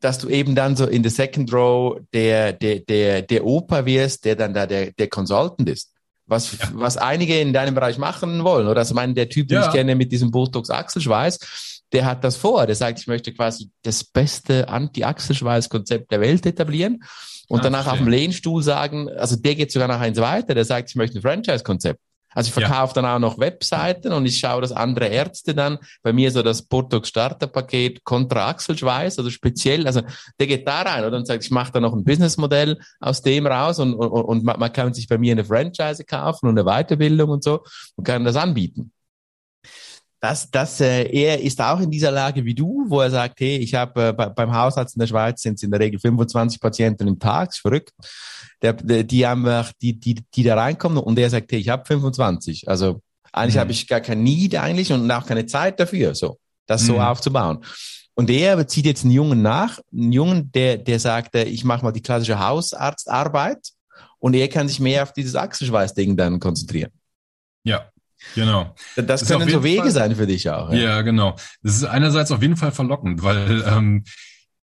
dass 0.00 0.18
du 0.18 0.28
eben 0.28 0.54
dann 0.54 0.76
so 0.76 0.86
in 0.86 1.02
der 1.02 1.12
Second 1.12 1.52
Row 1.52 1.98
der, 2.14 2.52
der, 2.52 2.80
der, 2.80 3.22
der 3.22 3.44
Opa 3.44 3.84
wirst, 3.84 4.24
der 4.24 4.36
dann 4.36 4.54
da 4.54 4.66
der, 4.66 4.92
der 4.92 5.08
Consultant 5.08 5.68
ist. 5.68 5.92
Was, 6.26 6.58
ja. 6.58 6.70
was 6.72 6.96
einige 6.96 7.38
in 7.38 7.52
deinem 7.52 7.74
Bereich 7.74 7.98
machen 7.98 8.42
wollen. 8.42 8.66
Oder 8.66 8.80
also 8.80 8.92
ich 8.92 8.96
meine, 8.96 9.14
der 9.14 9.28
Typ, 9.28 9.48
den 9.48 9.58
ja. 9.58 9.66
ich 9.66 9.72
kenne 9.72 9.94
mit 9.94 10.10
diesem 10.10 10.30
Botox-Achselschweiß, 10.30 11.82
der 11.92 12.04
hat 12.04 12.24
das 12.24 12.36
vor. 12.36 12.66
Der 12.66 12.74
sagt, 12.74 12.98
ich 12.98 13.06
möchte 13.06 13.32
quasi 13.32 13.70
das 13.82 14.02
beste 14.02 14.68
Anti-Achselschweiß-Konzept 14.68 16.10
der 16.10 16.20
Welt 16.20 16.44
etablieren 16.44 17.02
und 17.48 17.60
ah, 17.60 17.62
danach 17.62 17.84
verstehe. 17.84 17.92
auf 17.92 18.06
dem 18.06 18.08
Lehnstuhl 18.08 18.62
sagen, 18.62 19.08
also 19.08 19.36
der 19.36 19.54
geht 19.54 19.72
sogar 19.72 19.88
noch 19.88 20.00
eins 20.00 20.20
weiter, 20.20 20.54
der 20.54 20.64
sagt, 20.64 20.90
ich 20.90 20.96
möchte 20.96 21.18
ein 21.18 21.22
Franchise-Konzept. 21.22 22.00
Also 22.36 22.48
ich 22.48 22.52
verkaufe 22.52 22.94
ja. 22.94 23.02
dann 23.02 23.06
auch 23.06 23.18
noch 23.18 23.38
Webseiten 23.38 24.12
und 24.12 24.26
ich 24.26 24.38
schaue, 24.38 24.60
dass 24.60 24.70
andere 24.70 25.06
Ärzte 25.06 25.54
dann 25.54 25.78
bei 26.02 26.12
mir 26.12 26.30
so 26.30 26.42
das 26.42 26.60
Botox 26.60 27.08
Starterpaket 27.08 28.04
kontra 28.04 28.50
Achselschweiß, 28.50 29.18
also 29.18 29.30
speziell, 29.30 29.86
also 29.86 30.02
der 30.38 30.46
geht 30.46 30.68
da 30.68 30.82
rein 30.82 31.06
oder 31.06 31.16
und 31.16 31.26
sagt, 31.26 31.44
ich 31.44 31.50
mache 31.50 31.72
da 31.72 31.80
noch 31.80 31.94
ein 31.94 32.04
Businessmodell 32.04 32.78
aus 33.00 33.22
dem 33.22 33.46
raus 33.46 33.78
und, 33.78 33.94
und, 33.94 34.10
und 34.10 34.44
man 34.44 34.70
kann 34.70 34.92
sich 34.92 35.08
bei 35.08 35.16
mir 35.16 35.32
eine 35.32 35.46
Franchise 35.46 36.04
kaufen 36.04 36.48
und 36.48 36.58
eine 36.58 36.68
Weiterbildung 36.68 37.30
und 37.30 37.42
so 37.42 37.64
und 37.96 38.04
kann 38.04 38.26
das 38.26 38.36
anbieten 38.36 38.92
dass, 40.26 40.50
dass 40.50 40.80
äh, 40.80 41.04
er 41.04 41.40
ist 41.40 41.60
auch 41.60 41.78
in 41.78 41.88
dieser 41.88 42.10
Lage 42.10 42.44
wie 42.44 42.54
du, 42.54 42.84
wo 42.88 43.00
er 43.00 43.12
sagt, 43.12 43.38
hey, 43.38 43.58
ich 43.58 43.74
habe 43.74 44.08
äh, 44.08 44.12
beim 44.12 44.52
Hausarzt 44.52 44.96
in 44.96 45.00
der 45.00 45.06
Schweiz 45.06 45.40
sind 45.40 45.54
es 45.54 45.62
in 45.62 45.70
der 45.70 45.78
Regel 45.78 46.00
25 46.00 46.58
Patienten 46.60 47.06
im 47.06 47.20
Tag, 47.20 47.50
ist 47.50 47.60
verrückt. 47.60 47.92
Der, 48.60 48.72
der, 48.72 49.04
die 49.04 49.24
haben 49.24 49.46
die, 49.80 50.00
die, 50.00 50.16
die 50.34 50.42
da 50.42 50.56
reinkommen 50.56 50.98
und 50.98 51.16
er 51.16 51.30
sagt, 51.30 51.52
hey, 51.52 51.60
ich 51.60 51.68
habe 51.68 51.84
25. 51.86 52.68
Also 52.68 53.02
eigentlich 53.32 53.54
mhm. 53.54 53.60
habe 53.60 53.70
ich 53.70 53.86
gar 53.86 54.00
kein 54.00 54.24
Need 54.24 54.56
eigentlich 54.56 54.92
und 54.92 55.08
auch 55.12 55.26
keine 55.26 55.46
Zeit 55.46 55.78
dafür, 55.78 56.16
so 56.16 56.38
das 56.66 56.82
mhm. 56.82 56.86
so 56.86 57.00
aufzubauen. 57.00 57.64
Und 58.14 58.28
er 58.28 58.66
zieht 58.66 58.86
jetzt 58.86 59.04
einen 59.04 59.12
Jungen 59.12 59.42
nach, 59.42 59.78
einen 59.92 60.10
Jungen, 60.10 60.50
der, 60.50 60.78
der 60.78 60.98
sagt, 60.98 61.36
äh, 61.36 61.44
ich 61.44 61.62
mache 61.62 61.84
mal 61.84 61.92
die 61.92 62.02
klassische 62.02 62.40
Hausarztarbeit 62.40 63.68
und 64.18 64.34
er 64.34 64.48
kann 64.48 64.66
sich 64.66 64.80
mehr 64.80 65.04
auf 65.04 65.12
dieses 65.12 65.36
Achselschweißding 65.36 66.16
dann 66.16 66.40
konzentrieren. 66.40 66.90
Ja, 67.62 67.92
Genau. 68.34 68.74
Das, 68.96 69.06
das 69.06 69.28
können 69.28 69.48
so 69.48 69.62
Wege 69.62 69.82
Fall, 69.82 69.90
sein 69.90 70.16
für 70.16 70.26
dich 70.26 70.50
auch. 70.50 70.70
Ja. 70.72 70.78
ja, 70.78 71.02
genau. 71.02 71.36
Das 71.62 71.76
ist 71.76 71.84
einerseits 71.84 72.30
auf 72.32 72.42
jeden 72.42 72.56
Fall 72.56 72.72
verlockend, 72.72 73.22
weil 73.22 73.64
ähm, 73.66 74.04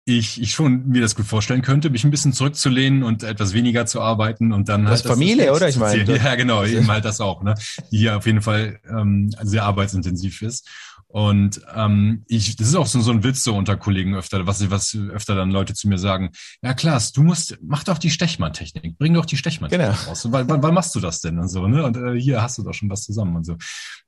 ich, 0.05 0.39
ich 0.39 0.51
schon 0.51 0.87
mir 0.87 1.01
das 1.01 1.15
gut 1.15 1.25
vorstellen 1.25 1.63
könnte, 1.63 1.89
mich 1.89 2.03
ein 2.03 2.11
bisschen 2.11 2.31
zurückzulehnen 2.31 3.01
und 3.01 3.23
etwas 3.23 3.53
weniger 3.53 3.87
zu 3.87 4.01
arbeiten 4.01 4.53
und 4.53 4.69
dann 4.69 4.85
das 4.85 5.03
halt 5.03 5.13
Familie, 5.13 5.47
das, 5.47 5.55
oder 5.57 5.69
ich 5.69 5.77
meine. 5.77 6.03
Ja, 6.23 6.35
genau, 6.35 6.63
eben 6.63 6.87
halt 6.87 7.05
das 7.05 7.19
auch, 7.21 7.41
ne? 7.41 7.55
Die 7.91 7.97
hier 7.97 8.17
auf 8.17 8.25
jeden 8.27 8.41
Fall 8.41 8.79
ähm, 8.87 9.31
sehr 9.41 9.63
arbeitsintensiv 9.63 10.43
ist. 10.43 10.69
Und 11.15 11.61
ähm, 11.73 12.25
ich, 12.27 12.57
das 12.57 12.67
ist 12.67 12.75
auch 12.75 12.87
so, 12.87 12.99
so 12.99 13.11
ein 13.11 13.23
Witz 13.23 13.45
so 13.45 13.55
unter 13.55 13.77
Kollegen 13.77 14.15
öfter, 14.15 14.45
was, 14.47 14.69
was 14.69 14.97
öfter 15.13 15.33
dann 15.33 15.49
Leute 15.49 15.73
zu 15.73 15.87
mir 15.87 15.97
sagen, 15.97 16.31
ja 16.61 16.73
Klaas, 16.73 17.13
du 17.13 17.23
musst, 17.23 17.57
mach 17.61 17.85
doch 17.85 17.97
die 17.97 18.09
Stechmann-Technik, 18.09 18.97
bring 18.97 19.13
doch 19.13 19.25
die 19.25 19.37
Stechmann-Technik 19.37 19.95
genau. 19.95 20.09
raus. 20.09 20.29
Weil, 20.29 20.49
wann, 20.49 20.61
wann 20.61 20.73
machst 20.73 20.93
du 20.93 20.99
das 20.99 21.21
denn 21.21 21.39
und 21.39 21.47
so, 21.47 21.69
ne? 21.69 21.85
Und 21.85 21.95
äh, 21.95 22.19
hier 22.19 22.41
hast 22.41 22.57
du 22.57 22.63
doch 22.63 22.73
schon 22.73 22.89
was 22.89 23.03
zusammen 23.03 23.37
und 23.37 23.45
so. 23.45 23.55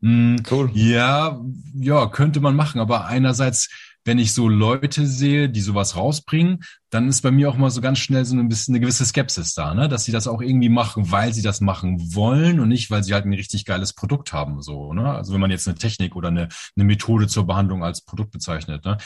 Mm, 0.01 0.35
cool. 0.51 0.69
Ja, 0.73 1.39
ja, 1.75 2.07
könnte 2.07 2.41
man 2.41 2.57
machen, 2.57 2.81
aber 2.81 3.05
einerseits 3.05 3.69
wenn 4.07 4.19
ich 4.19 4.33
so 4.33 4.47
Leute 4.47 5.05
sehe, 5.05 5.49
die 5.49 5.59
sowas 5.59 5.97
rausbringen, 5.97 6.63
dann 6.89 7.09
ist 7.09 7.21
bei 7.21 7.31
mir 7.31 7.49
auch 7.49 7.57
mal 7.57 7.69
so 7.69 7.81
ganz 7.81 7.99
schnell 7.99 8.23
so 8.23 8.35
ein 8.37 8.47
bisschen 8.47 8.73
eine 8.73 8.79
gewisse 8.79 9.05
Skepsis 9.05 9.53
da, 9.53 9.73
ne? 9.73 9.89
dass 9.89 10.05
sie 10.05 10.13
das 10.13 10.27
auch 10.27 10.41
irgendwie 10.41 10.69
machen, 10.69 11.11
weil 11.11 11.33
sie 11.33 11.41
das 11.41 11.59
machen 11.59 12.15
wollen 12.15 12.61
und 12.61 12.69
nicht, 12.69 12.89
weil 12.89 13.03
sie 13.03 13.13
halt 13.13 13.25
ein 13.25 13.33
richtig 13.33 13.65
geiles 13.65 13.91
Produkt 13.93 14.31
haben. 14.31 14.61
So, 14.61 14.93
ne? 14.93 15.13
Also 15.13 15.33
wenn 15.33 15.41
man 15.41 15.51
jetzt 15.51 15.67
eine 15.67 15.77
Technik 15.77 16.15
oder 16.15 16.29
eine, 16.29 16.47
eine 16.75 16.85
Methode 16.85 17.27
zur 17.27 17.45
Behandlung 17.45 17.83
als 17.83 18.01
Produkt 18.01 18.31
bezeichnet, 18.31 18.85
ne? 18.85 18.97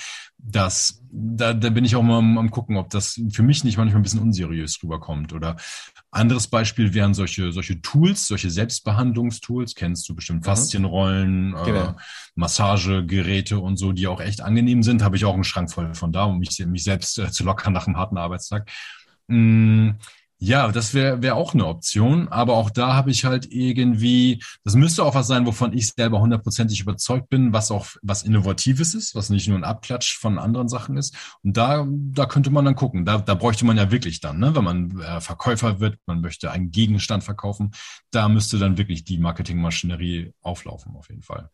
Das, 0.44 1.02
da, 1.12 1.54
da 1.54 1.70
bin 1.70 1.86
ich 1.86 1.96
auch 1.96 2.02
mal 2.02 2.18
am, 2.18 2.38
am 2.38 2.52
gucken, 2.52 2.78
ob 2.78 2.90
das 2.90 3.22
für 3.32 3.44
mich 3.44 3.64
nicht 3.64 3.78
manchmal 3.78 4.00
ein 4.00 4.04
bisschen 4.04 4.22
unseriös 4.22 4.82
rüberkommt. 4.82 5.34
Oder 5.34 5.58
anderes 6.10 6.48
Beispiel 6.48 6.94
wären 6.94 7.14
solche, 7.14 7.52
solche 7.52 7.82
Tools, 7.82 8.28
solche 8.28 8.50
Selbstbehandlungstools, 8.50 9.76
kennst 9.76 10.10
du 10.10 10.16
bestimmt 10.16 10.42
mhm. 10.42 10.46
Faszienrollen, 10.46 11.56
äh, 11.56 11.64
genau. 11.64 11.88
äh, 11.90 11.94
Massagegeräte 12.36 13.60
und 13.60 13.78
so, 13.78 13.92
die 13.92 14.08
auch 14.08 14.22
echt 14.22 14.42
angenehm 14.42 14.84
sind, 14.84 15.04
habe 15.04 15.16
ich 15.16 15.26
auch 15.26 15.34
einen 15.34 15.44
Schrank 15.44 15.72
voll 15.72 15.94
von 15.94 16.12
da, 16.12 16.26
um 16.26 16.40
mich, 16.40 16.58
mich 16.66 16.84
selbst 16.84 17.18
äh, 17.20 17.32
zu 17.32 17.44
lockern 17.44 17.74
nach 17.74 17.88
einem 17.88 17.98
harten 17.98 18.18
Arbeitstag. 18.18 18.70
Mm, 19.28 19.92
ja, 20.44 20.72
das 20.72 20.96
wäre 20.96 21.22
wär 21.22 21.36
auch 21.36 21.54
eine 21.54 21.68
Option, 21.68 22.28
aber 22.30 22.56
auch 22.56 22.72
da 22.72 22.96
habe 22.96 23.12
ich 23.12 23.26
halt 23.26 23.52
irgendwie, 23.52 24.42
das 24.64 24.74
müsste 24.74 25.04
auch 25.04 25.14
was 25.14 25.28
sein, 25.28 25.46
wovon 25.46 25.72
ich 25.72 25.90
selber 25.90 26.20
hundertprozentig 26.20 26.82
überzeugt 26.82 27.30
bin, 27.30 27.54
was 27.54 27.70
auch 27.70 27.86
was 28.02 28.24
Innovatives 28.24 28.96
ist, 28.96 29.14
was 29.14 29.30
nicht 29.30 29.48
nur 29.48 29.60
ein 29.60 29.64
Abklatsch 29.64 30.18
von 30.18 30.40
anderen 30.40 30.68
Sachen 30.68 30.98
ist. 30.98 31.16
Und 31.44 31.58
da, 31.58 31.88
da 31.88 32.26
könnte 32.26 32.50
man 32.50 32.66
dann 32.66 32.74
gucken. 32.74 33.06
Da, 33.06 33.20
da 33.20 33.36
bräuchte 33.36 33.66
man 33.66 33.78
ja 33.78 33.92
wirklich 33.92 34.20
dann, 34.20 34.40
ne? 34.40 34.56
wenn 34.56 34.64
man 34.64 35.00
äh, 35.00 35.22
Verkäufer 35.22 35.80
wird, 35.80 36.00
man 36.08 36.22
möchte 36.22 36.50
einen 36.50 36.72
Gegenstand 36.72 37.24
verkaufen, 37.24 37.70
da 38.10 38.28
müsste 38.28 38.58
dann 38.58 38.80
wirklich 38.80 39.04
die 39.04 39.20
Marketingmaschinerie 39.20 40.34
auflaufen, 40.42 40.96
auf 40.96 41.08
jeden 41.10 41.22
Fall. 41.22 41.52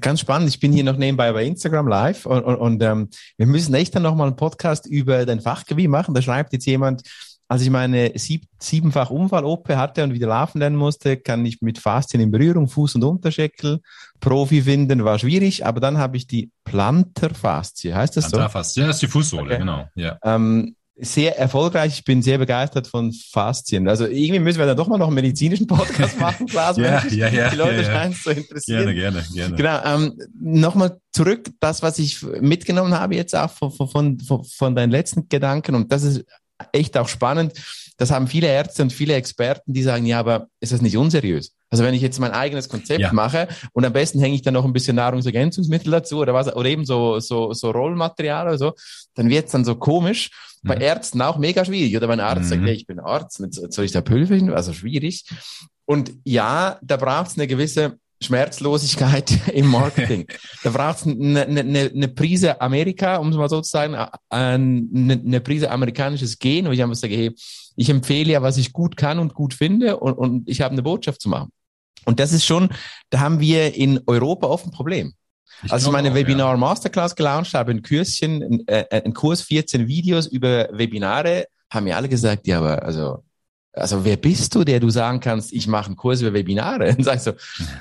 Ganz 0.00 0.20
spannend. 0.20 0.48
Ich 0.48 0.60
bin 0.60 0.70
hier 0.72 0.84
noch 0.84 0.96
nebenbei 0.96 1.32
bei 1.32 1.44
Instagram 1.44 1.88
live 1.88 2.26
und, 2.26 2.44
und, 2.44 2.54
und 2.54 2.80
ähm, 2.80 3.08
wir 3.36 3.46
müssen 3.46 3.74
echt 3.74 3.92
dann 3.96 4.04
nochmal 4.04 4.28
einen 4.28 4.36
Podcast 4.36 4.86
über 4.86 5.26
dein 5.26 5.40
Fachgebiet 5.40 5.90
machen. 5.90 6.14
Da 6.14 6.22
schreibt 6.22 6.52
jetzt 6.52 6.66
jemand, 6.66 7.02
als 7.50 7.62
ich 7.62 7.70
meine 7.70 8.12
sieb 8.14 8.44
siebenfach 8.60 9.10
Unfall-OP 9.10 9.70
hatte 9.70 10.04
und 10.04 10.12
wieder 10.12 10.28
laufen 10.28 10.60
lernen 10.60 10.76
musste, 10.76 11.16
kann 11.16 11.44
ich 11.44 11.60
mit 11.60 11.78
Faszien 11.78 12.22
in 12.22 12.30
Berührung, 12.30 12.68
Fuß 12.68 12.94
und 12.94 13.02
Unterschenkel. 13.02 13.80
Profi 14.20 14.62
finden 14.62 15.04
war 15.04 15.18
schwierig, 15.18 15.66
aber 15.66 15.80
dann 15.80 15.98
habe 15.98 16.16
ich 16.16 16.28
die 16.28 16.52
Plantarfaszie, 16.62 17.92
heißt 17.92 18.16
das 18.16 18.26
so? 18.26 18.36
Plantarfaszie, 18.36 18.82
ja, 18.82 18.90
ist 18.90 19.02
die 19.02 19.08
Fußsohle, 19.08 19.42
okay. 19.46 19.58
genau. 19.58 19.88
Ja. 19.96 20.16
Ähm, 20.22 20.76
sehr 21.02 21.38
erfolgreich. 21.38 21.94
Ich 21.94 22.04
bin 22.04 22.22
sehr 22.22 22.38
begeistert 22.38 22.86
von 22.86 23.12
Faszien. 23.12 23.88
Also 23.88 24.06
irgendwie 24.06 24.38
müssen 24.38 24.58
wir 24.58 24.66
dann 24.66 24.76
doch 24.76 24.86
mal 24.86 24.98
noch 24.98 25.06
einen 25.06 25.14
medizinischen 25.14 25.66
Podcast 25.66 26.20
machen, 26.20 26.46
Klaas. 26.46 26.76
ja, 26.76 27.04
ja, 27.08 27.28
ja, 27.28 27.50
die 27.50 27.56
Leute 27.56 27.82
ja, 27.82 27.84
scheinen 27.84 28.12
es 28.12 28.22
zu 28.22 28.30
interessieren. 28.30 28.94
Gerne, 28.94 28.94
gerne, 28.94 29.24
gerne. 29.34 29.56
Genau. 29.56 29.80
Ähm, 29.84 30.18
Nochmal 30.38 31.00
zurück, 31.10 31.50
das, 31.58 31.82
was 31.82 31.98
ich 31.98 32.22
mitgenommen 32.22 32.94
habe 32.94 33.16
jetzt 33.16 33.34
auch 33.34 33.50
von, 33.50 33.72
von, 33.72 34.20
von, 34.20 34.44
von 34.44 34.76
deinen 34.76 34.90
letzten 34.90 35.28
Gedanken. 35.28 35.74
Und 35.74 35.90
das 35.90 36.04
ist 36.04 36.24
echt 36.72 36.96
auch 36.96 37.08
spannend. 37.08 37.52
Das 37.96 38.10
haben 38.10 38.28
viele 38.28 38.46
Ärzte 38.46 38.82
und 38.82 38.92
viele 38.92 39.14
Experten, 39.14 39.72
die 39.72 39.82
sagen, 39.82 40.06
ja, 40.06 40.18
aber 40.18 40.48
ist 40.60 40.72
das 40.72 40.80
nicht 40.80 40.96
unseriös? 40.96 41.54
Also 41.70 41.84
wenn 41.84 41.94
ich 41.94 42.02
jetzt 42.02 42.18
mein 42.18 42.32
eigenes 42.32 42.68
Konzept 42.68 43.00
ja. 43.00 43.12
mache 43.12 43.46
und 43.72 43.84
am 43.84 43.92
besten 43.92 44.18
hänge 44.18 44.34
ich 44.34 44.42
dann 44.42 44.54
noch 44.54 44.64
ein 44.64 44.72
bisschen 44.72 44.96
Nahrungsergänzungsmittel 44.96 45.92
dazu 45.92 46.18
oder 46.18 46.34
was, 46.34 46.54
oder 46.54 46.68
eben 46.68 46.84
so, 46.84 47.20
so, 47.20 47.52
so 47.52 47.70
Rollmaterial 47.70 48.48
oder 48.48 48.58
so, 48.58 48.72
dann 49.14 49.28
wird 49.28 49.46
es 49.46 49.52
dann 49.52 49.64
so 49.64 49.76
komisch. 49.76 50.30
Mhm. 50.62 50.68
Bei 50.68 50.74
Ärzten 50.76 51.22
auch 51.22 51.38
mega 51.38 51.64
schwierig. 51.64 51.96
Oder 51.96 52.08
wenn 52.08 52.18
ein 52.18 52.26
Arzt 52.26 52.46
mhm. 52.46 52.48
sagt, 52.48 52.62
hey, 52.62 52.74
ich 52.74 52.86
bin 52.86 52.98
Arzt, 52.98 53.40
soll 53.72 53.84
ich 53.84 53.92
da 53.92 54.00
Pülver 54.00 54.34
hin? 54.34 54.52
Also 54.52 54.72
schwierig. 54.72 55.24
Und 55.86 56.12
ja, 56.24 56.78
da 56.82 56.96
braucht 56.96 57.28
es 57.28 57.38
eine 57.38 57.46
gewisse 57.46 57.98
Schmerzlosigkeit 58.22 59.48
im 59.52 59.66
Marketing. 59.66 60.26
da 60.62 60.70
braucht 60.70 60.98
es 60.98 61.06
eine, 61.06 61.46
eine, 61.46 61.90
eine 61.94 62.08
Prise 62.08 62.60
Amerika, 62.60 63.16
um 63.16 63.30
es 63.30 63.36
mal 63.36 63.48
so 63.48 63.60
zu 63.60 63.70
sagen, 63.70 63.96
eine, 64.28 65.14
eine 65.14 65.40
Prise 65.40 65.70
amerikanisches 65.70 66.38
Gen, 66.38 66.66
wo 66.66 66.70
ich 66.70 66.82
einfach 66.82 66.96
sage, 66.96 67.14
hey, 67.14 67.34
ich 67.76 67.88
empfehle 67.88 68.32
ja, 68.32 68.42
was 68.42 68.56
ich 68.56 68.72
gut 68.72 68.96
kann 68.96 69.18
und 69.18 69.34
gut 69.34 69.54
finde 69.54 69.98
und, 69.98 70.14
und 70.14 70.48
ich 70.48 70.60
habe 70.60 70.72
eine 70.72 70.82
Botschaft 70.82 71.20
zu 71.20 71.28
machen. 71.28 71.50
Und 72.04 72.20
das 72.20 72.32
ist 72.32 72.44
schon, 72.44 72.70
da 73.10 73.20
haben 73.20 73.40
wir 73.40 73.74
in 73.74 74.00
Europa 74.06 74.46
oft 74.46 74.66
ein 74.66 74.70
Problem. 74.70 75.14
Ich 75.62 75.72
Als 75.72 75.84
ich 75.84 75.90
meine 75.90 76.10
auch, 76.10 76.14
Webinar 76.14 76.56
Masterclass 76.56 77.14
gelauncht 77.14 77.52
habe, 77.54 77.70
ein 77.70 77.82
Kürschen, 77.82 78.42
ein, 78.42 78.66
äh, 78.66 79.02
ein 79.04 79.12
Kurs, 79.12 79.42
14 79.42 79.86
Videos 79.86 80.26
über 80.26 80.68
Webinare, 80.72 81.46
haben 81.70 81.84
mir 81.84 81.96
alle 81.96 82.08
gesagt, 82.08 82.46
ja, 82.46 82.58
aber 82.58 82.82
also 82.82 83.22
also 83.72 84.04
wer 84.04 84.16
bist 84.16 84.54
du, 84.54 84.64
der 84.64 84.80
du 84.80 84.90
sagen 84.90 85.20
kannst, 85.20 85.52
ich 85.52 85.66
mache 85.66 85.86
einen 85.86 85.96
Kurs 85.96 86.20
über 86.20 86.32
Webinare? 86.32 86.94
Und, 86.96 87.04
sagst 87.04 87.24
so, 87.24 87.32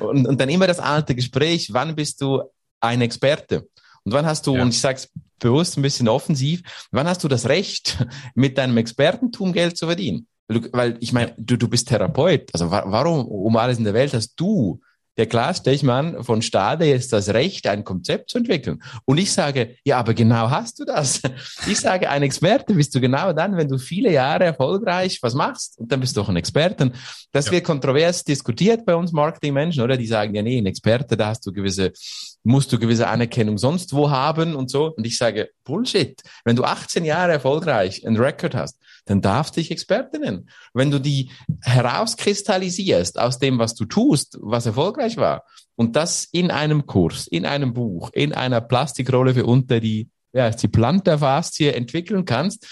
und, 0.06 0.28
und 0.28 0.40
dann 0.40 0.50
immer 0.50 0.68
das 0.68 0.80
alte 0.80 1.16
Gespräch, 1.16 1.74
wann 1.74 1.96
bist 1.96 2.22
du 2.22 2.42
ein 2.80 3.02
Experte? 3.02 3.68
Und 4.04 4.14
wann 4.14 4.26
hast 4.26 4.48
du, 4.48 4.56
ja. 4.56 4.62
und 4.62 4.70
ich 4.70 4.80
sage 4.80 4.98
es 4.98 5.10
bewusst 5.40 5.78
ein 5.78 5.82
bisschen 5.82 6.08
offensiv, 6.08 6.62
wann 6.92 7.08
hast 7.08 7.24
du 7.24 7.28
das 7.28 7.48
Recht, 7.48 8.06
mit 8.36 8.58
deinem 8.58 8.78
Expertentum 8.78 9.54
Geld 9.54 9.78
zu 9.78 9.88
verdienen? 9.88 10.28
Weil 10.48 10.98
ich 11.00 11.14
meine, 11.14 11.34
du, 11.38 11.58
du 11.58 11.68
bist 11.68 11.90
Therapeut. 11.90 12.50
Also 12.54 12.72
warum 12.72 13.28
um 13.28 13.56
alles 13.56 13.78
in 13.78 13.84
der 13.84 13.94
Welt 13.94 14.14
hast 14.14 14.34
du 14.36 14.80
der 15.20 15.28
Klaas 15.28 15.58
Stechmann 15.58 16.24
von 16.24 16.42
Stade 16.42 16.86
jetzt 16.86 17.12
das 17.12 17.28
Recht, 17.30 17.68
ein 17.68 17.84
Konzept 17.84 18.30
zu 18.30 18.38
entwickeln. 18.38 18.82
Und 19.04 19.18
ich 19.18 19.34
sage, 19.34 19.76
ja, 19.84 20.00
aber 20.00 20.14
genau 20.14 20.50
hast 20.50 20.80
du 20.80 20.86
das. 20.86 21.22
Ich 21.68 21.78
sage, 21.78 22.10
ein 22.10 22.24
Experte 22.24 22.74
bist 22.74 22.96
du 22.96 23.02
genau 23.02 23.34
dann, 23.34 23.58
wenn 23.58 23.68
du 23.68 23.78
viele 23.78 24.12
Jahre 24.14 24.46
erfolgreich 24.46 25.20
was 25.22 25.34
machst 25.34 25.78
und 25.78 25.92
dann 25.92 26.00
bist 26.00 26.16
du 26.16 26.22
auch 26.22 26.30
ein 26.30 26.38
Experte. 26.38 26.94
Das 27.34 27.48
ja. 27.48 27.52
wird 27.52 27.66
kontrovers 27.66 28.24
diskutiert 28.24 28.86
bei 28.86 28.96
uns 28.96 29.12
Marketingmenschen, 29.12 29.84
oder? 29.84 29.98
Die 29.98 30.08
sagen, 30.08 30.34
ja, 30.34 30.42
nee, 30.42 30.58
ein 30.58 30.66
Experte, 30.66 31.18
da 31.18 31.28
hast 31.28 31.46
du 31.46 31.52
gewisse, 31.52 31.92
musst 32.44 32.72
du 32.72 32.80
gewisse 32.80 33.08
Anerkennung 33.08 33.58
sonst 33.58 33.94
wo 33.94 34.10
haben 34.10 34.56
und 34.56 34.72
so. 34.72 34.94
Und 34.96 35.06
ich 35.06 35.18
sage, 35.18 35.50
Bullshit. 35.66 36.22
Wenn 36.46 36.56
du 36.56 36.64
18 36.64 37.04
Jahre 37.04 37.34
erfolgreich 37.34 38.08
ein 38.08 38.16
Record 38.16 38.56
hast, 38.56 38.78
dann 39.06 39.22
darfst 39.22 39.56
du 39.56 39.62
dich 39.62 39.72
Experte 39.72 40.20
nennen. 40.20 40.50
Wenn 40.74 40.92
du 40.92 41.00
die 41.00 41.32
herauskristallisierst 41.62 43.20
aus 43.20 43.40
dem, 43.40 43.60
was 43.60 43.76
du 43.76 43.86
tust, 43.86 44.38
was 44.42 44.66
erfolgreich 44.66 45.18
war, 45.18 45.44
und 45.76 45.96
das 45.96 46.26
in 46.26 46.52
einem 46.52 46.86
Kurs, 46.86 47.26
in 47.28 47.46
einem 47.46 47.74
Buch, 47.74 48.10
in 48.14 48.34
einer 48.34 48.60
Plastikrolle 48.60 49.34
für 49.34 49.46
unter 49.46 49.80
die, 49.80 50.10
ja, 50.34 50.50
die 50.50 50.68
Plantarfaszie 50.68 51.74
entwickeln 51.74 52.26
kannst, 52.26 52.68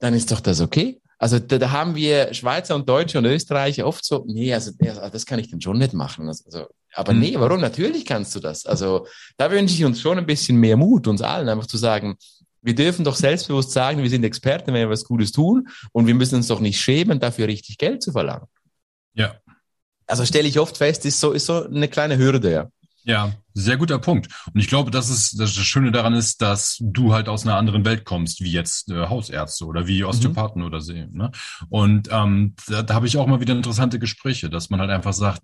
dann 0.00 0.14
ist 0.14 0.32
doch 0.32 0.40
das 0.40 0.60
okay. 0.60 1.00
Also 1.18 1.38
da, 1.38 1.58
da 1.58 1.70
haben 1.70 1.94
wir 1.94 2.34
Schweizer 2.34 2.74
und 2.74 2.88
Deutsche 2.88 3.18
und 3.18 3.24
Österreicher 3.24 3.86
oft 3.86 4.04
so, 4.04 4.24
nee, 4.26 4.52
also 4.52 4.72
das 5.12 5.26
kann 5.26 5.38
ich 5.38 5.48
dann 5.48 5.60
schon 5.60 5.78
nicht 5.78 5.92
machen. 5.94 6.28
Also, 6.28 6.66
aber 6.92 7.12
mhm. 7.12 7.20
nee, 7.20 7.34
warum? 7.38 7.60
Natürlich 7.60 8.04
kannst 8.04 8.34
du 8.34 8.40
das. 8.40 8.66
Also 8.66 9.06
da 9.36 9.50
wünsche 9.50 9.74
ich 9.74 9.84
uns 9.84 10.00
schon 10.00 10.18
ein 10.18 10.26
bisschen 10.26 10.56
mehr 10.56 10.76
Mut, 10.76 11.06
uns 11.06 11.22
allen 11.22 11.48
einfach 11.48 11.66
zu 11.66 11.76
sagen, 11.76 12.16
wir 12.64 12.74
dürfen 12.74 13.04
doch 13.04 13.14
selbstbewusst 13.14 13.72
sagen, 13.72 14.02
wir 14.02 14.10
sind 14.10 14.24
Experten, 14.24 14.68
wenn 14.68 14.80
wir 14.80 14.90
was 14.90 15.04
Gutes 15.04 15.32
tun 15.32 15.68
und 15.92 16.06
wir 16.06 16.14
müssen 16.14 16.36
uns 16.36 16.48
doch 16.48 16.60
nicht 16.60 16.80
schämen, 16.80 17.20
dafür 17.20 17.46
richtig 17.46 17.78
Geld 17.78 18.02
zu 18.02 18.12
verlangen. 18.12 18.46
Ja. 19.14 19.36
Also 20.06 20.24
stelle 20.24 20.48
ich 20.48 20.58
oft 20.58 20.76
fest, 20.76 21.04
ist 21.06 21.20
so, 21.20 21.32
ist 21.32 21.46
so 21.46 21.64
eine 21.64 21.88
kleine 21.88 22.18
Hürde, 22.18 22.50
ja. 22.50 22.68
Ja, 23.06 23.34
sehr 23.52 23.76
guter 23.76 23.98
Punkt. 23.98 24.28
Und 24.52 24.58
ich 24.58 24.68
glaube, 24.68 24.90
das 24.90 25.10
ist 25.10 25.38
das 25.38 25.52
Schöne 25.52 25.92
daran 25.92 26.14
ist, 26.14 26.40
dass 26.40 26.78
du 26.80 27.12
halt 27.12 27.28
aus 27.28 27.44
einer 27.46 27.56
anderen 27.56 27.84
Welt 27.84 28.06
kommst, 28.06 28.40
wie 28.40 28.50
jetzt 28.50 28.90
äh, 28.90 29.08
Hausärzte 29.08 29.66
oder 29.66 29.86
wie 29.86 30.04
Osteopathen 30.04 30.62
mhm. 30.62 30.66
oder 30.66 30.80
so. 30.80 30.94
Ne? 30.94 31.30
Und 31.68 32.08
ähm, 32.10 32.54
da, 32.66 32.82
da 32.82 32.94
habe 32.94 33.06
ich 33.06 33.18
auch 33.18 33.26
mal 33.26 33.40
wieder 33.40 33.54
interessante 33.54 33.98
Gespräche, 33.98 34.48
dass 34.48 34.70
man 34.70 34.80
halt 34.80 34.90
einfach 34.90 35.12
sagt, 35.12 35.42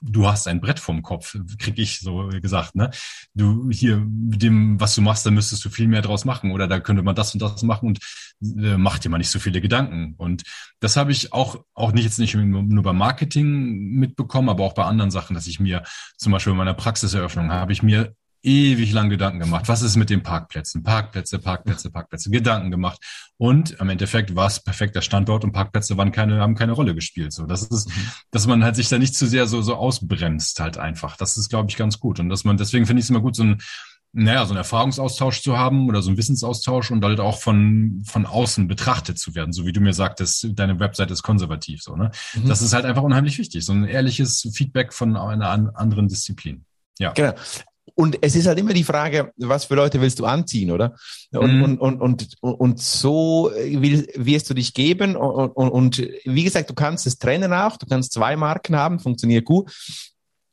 du 0.00 0.26
hast 0.26 0.46
ein 0.48 0.60
Brett 0.60 0.78
vom 0.78 1.02
Kopf, 1.02 1.36
krieg 1.58 1.78
ich 1.78 2.00
so 2.00 2.28
gesagt, 2.40 2.74
ne? 2.74 2.90
Du 3.34 3.70
hier 3.70 3.96
mit 3.98 4.42
dem, 4.42 4.80
was 4.80 4.94
du 4.94 5.02
machst, 5.02 5.26
da 5.26 5.30
müsstest 5.30 5.64
du 5.64 5.70
viel 5.70 5.88
mehr 5.88 6.02
draus 6.02 6.24
machen 6.24 6.52
oder 6.52 6.66
da 6.66 6.80
könnte 6.80 7.02
man 7.02 7.14
das 7.14 7.34
und 7.34 7.42
das 7.42 7.62
machen 7.62 7.88
und 7.88 7.98
äh, 8.42 8.76
mach 8.76 8.98
dir 8.98 9.08
mal 9.08 9.18
nicht 9.18 9.30
so 9.30 9.38
viele 9.38 9.60
Gedanken. 9.60 10.14
Und 10.16 10.42
das 10.80 10.96
habe 10.96 11.12
ich 11.12 11.32
auch 11.32 11.64
auch 11.74 11.92
nicht 11.92 12.04
jetzt 12.04 12.18
nicht 12.18 12.34
nur, 12.34 12.82
beim 12.82 12.98
Marketing 12.98 13.90
mitbekommen, 13.92 14.48
aber 14.48 14.64
auch 14.64 14.74
bei 14.74 14.84
anderen 14.84 15.10
Sachen, 15.10 15.34
dass 15.34 15.46
ich 15.46 15.60
mir 15.60 15.82
zum 16.16 16.32
Beispiel 16.32 16.52
bei 16.52 16.58
meiner 16.58 16.74
Praxiseröffnung 16.74 17.50
habe 17.50 17.72
ich 17.72 17.82
mir 17.82 18.14
ewig 18.42 18.92
lang 18.92 19.10
Gedanken 19.10 19.40
gemacht. 19.40 19.68
Was 19.68 19.82
ist 19.82 19.96
mit 19.96 20.10
den 20.10 20.22
Parkplätzen? 20.22 20.82
Parkplätze, 20.82 21.38
Parkplätze, 21.38 21.90
Parkplätze. 21.90 22.30
Gedanken 22.30 22.70
gemacht. 22.70 23.00
Und 23.36 23.80
am 23.80 23.88
Endeffekt 23.88 24.34
war 24.34 24.46
es 24.46 24.60
perfekter 24.60 25.02
Standort 25.02 25.44
und 25.44 25.52
Parkplätze 25.52 25.96
waren 25.96 26.12
keine, 26.12 26.40
haben 26.40 26.54
keine 26.54 26.72
Rolle 26.72 26.94
gespielt. 26.94 27.32
So, 27.32 27.46
das 27.46 27.62
ist, 27.62 27.88
mhm. 27.88 28.10
dass 28.30 28.46
man 28.46 28.64
halt 28.64 28.76
sich 28.76 28.88
da 28.88 28.98
nicht 28.98 29.14
zu 29.14 29.26
sehr 29.26 29.46
so, 29.46 29.62
so 29.62 29.74
ausbremst 29.74 30.60
halt 30.60 30.78
einfach. 30.78 31.16
Das 31.16 31.36
ist, 31.36 31.48
glaube 31.48 31.70
ich, 31.70 31.76
ganz 31.76 32.00
gut. 32.00 32.20
Und 32.20 32.28
dass 32.28 32.44
man, 32.44 32.56
deswegen 32.56 32.86
finde 32.86 33.00
ich 33.00 33.06
es 33.06 33.10
immer 33.10 33.20
gut, 33.20 33.36
so 33.36 33.44
ein, 33.44 33.62
naja, 34.12 34.44
so 34.44 34.50
einen 34.50 34.58
Erfahrungsaustausch 34.58 35.40
zu 35.42 35.56
haben 35.56 35.88
oder 35.88 36.02
so 36.02 36.10
einen 36.10 36.18
Wissensaustausch 36.18 36.90
und 36.90 37.04
halt 37.04 37.20
auch 37.20 37.38
von, 37.38 38.02
von 38.06 38.26
außen 38.26 38.66
betrachtet 38.66 39.18
zu 39.18 39.34
werden. 39.34 39.52
So 39.52 39.66
wie 39.66 39.72
du 39.72 39.80
mir 39.80 39.92
sagtest, 39.92 40.48
deine 40.54 40.80
Website 40.80 41.10
ist 41.12 41.22
konservativ, 41.22 41.82
so, 41.82 41.94
ne? 41.94 42.10
Mhm. 42.34 42.48
Das 42.48 42.60
ist 42.60 42.72
halt 42.72 42.86
einfach 42.86 43.02
unheimlich 43.02 43.38
wichtig. 43.38 43.64
So 43.64 43.72
ein 43.72 43.84
ehrliches 43.84 44.48
Feedback 44.52 44.92
von 44.92 45.16
einer 45.16 45.48
anderen 45.76 46.08
Disziplin. 46.08 46.64
Ja. 46.98 47.12
Genau. 47.12 47.34
Und 47.94 48.18
es 48.20 48.36
ist 48.36 48.46
halt 48.46 48.58
immer 48.58 48.72
die 48.72 48.84
Frage, 48.84 49.32
was 49.36 49.64
für 49.64 49.74
Leute 49.74 50.00
willst 50.00 50.18
du 50.20 50.24
anziehen, 50.24 50.70
oder? 50.70 50.96
Und, 51.32 51.56
mhm. 51.56 51.62
und, 51.62 51.80
und, 51.80 52.00
und, 52.00 52.36
und 52.40 52.80
so 52.80 53.50
will, 53.54 54.06
wirst 54.14 54.48
du 54.48 54.54
dich 54.54 54.74
geben. 54.74 55.16
Und, 55.16 55.50
und, 55.50 55.70
und 55.70 56.08
wie 56.24 56.44
gesagt, 56.44 56.70
du 56.70 56.74
kannst 56.74 57.06
es 57.06 57.18
trennen 57.18 57.52
auch. 57.52 57.76
Du 57.76 57.86
kannst 57.86 58.12
zwei 58.12 58.36
Marken 58.36 58.76
haben, 58.76 59.00
funktioniert 59.00 59.44
gut. 59.44 59.70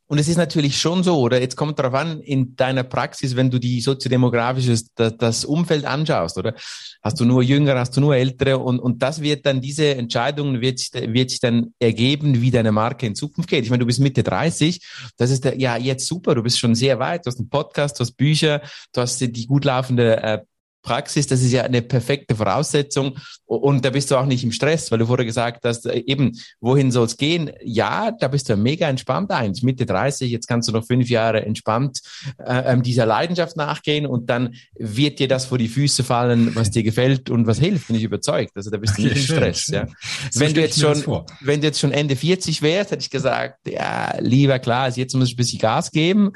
Und 0.07 0.19
es 0.19 0.29
ist 0.29 0.37
natürlich 0.37 0.79
schon 0.79 1.03
so, 1.03 1.19
oder? 1.19 1.39
Jetzt 1.41 1.57
kommt 1.57 1.77
darauf 1.77 1.93
an, 1.93 2.21
in 2.21 2.55
deiner 2.55 2.83
Praxis, 2.83 3.35
wenn 3.35 3.51
du 3.51 3.59
die 3.59 3.81
soziodemografische, 3.81 4.81
das 4.95 5.43
Umfeld 5.43 5.83
anschaust, 5.85 6.37
oder? 6.37 6.55
Hast 7.03 7.19
du 7.19 7.25
nur 7.25 7.43
Jüngere, 7.43 7.79
hast 7.79 7.95
du 7.97 8.01
nur 8.01 8.15
Ältere? 8.15 8.57
Und, 8.57 8.79
und 8.79 9.03
das 9.03 9.21
wird 9.21 9.45
dann, 9.45 9.59
diese 9.59 9.95
Entscheidung 9.95 10.61
wird, 10.61 10.79
wird 10.93 11.29
sich 11.29 11.41
dann 11.41 11.73
ergeben, 11.79 12.41
wie 12.41 12.51
deine 12.51 12.71
Marke 12.71 13.05
in 13.05 13.15
Zukunft 13.15 13.49
geht. 13.49 13.65
Ich 13.65 13.69
meine, 13.69 13.81
du 13.81 13.85
bist 13.85 13.99
Mitte 13.99 14.23
30, 14.23 14.79
das 15.17 15.29
ist 15.29 15.43
der, 15.43 15.57
ja 15.59 15.75
jetzt 15.75 16.07
super, 16.07 16.35
du 16.35 16.43
bist 16.43 16.57
schon 16.57 16.73
sehr 16.73 16.99
weit, 16.99 17.25
du 17.25 17.29
hast 17.29 17.39
einen 17.39 17.49
Podcast, 17.49 17.99
du 17.99 18.01
hast 18.01 18.13
Bücher, 18.13 18.61
du 18.93 19.01
hast 19.01 19.19
die 19.19 19.45
gut 19.45 19.65
laufende 19.65 20.23
äh, 20.23 20.39
Praxis, 20.87 21.27
das 21.27 21.41
ist 21.41 21.51
ja 21.51 21.63
eine 21.63 21.81
perfekte 21.81 22.33
Voraussetzung 22.33 23.17
und 23.45 23.83
da 23.83 23.89
bist 23.89 24.09
du 24.09 24.15
auch 24.15 24.25
nicht 24.25 24.45
im 24.45 24.53
Stress, 24.53 24.89
weil 24.89 24.99
du 24.99 25.05
vorher 25.05 25.25
gesagt 25.25 25.65
hast, 25.65 25.85
äh, 25.85 26.01
eben, 26.05 26.31
wohin 26.61 26.91
soll 26.91 27.05
es 27.05 27.17
gehen? 27.17 27.51
Ja, 27.61 28.11
da 28.11 28.29
bist 28.29 28.47
du 28.47 28.55
mega 28.55 28.87
entspannt 28.87 29.31
eins, 29.31 29.63
Mitte 29.63 29.85
30, 29.85 30.31
jetzt 30.31 30.47
kannst 30.47 30.69
du 30.69 30.71
noch 30.71 30.85
fünf 30.85 31.09
Jahre 31.09 31.45
entspannt 31.45 31.99
äh, 32.37 32.71
ähm, 32.71 32.83
dieser 32.83 33.05
Leidenschaft 33.05 33.57
nachgehen 33.57 34.05
und 34.05 34.29
dann 34.29 34.55
wird 34.79 35.19
dir 35.19 35.27
das 35.27 35.45
vor 35.45 35.57
die 35.57 35.67
Füße 35.67 36.05
fallen, 36.05 36.55
was 36.55 36.71
dir 36.71 36.83
gefällt 36.83 37.29
und 37.29 37.47
was 37.47 37.59
hilft, 37.59 37.87
bin 37.87 37.97
ich 37.97 38.03
überzeugt. 38.03 38.53
Also 38.55 38.69
da 38.69 38.77
bist 38.77 38.97
du 38.97 39.01
nicht 39.01 39.17
im 39.17 39.21
Stress. 39.21 39.67
Ja. 39.67 39.87
So 40.31 40.39
wenn 40.39 40.53
du 40.53 40.61
jetzt 40.61 40.79
schon, 40.79 41.25
wenn 41.41 41.59
du 41.59 41.67
jetzt 41.67 41.81
schon 41.81 41.91
Ende 41.91 42.15
40 42.15 42.61
wärst, 42.61 42.91
hätte 42.91 43.01
ich 43.01 43.09
gesagt, 43.09 43.67
ja, 43.67 44.15
lieber 44.19 44.59
klar, 44.59 44.89
jetzt 44.89 45.13
muss 45.15 45.27
ich 45.27 45.33
ein 45.33 45.37
bisschen 45.37 45.59
Gas 45.59 45.91
geben, 45.91 46.31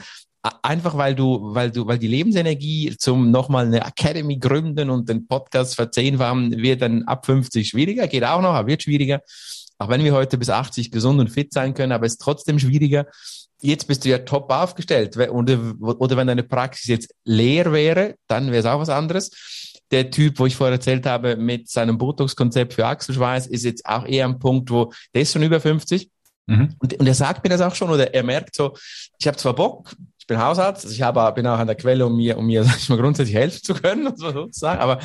einfach 0.64 0.98
weil 0.98 1.16
du, 1.16 1.54
weil 1.54 1.72
du, 1.72 1.86
weil 1.86 2.00
die 2.00 2.08
Lebensenergie 2.08 2.96
zum 2.98 3.32
nochmal 3.32 3.68
eine 3.68 3.86
Academy 3.86 4.38
gründen 4.38 4.90
und 4.90 5.08
den 5.08 5.28
Podcast 5.28 5.76
verzehnfachen 5.76 6.58
wird 6.58 6.82
dann 6.82 7.04
ab 7.04 7.26
50 7.26 7.68
schwieriger, 7.68 8.08
geht 8.08 8.24
auch 8.24 8.42
noch, 8.42 8.54
aber 8.54 8.68
wird 8.68 8.84
schwieriger. 8.84 9.22
Auch 9.78 9.90
wenn 9.90 10.04
wir 10.04 10.14
heute 10.14 10.38
bis 10.38 10.50
80 10.50 10.92
gesund 10.92 11.20
und 11.20 11.30
fit 11.30 11.54
sein 11.54 11.74
können, 11.74 11.92
aber 11.92 12.06
es 12.06 12.14
ist 12.14 12.22
trotzdem 12.22 12.60
schwieriger. 12.60 13.06
Jetzt 13.62 13.88
bist 13.88 14.06
du 14.06 14.10
ja 14.10 14.20
top 14.20 14.52
aufgestellt. 14.52 15.18
Oder, 15.18 15.60
oder 15.80 16.18
wenn 16.18 16.28
deine 16.28 16.44
Praxis 16.44 16.88
jetzt 16.88 17.14
leer 17.24 17.72
wäre, 17.72 18.16
dann 18.28 18.48
wäre 18.48 18.60
es 18.60 18.66
auch 18.66 18.80
was 18.80 18.90
anderes. 18.90 19.32
Der 19.92 20.10
Typ, 20.10 20.40
wo 20.40 20.46
ich 20.46 20.56
vorher 20.56 20.76
erzählt 20.76 21.06
habe, 21.06 21.36
mit 21.36 21.70
seinem 21.70 21.98
Botox-Konzept 21.98 22.74
für 22.74 22.86
Achselschweiß, 22.88 23.48
ist 23.48 23.66
jetzt 23.66 23.86
auch 23.86 24.06
eher 24.06 24.26
am 24.26 24.40
Punkt, 24.40 24.72
wo 24.72 24.92
der 25.14 25.24
ist 25.24 25.34
schon 25.34 25.44
über 25.44 25.60
50. 25.60 26.10
Mhm. 26.48 26.76
Und, 26.80 27.00
und 27.00 27.08
er 27.08 27.14
sagt 27.14 27.44
mir 27.44 27.50
das 27.50 27.62
auch 27.62 27.76
schon, 27.76 27.90
oder 27.90 28.14
er 28.14 28.24
merkt 28.24 28.56
so, 28.56 28.76
ich 29.20 29.28
habe 29.28 29.38
zwar 29.38 29.56
Bock, 29.56 29.96
bin 30.32 30.42
Hausarzt, 30.42 30.86
also 30.86 30.96
ich 30.96 31.02
habe, 31.02 31.32
bin 31.34 31.46
auch 31.46 31.60
an 31.60 31.68
der 31.68 31.76
Quelle, 31.76 32.06
um 32.06 32.16
mir, 32.16 32.38
um 32.38 32.46
mir, 32.46 32.64
sag 32.66 32.78
ich 32.78 32.90
mal, 32.90 32.98
grundsätzlich 32.98 33.36
helfen 33.36 33.62
zu 33.64 33.74
können, 33.74 34.16
sozusagen. 34.16 34.80
Aber, 34.80 35.00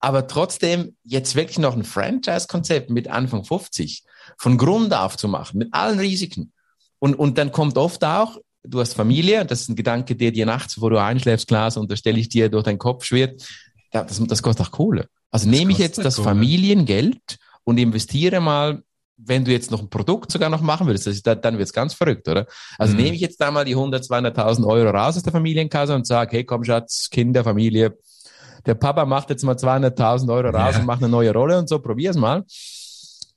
aber 0.00 0.26
trotzdem 0.26 0.94
jetzt 1.02 1.34
wirklich 1.34 1.58
noch 1.58 1.74
ein 1.74 1.84
Franchise-Konzept 1.84 2.90
mit 2.90 3.08
Anfang 3.08 3.44
50 3.44 4.04
von 4.36 4.58
Grund 4.58 4.92
auf 4.92 5.16
zu 5.16 5.28
machen, 5.28 5.58
mit 5.58 5.72
allen 5.72 5.98
Risiken. 5.98 6.52
Und, 6.98 7.14
und 7.14 7.38
dann 7.38 7.52
kommt 7.52 7.78
oft 7.78 8.04
auch, 8.04 8.38
du 8.64 8.80
hast 8.80 8.94
Familie, 8.94 9.46
das 9.46 9.62
ist 9.62 9.70
ein 9.70 9.76
Gedanke, 9.76 10.14
der 10.14 10.30
dir 10.30 10.44
nachts, 10.44 10.80
wo 10.80 10.90
du 10.90 11.00
einschläfst, 11.00 11.48
Klaas, 11.48 11.76
unterstelle 11.76 12.18
ich 12.18 12.28
dir 12.28 12.50
durch 12.50 12.64
deinen 12.64 12.78
Kopf 12.78 13.04
schwirrt, 13.04 13.48
das, 13.92 14.22
das 14.26 14.42
kostet 14.42 14.66
auch 14.66 14.70
Kohle. 14.72 15.08
Also 15.30 15.46
das 15.46 15.58
nehme 15.58 15.72
ich 15.72 15.78
jetzt 15.78 15.98
das 15.98 16.16
Kohle. 16.16 16.28
Familiengeld 16.28 17.38
und 17.64 17.78
investiere 17.78 18.40
mal 18.40 18.82
wenn 19.18 19.44
du 19.44 19.50
jetzt 19.50 19.70
noch 19.70 19.80
ein 19.80 19.88
Produkt 19.88 20.30
sogar 20.30 20.50
noch 20.50 20.60
machen 20.60 20.86
würdest, 20.86 21.06
ist, 21.06 21.26
dann 21.26 21.42
wird 21.58 21.68
es 21.68 21.72
ganz 21.72 21.94
verrückt, 21.94 22.28
oder? 22.28 22.46
Also 22.78 22.94
mhm. 22.94 23.02
nehme 23.02 23.14
ich 23.14 23.20
jetzt 23.20 23.40
da 23.40 23.50
mal 23.50 23.64
die 23.64 23.74
100, 23.74 24.04
200.000 24.04 24.66
Euro 24.66 24.90
raus 24.90 25.16
aus 25.16 25.22
der 25.22 25.32
Familienkasse 25.32 25.94
und 25.94 26.06
sage, 26.06 26.36
hey, 26.36 26.44
komm 26.44 26.64
Schatz, 26.64 27.08
Kinder, 27.10 27.42
Familie, 27.42 27.96
der 28.66 28.74
Papa 28.74 29.04
macht 29.04 29.30
jetzt 29.30 29.44
mal 29.44 29.54
200.000 29.54 30.32
Euro 30.32 30.48
raus 30.48 30.74
ja. 30.74 30.80
und 30.80 30.86
macht 30.86 31.02
eine 31.02 31.10
neue 31.10 31.32
Rolle 31.32 31.58
und 31.58 31.68
so, 31.68 31.78
probier's 31.78 32.16
mal 32.16 32.44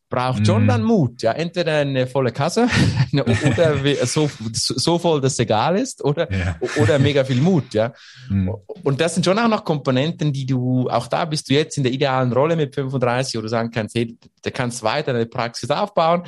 braucht 0.09 0.45
schon 0.45 0.65
mm. 0.65 0.67
dann 0.67 0.83
Mut. 0.83 1.21
Ja, 1.21 1.33
entweder 1.33 1.77
eine 1.77 2.07
volle 2.07 2.31
Kasse 2.31 2.67
oder 3.13 4.05
so, 4.05 4.29
so 4.53 4.97
voll, 4.97 5.21
dass 5.21 5.33
es 5.33 5.39
egal 5.39 5.77
ist 5.77 6.03
oder, 6.03 6.31
ja. 6.31 6.57
oder 6.77 6.97
mega 6.97 7.23
viel 7.23 7.39
Mut. 7.39 7.73
Ja. 7.73 7.93
Mm. 8.27 8.49
Und 8.83 8.99
das 8.99 9.13
sind 9.13 9.23
schon 9.23 9.37
auch 9.37 9.47
noch 9.47 9.63
Komponenten, 9.63 10.33
die 10.33 10.45
du, 10.45 10.89
auch 10.89 11.07
da 11.07 11.25
bist 11.25 11.49
du 11.49 11.53
jetzt 11.53 11.77
in 11.77 11.83
der 11.83 11.93
idealen 11.93 12.33
Rolle 12.33 12.55
mit 12.55 12.73
35, 12.73 13.37
wo 13.37 13.41
du 13.41 13.47
sagen 13.47 13.69
kannst, 13.71 13.95
hey, 13.95 14.17
da 14.41 14.49
kannst 14.49 14.83
weiter 14.83 15.13
eine 15.13 15.27
Praxis 15.27 15.69
aufbauen. 15.69 16.23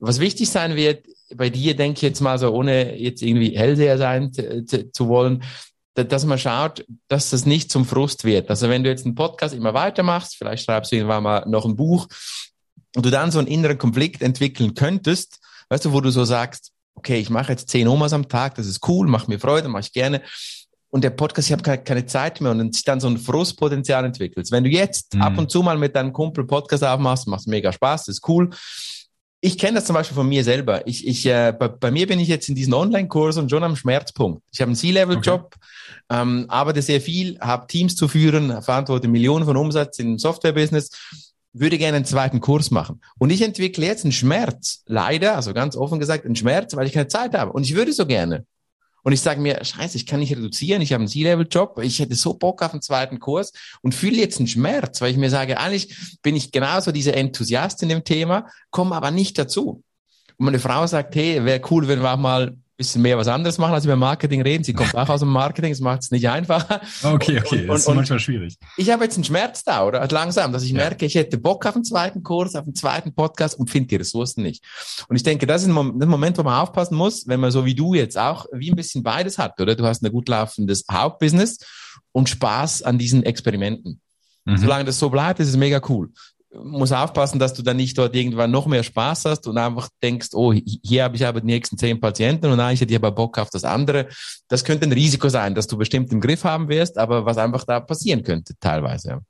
Was 0.00 0.18
wichtig 0.18 0.50
sein 0.50 0.74
wird, 0.74 1.04
bei 1.34 1.50
dir 1.50 1.76
denke 1.76 1.98
ich 1.98 2.02
jetzt 2.02 2.20
mal 2.20 2.38
so, 2.38 2.52
ohne 2.52 2.96
jetzt 2.96 3.22
irgendwie 3.22 3.56
Hellseher 3.56 3.98
sein 3.98 4.32
zu 4.32 5.08
wollen, 5.08 5.44
dass 5.94 6.24
man 6.24 6.38
schaut, 6.38 6.84
dass 7.08 7.30
das 7.30 7.46
nicht 7.46 7.70
zum 7.70 7.84
Frust 7.84 8.24
wird. 8.24 8.48
Also 8.50 8.68
wenn 8.68 8.82
du 8.82 8.90
jetzt 8.90 9.04
einen 9.04 9.14
Podcast 9.14 9.54
immer 9.54 9.74
weitermachst, 9.74 10.36
vielleicht 10.36 10.64
schreibst 10.64 10.90
du 10.90 10.96
irgendwann 10.96 11.22
mal 11.22 11.44
noch 11.46 11.64
ein 11.64 11.76
Buch, 11.76 12.08
und 12.96 13.06
du 13.06 13.10
dann 13.10 13.30
so 13.30 13.38
einen 13.38 13.48
inneren 13.48 13.78
Konflikt 13.78 14.22
entwickeln 14.22 14.74
könntest, 14.74 15.38
weißt 15.68 15.84
du, 15.84 15.92
wo 15.92 16.00
du 16.00 16.10
so 16.10 16.24
sagst, 16.24 16.72
okay, 16.94 17.18
ich 17.18 17.30
mache 17.30 17.52
jetzt 17.52 17.68
zehn 17.68 17.88
Omas 17.88 18.12
am 18.12 18.28
Tag, 18.28 18.56
das 18.56 18.66
ist 18.66 18.86
cool, 18.88 19.06
macht 19.06 19.28
mir 19.28 19.38
Freude, 19.38 19.68
mache 19.68 19.82
ich 19.82 19.92
gerne. 19.92 20.22
Und 20.90 21.04
der 21.04 21.10
Podcast, 21.10 21.48
ich 21.48 21.52
habe 21.52 21.62
keine, 21.62 21.82
keine 21.82 22.06
Zeit 22.06 22.40
mehr 22.40 22.50
und 22.50 22.74
sich 22.74 22.84
dann 22.84 23.00
so 23.00 23.08
ein 23.08 23.16
Frustpotenzial 23.16 24.04
entwickelt. 24.04 24.50
Wenn 24.50 24.64
du 24.64 24.70
jetzt 24.70 25.14
mhm. 25.14 25.22
ab 25.22 25.38
und 25.38 25.50
zu 25.50 25.62
mal 25.62 25.78
mit 25.78 25.94
deinem 25.94 26.12
Kumpel 26.12 26.44
Podcast 26.44 26.82
aufmachst, 26.82 27.28
macht 27.28 27.46
mega 27.46 27.72
Spaß, 27.72 28.06
das 28.06 28.16
ist 28.16 28.28
cool. 28.28 28.50
Ich 29.40 29.56
kenne 29.56 29.76
das 29.76 29.86
zum 29.86 29.94
Beispiel 29.94 30.16
von 30.16 30.28
mir 30.28 30.44
selber. 30.44 30.86
Ich, 30.86 31.06
ich, 31.06 31.24
äh, 31.24 31.54
bei, 31.58 31.68
bei 31.68 31.90
mir 31.90 32.06
bin 32.06 32.18
ich 32.20 32.28
jetzt 32.28 32.48
in 32.48 32.54
diesen 32.54 32.74
Online-Kursen 32.74 33.48
schon 33.48 33.64
am 33.64 33.76
Schmerzpunkt. 33.76 34.42
Ich 34.52 34.60
habe 34.60 34.68
einen 34.68 34.76
C-Level-Job, 34.76 35.54
okay. 35.56 36.20
ähm, 36.20 36.44
arbeite 36.48 36.82
sehr 36.82 37.00
viel, 37.00 37.38
habe 37.40 37.66
Teams 37.68 37.96
zu 37.96 38.06
führen, 38.08 38.60
verantworte 38.60 39.08
Millionen 39.08 39.46
von 39.46 39.56
Umsatz 39.56 39.98
im 40.00 40.18
Software-Business 40.18 41.29
würde 41.52 41.78
gerne 41.78 41.96
einen 41.96 42.04
zweiten 42.04 42.40
Kurs 42.40 42.70
machen. 42.70 43.00
Und 43.18 43.30
ich 43.30 43.42
entwickle 43.42 43.86
jetzt 43.86 44.04
einen 44.04 44.12
Schmerz, 44.12 44.82
leider, 44.86 45.36
also 45.36 45.52
ganz 45.52 45.76
offen 45.76 45.98
gesagt, 45.98 46.24
einen 46.24 46.36
Schmerz, 46.36 46.76
weil 46.76 46.86
ich 46.86 46.92
keine 46.92 47.08
Zeit 47.08 47.34
habe. 47.34 47.52
Und 47.52 47.64
ich 47.64 47.74
würde 47.74 47.92
so 47.92 48.06
gerne. 48.06 48.46
Und 49.02 49.12
ich 49.12 49.20
sage 49.20 49.40
mir, 49.40 49.64
scheiße, 49.64 49.96
ich 49.96 50.06
kann 50.06 50.20
nicht 50.20 50.36
reduzieren, 50.36 50.82
ich 50.82 50.92
habe 50.92 51.00
einen 51.00 51.08
C-Level-Job, 51.08 51.78
ich 51.82 51.98
hätte 52.00 52.14
so 52.14 52.34
Bock 52.34 52.62
auf 52.62 52.72
einen 52.72 52.82
zweiten 52.82 53.18
Kurs 53.18 53.52
und 53.80 53.94
fühle 53.94 54.18
jetzt 54.18 54.38
einen 54.38 54.46
Schmerz, 54.46 55.00
weil 55.00 55.10
ich 55.10 55.16
mir 55.16 55.30
sage, 55.30 55.58
eigentlich 55.58 56.18
bin 56.22 56.36
ich 56.36 56.52
genauso 56.52 56.92
dieser 56.92 57.14
Enthusiast 57.16 57.82
in 57.82 57.88
dem 57.88 58.04
Thema, 58.04 58.46
komme 58.70 58.94
aber 58.94 59.10
nicht 59.10 59.38
dazu. 59.38 59.82
Und 60.36 60.44
meine 60.44 60.58
Frau 60.58 60.86
sagt, 60.86 61.14
hey, 61.14 61.44
wäre 61.44 61.62
cool, 61.70 61.88
wenn 61.88 62.02
wir 62.02 62.12
auch 62.12 62.18
mal 62.18 62.56
bisschen 62.80 63.02
mehr 63.02 63.18
was 63.18 63.28
anderes 63.28 63.58
machen, 63.58 63.74
als 63.74 63.84
über 63.84 63.96
Marketing 63.96 64.40
reden. 64.42 64.64
Sie 64.64 64.72
kommt 64.72 64.94
auch 64.94 65.08
aus 65.08 65.20
dem 65.20 65.28
Marketing, 65.28 65.70
es 65.70 65.80
macht 65.80 66.02
es 66.02 66.10
nicht 66.10 66.28
einfacher. 66.28 66.80
Okay, 67.02 67.38
okay, 67.38 67.62
und, 67.62 67.68
das 67.68 67.86
ist 67.86 67.94
manchmal 67.94 68.18
schwierig. 68.18 68.56
Ich 68.76 68.90
habe 68.90 69.04
jetzt 69.04 69.16
einen 69.16 69.24
Schmerz 69.24 69.62
da, 69.62 69.86
oder? 69.86 70.06
Langsam, 70.08 70.52
dass 70.52 70.62
ich 70.62 70.70
ja. 70.70 70.76
merke, 70.76 71.04
ich 71.06 71.14
hätte 71.14 71.38
Bock 71.38 71.66
auf 71.66 71.74
einen 71.74 71.84
zweiten 71.84 72.22
Kurs, 72.22 72.54
auf 72.54 72.64
einen 72.64 72.74
zweiten 72.74 73.14
Podcast 73.14 73.58
und 73.58 73.70
finde 73.70 73.88
die 73.88 73.96
Ressourcen 73.96 74.42
nicht. 74.42 74.64
Und 75.08 75.16
ich 75.16 75.22
denke, 75.22 75.46
das 75.46 75.62
ist 75.62 75.68
ein 75.68 75.74
Moment, 75.74 76.38
wo 76.38 76.42
man 76.42 76.54
aufpassen 76.54 76.96
muss, 76.96 77.26
wenn 77.26 77.40
man 77.40 77.50
so 77.50 77.64
wie 77.64 77.74
du 77.74 77.94
jetzt 77.94 78.16
auch 78.18 78.46
wie 78.52 78.70
ein 78.70 78.76
bisschen 78.76 79.02
beides 79.02 79.38
hat, 79.38 79.60
oder? 79.60 79.74
Du 79.74 79.84
hast 79.84 80.02
ein 80.02 80.10
gut 80.10 80.28
laufendes 80.28 80.84
Hauptbusiness 80.90 81.58
und 82.12 82.28
Spaß 82.28 82.82
an 82.82 82.98
diesen 82.98 83.22
Experimenten. 83.24 84.00
Mhm. 84.46 84.56
Solange 84.56 84.84
das 84.84 84.98
so 84.98 85.10
bleibt, 85.10 85.40
ist 85.40 85.48
es 85.48 85.56
mega 85.56 85.80
cool 85.88 86.10
muss 86.52 86.92
aufpassen, 86.92 87.38
dass 87.38 87.54
du 87.54 87.62
dann 87.62 87.76
nicht 87.76 87.96
dort 87.96 88.14
irgendwann 88.14 88.50
noch 88.50 88.66
mehr 88.66 88.82
Spaß 88.82 89.24
hast 89.26 89.46
und 89.46 89.56
einfach 89.56 89.88
denkst, 90.02 90.28
oh, 90.32 90.52
hier 90.52 91.04
habe 91.04 91.16
ich 91.16 91.24
aber 91.24 91.40
die 91.40 91.46
nächsten 91.46 91.78
zehn 91.78 92.00
Patienten 92.00 92.46
und 92.46 92.58
eigentlich 92.58 92.80
hätte 92.80 92.92
ich 92.92 92.98
aber 92.98 93.12
Bock 93.12 93.38
auf 93.38 93.50
das 93.50 93.64
andere. 93.64 94.08
Das 94.48 94.64
könnte 94.64 94.86
ein 94.86 94.92
Risiko 94.92 95.28
sein, 95.28 95.54
dass 95.54 95.68
du 95.68 95.76
bestimmt 95.76 96.12
im 96.12 96.20
Griff 96.20 96.44
haben 96.44 96.68
wirst, 96.68 96.98
aber 96.98 97.24
was 97.24 97.38
einfach 97.38 97.64
da 97.64 97.78
passieren 97.78 98.24
könnte, 98.24 98.54
teilweise. 98.58 99.20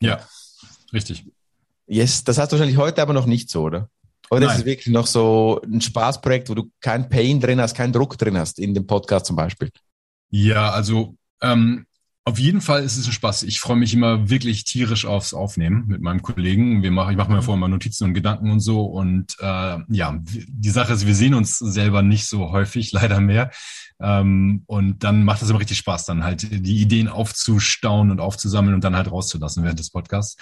Ja, 0.00 0.20
richtig. 0.92 1.24
Yes, 1.86 2.24
das 2.24 2.38
hast 2.38 2.52
du 2.52 2.56
wahrscheinlich 2.56 2.78
heute 2.78 3.02
aber 3.02 3.12
noch 3.12 3.26
nicht 3.26 3.50
so, 3.50 3.62
oder? 3.62 3.90
Oder 4.30 4.46
Nein. 4.46 4.50
ist 4.50 4.60
es 4.60 4.64
wirklich 4.64 4.94
noch 4.94 5.06
so 5.06 5.60
ein 5.64 5.80
Spaßprojekt, 5.80 6.48
wo 6.48 6.54
du 6.54 6.70
kein 6.80 7.08
Pain 7.08 7.40
drin 7.40 7.60
hast, 7.60 7.74
keinen 7.74 7.92
Druck 7.92 8.16
drin 8.16 8.38
hast, 8.38 8.58
in 8.58 8.74
dem 8.74 8.86
Podcast 8.86 9.26
zum 9.26 9.36
Beispiel? 9.36 9.70
Ja, 10.30 10.70
also 10.70 11.16
ähm, 11.42 11.86
auf 12.24 12.38
jeden 12.38 12.60
Fall 12.60 12.82
ist 12.82 12.98
es 12.98 13.06
ein 13.06 13.12
Spaß. 13.12 13.44
Ich 13.44 13.60
freue 13.60 13.76
mich 13.76 13.94
immer 13.94 14.28
wirklich 14.28 14.64
tierisch 14.64 15.06
aufs 15.06 15.32
Aufnehmen 15.32 15.86
mit 15.86 16.02
meinem 16.02 16.20
Kollegen. 16.20 16.82
Wir 16.82 16.90
machen, 16.90 17.12
ich 17.12 17.16
mache 17.16 17.32
mir 17.32 17.42
vorher 17.42 17.58
mal 17.58 17.68
Notizen 17.68 18.04
und 18.04 18.14
Gedanken 18.14 18.50
und 18.50 18.60
so. 18.60 18.82
Und 18.84 19.36
äh, 19.40 19.78
ja, 19.88 20.18
die 20.22 20.70
Sache 20.70 20.92
ist, 20.92 21.06
wir 21.06 21.14
sehen 21.14 21.34
uns 21.34 21.58
selber 21.58 22.02
nicht 22.02 22.26
so 22.26 22.50
häufig, 22.50 22.92
leider 22.92 23.20
mehr. 23.20 23.50
Ähm, 24.00 24.64
und 24.66 25.02
dann 25.02 25.24
macht 25.24 25.42
es 25.42 25.50
immer 25.50 25.60
richtig 25.60 25.78
Spaß, 25.78 26.04
dann 26.04 26.22
halt 26.22 26.42
die 26.42 26.80
Ideen 26.80 27.08
aufzustauen 27.08 28.10
und 28.10 28.20
aufzusammeln 28.20 28.74
und 28.74 28.84
dann 28.84 28.96
halt 28.96 29.10
rauszulassen 29.10 29.64
während 29.64 29.78
des 29.78 29.90
Podcasts. 29.90 30.36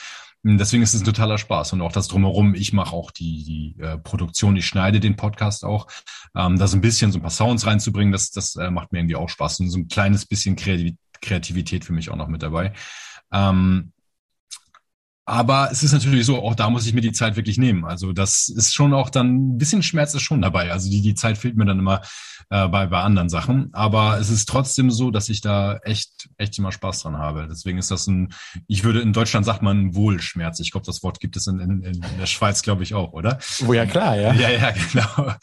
Deswegen 0.45 0.85
ist 0.85 0.95
es 0.95 1.01
ein 1.01 1.05
totaler 1.05 1.37
Spaß 1.37 1.73
und 1.73 1.83
auch 1.83 1.91
das 1.91 2.07
drumherum. 2.07 2.55
Ich 2.55 2.73
mache 2.73 2.95
auch 2.95 3.11
die, 3.11 3.45
die 3.45 3.83
äh, 3.83 3.99
Produktion, 3.99 4.57
ich 4.57 4.67
schneide 4.67 5.01
den 5.01 5.17
Podcast 5.17 5.65
auch. 5.65 5.89
Ähm, 6.37 6.59
da 6.59 6.69
so 6.69 6.77
ein 6.77 6.81
bisschen 6.81 7.11
so 7.11 7.19
ein 7.19 7.23
paar 7.23 7.31
Sounds 7.31 7.67
reinzubringen, 7.67 8.13
das, 8.13 8.31
das 8.31 8.55
äh, 8.55 8.71
macht 8.71 8.93
mir 8.93 9.01
irgendwie 9.01 9.17
auch 9.17 9.29
Spaß 9.29 9.61
und 9.61 9.71
so 9.71 9.79
ein 9.79 9.89
kleines 9.89 10.27
bisschen 10.27 10.55
Kreativität 10.55 10.99
Kreativität 11.21 11.85
für 11.85 11.93
mich 11.93 12.11
auch 12.11 12.17
noch 12.17 12.29
mit 12.29 12.43
dabei. 12.43 12.73
Ähm, 13.33 13.93
aber 15.29 15.69
es 15.71 15.83
ist 15.83 15.93
natürlich 15.93 16.25
so, 16.25 16.43
auch 16.43 16.55
da 16.55 16.71
muss 16.71 16.87
ich 16.87 16.95
mir 16.95 17.03
die 17.03 17.13
Zeit 17.13 17.37
wirklich 17.37 17.59
nehmen. 17.59 17.85
Also 17.85 18.15
das 18.15 18.49
ist 18.49 18.75
schon 18.75 18.95
auch 18.95 19.11
dann 19.11 19.35
ein 19.35 19.59
bisschen 19.59 19.83
Schmerz 19.83 20.15
ist 20.15 20.23
schon 20.23 20.41
dabei. 20.41 20.73
Also 20.73 20.89
die, 20.89 21.03
die 21.03 21.15
Zeit 21.15 21.37
fehlt 21.37 21.55
mir 21.55 21.67
dann 21.67 21.79
immer 21.79 22.01
äh, 22.49 22.67
bei, 22.67 22.87
bei 22.87 23.03
anderen 23.03 23.29
Sachen. 23.29 23.69
Aber 23.75 24.19
es 24.19 24.31
ist 24.31 24.49
trotzdem 24.49 24.91
so, 24.91 25.11
dass 25.11 25.29
ich 25.29 25.43
da 25.43 25.81
echt, 25.83 26.31
echt 26.39 26.59
immer 26.59 26.73
Spaß 26.73 27.03
dran 27.03 27.19
habe. 27.19 27.47
Deswegen 27.47 27.77
ist 27.77 27.91
das 27.91 28.07
ein, 28.07 28.33
ich 28.69 28.85
würde 28.85 29.01
in 29.01 29.13
Deutschland 29.13 29.45
sagt 29.45 29.61
man 29.61 29.95
Wohlschmerz. 29.95 30.61
Ich 30.61 30.71
glaube, 30.71 30.87
das 30.87 31.03
Wort 31.03 31.21
gibt 31.21 31.37
es 31.37 31.47
in, 31.47 31.61
in, 31.61 31.83
in 31.83 32.19
der 32.19 32.25
Schweiz, 32.25 32.63
glaube 32.63 32.83
ich, 32.83 32.95
auch, 32.95 33.13
oder? 33.13 33.39
Oh 33.67 33.75
ja, 33.75 33.85
klar, 33.85 34.17
ja. 34.17 34.33
Ja, 34.33 34.49
ja, 34.49 34.71
genau. 34.93 35.35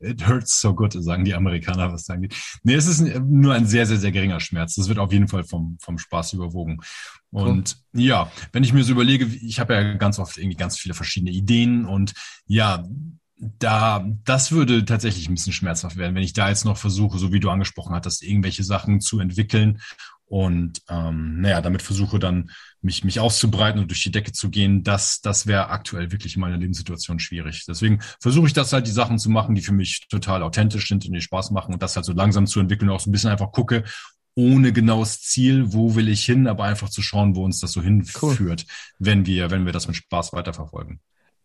It 0.00 0.26
hurts 0.26 0.60
so 0.60 0.74
good, 0.74 0.92
sagen 0.92 1.24
die 1.24 1.34
Amerikaner, 1.34 1.92
was 1.92 2.04
da 2.04 2.14
angeht. 2.14 2.34
Nee, 2.64 2.74
es 2.74 2.86
ist 2.86 3.00
nur 3.00 3.54
ein 3.54 3.66
sehr, 3.66 3.86
sehr, 3.86 3.98
sehr 3.98 4.10
geringer 4.10 4.40
Schmerz. 4.40 4.74
Das 4.74 4.88
wird 4.88 4.98
auf 4.98 5.12
jeden 5.12 5.28
Fall 5.28 5.44
vom, 5.44 5.78
vom 5.80 5.98
Spaß 5.98 6.32
überwogen. 6.32 6.80
Und 7.30 7.76
cool. 7.94 8.02
ja, 8.02 8.32
wenn 8.52 8.64
ich 8.64 8.72
mir 8.72 8.82
so 8.82 8.92
überlege, 8.92 9.24
ich 9.26 9.60
habe 9.60 9.74
ja 9.74 9.94
ganz 9.94 10.18
oft 10.18 10.38
irgendwie 10.38 10.56
ganz 10.56 10.78
viele 10.78 10.94
verschiedene 10.94 11.30
Ideen 11.30 11.84
und 11.84 12.14
ja, 12.46 12.84
da, 13.36 14.06
das 14.24 14.52
würde 14.52 14.84
tatsächlich 14.84 15.28
ein 15.28 15.34
bisschen 15.34 15.52
schmerzhaft 15.52 15.96
werden, 15.96 16.14
wenn 16.14 16.22
ich 16.22 16.32
da 16.32 16.48
jetzt 16.48 16.64
noch 16.64 16.78
versuche, 16.78 17.18
so 17.18 17.32
wie 17.32 17.40
du 17.40 17.50
angesprochen 17.50 17.94
hattest, 17.94 18.22
irgendwelche 18.22 18.64
Sachen 18.64 19.00
zu 19.00 19.18
entwickeln 19.18 19.80
und 20.26 20.80
ähm, 20.88 21.40
naja, 21.40 21.60
damit 21.60 21.82
versuche 21.82 22.18
dann 22.18 22.50
mich, 22.84 23.02
mich 23.02 23.18
auszubreiten 23.18 23.80
und 23.80 23.90
durch 23.90 24.02
die 24.02 24.10
Decke 24.10 24.32
zu 24.32 24.50
gehen, 24.50 24.82
das, 24.82 25.20
das 25.20 25.46
wäre 25.46 25.70
aktuell 25.70 26.12
wirklich 26.12 26.36
in 26.36 26.40
meiner 26.40 26.58
Lebenssituation 26.58 27.18
schwierig. 27.18 27.64
Deswegen 27.66 28.00
versuche 28.20 28.46
ich 28.46 28.52
das 28.52 28.72
halt, 28.72 28.86
die 28.86 28.92
Sachen 28.92 29.18
zu 29.18 29.30
machen, 29.30 29.54
die 29.54 29.62
für 29.62 29.72
mich 29.72 30.06
total 30.08 30.42
authentisch 30.42 30.88
sind 30.88 31.04
und 31.06 31.12
die 31.12 31.20
Spaß 31.20 31.50
machen 31.50 31.72
und 31.74 31.82
das 31.82 31.96
halt 31.96 32.04
so 32.04 32.12
langsam 32.12 32.46
zu 32.46 32.60
entwickeln 32.60 32.90
und 32.90 32.96
auch 32.96 33.00
so 33.00 33.10
ein 33.10 33.12
bisschen 33.12 33.30
einfach 33.30 33.52
gucke, 33.52 33.84
ohne 34.36 34.72
genaues 34.72 35.22
Ziel, 35.22 35.72
wo 35.72 35.94
will 35.94 36.08
ich 36.08 36.24
hin, 36.24 36.46
aber 36.46 36.64
einfach 36.64 36.88
zu 36.88 37.02
schauen, 37.02 37.36
wo 37.36 37.44
uns 37.44 37.60
das 37.60 37.72
so 37.72 37.82
hinführt, 37.82 38.66
cool. 38.68 38.74
wenn 38.98 39.26
wir, 39.26 39.50
wenn 39.50 39.64
wir 39.64 39.72
das 39.72 39.86
mit 39.86 39.96
Spaß 39.96 40.32
weiterverfolgen 40.32 41.00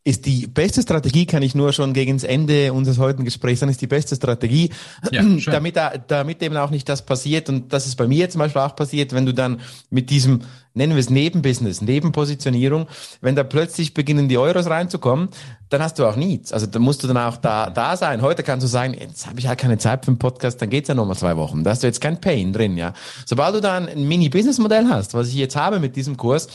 ist 0.05 0.25
die 0.25 0.47
beste 0.47 0.81
Strategie, 0.81 1.25
kann 1.25 1.43
ich 1.43 1.55
nur 1.55 1.73
schon 1.73 1.93
gegen 1.93 2.13
das 2.13 2.23
Ende 2.23 2.71
unseres 2.71 2.99
heutigen 2.99 3.25
Gesprächs 3.25 3.59
sagen, 3.59 3.71
ist 3.71 3.81
die 3.81 3.87
beste 3.87 4.15
Strategie, 4.15 4.69
ja, 5.11 5.23
damit, 5.45 5.75
damit 6.07 6.41
eben 6.41 6.55
auch 6.55 6.69
nicht 6.69 6.87
das 6.87 7.05
passiert 7.05 7.49
und 7.49 7.73
das 7.73 7.85
ist 7.85 7.95
bei 7.95 8.07
mir 8.07 8.29
zum 8.29 8.39
Beispiel 8.39 8.61
auch 8.61 8.75
passiert, 8.75 9.13
wenn 9.13 9.25
du 9.25 9.33
dann 9.33 9.59
mit 9.89 10.09
diesem, 10.09 10.39
nennen 10.73 10.93
wir 10.93 11.01
es 11.01 11.09
Nebenbusiness, 11.09 11.81
Nebenpositionierung, 11.81 12.87
wenn 13.19 13.35
da 13.35 13.43
plötzlich 13.43 13.93
beginnen 13.93 14.29
die 14.29 14.37
Euros 14.37 14.67
reinzukommen, 14.67 15.29
dann 15.67 15.83
hast 15.83 15.99
du 15.99 16.05
auch 16.05 16.15
nichts. 16.15 16.53
Also 16.53 16.65
da 16.65 16.79
musst 16.79 17.03
du 17.03 17.07
dann 17.07 17.17
auch 17.17 17.37
da, 17.37 17.69
da 17.69 17.97
sein. 17.97 18.21
Heute 18.21 18.41
kannst 18.41 18.63
du 18.63 18.67
sagen, 18.67 18.95
jetzt 18.99 19.27
habe 19.27 19.39
ich 19.39 19.47
halt 19.47 19.59
keine 19.59 19.77
Zeit 19.77 20.05
für 20.05 20.11
einen 20.11 20.17
Podcast, 20.17 20.61
dann 20.61 20.69
geht's 20.69 20.87
ja 20.87 20.95
nochmal 20.95 21.17
zwei 21.17 21.35
Wochen. 21.35 21.63
Da 21.63 21.71
hast 21.71 21.83
du 21.83 21.87
jetzt 21.87 21.99
kein 21.99 22.21
Pain 22.21 22.53
drin, 22.53 22.77
ja. 22.77 22.93
Sobald 23.25 23.53
du 23.53 23.59
dann 23.59 23.87
ein 23.89 24.07
Mini-Business-Modell 24.07 24.87
hast, 24.89 25.13
was 25.13 25.27
ich 25.27 25.35
jetzt 25.35 25.57
habe 25.57 25.79
mit 25.79 25.95
diesem 25.97 26.15
Kurs, 26.15 26.47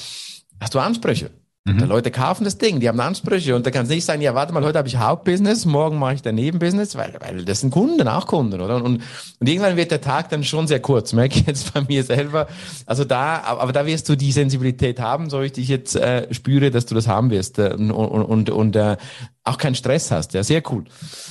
hast 0.61 0.75
du 0.75 0.79
Ansprüche. 0.79 1.31
Mhm. 1.67 1.79
Die 1.79 1.85
Leute 1.85 2.11
kaufen 2.11 2.45
das 2.45 2.59
Ding, 2.59 2.79
die 2.79 2.89
haben 2.91 3.01
Ansprüche 3.01 3.57
und 3.57 3.65
da 3.65 3.71
kann 3.71 3.85
es 3.85 3.89
nicht 3.89 4.05
sein, 4.05 4.21
ja, 4.21 4.35
warte 4.35 4.53
mal, 4.53 4.63
heute 4.63 4.77
habe 4.77 4.87
ich 4.87 4.99
Hauptbusiness, 4.99 5.65
morgen 5.65 5.99
mache 5.99 6.15
ich 6.15 6.21
daneben 6.23 6.59
Business, 6.59 6.95
weil, 6.95 7.15
weil 7.21 7.43
das 7.47 7.61
sind 7.61 7.71
Kunden, 7.71 8.07
auch 8.07 8.27
Kunden, 8.27 8.61
oder? 8.61 8.77
Und, 8.77 9.01
und 9.41 9.49
irgendwann 9.49 9.75
wird 9.79 9.91
der 9.91 10.03
Tag 10.03 10.29
dann 10.29 10.45
schon 10.45 10.67
sehr 10.67 10.81
kurz, 10.81 11.15
merke 11.15 11.39
ich 11.39 11.47
jetzt 11.47 11.73
bei 11.73 11.81
mir 11.81 12.05
selber. 12.05 12.49
Also 12.85 13.07
da, 13.07 13.43
aber 13.45 13.73
da 13.73 13.87
wirst 13.87 14.11
du 14.11 14.15
die 14.15 14.31
Sensibilität 14.31 15.01
haben, 15.01 15.31
so 15.31 15.41
ich 15.41 15.53
dich 15.53 15.69
jetzt 15.69 15.97
äh, 15.97 16.33
spüre, 16.35 16.71
dass 16.71 16.85
du 16.85 16.95
das 16.95 17.09
haben 17.09 17.31
wirst 17.31 17.59
äh, 17.59 17.73
und, 17.73 17.91
und, 17.91 18.23
und, 18.23 18.51
und 18.51 18.77
äh, 18.77 18.99
auch 19.43 19.57
keinen 19.57 19.75
Stress 19.75 20.11
hast. 20.11 20.35
Ja, 20.35 20.45
sehr 20.45 20.63
cool. 20.71 20.85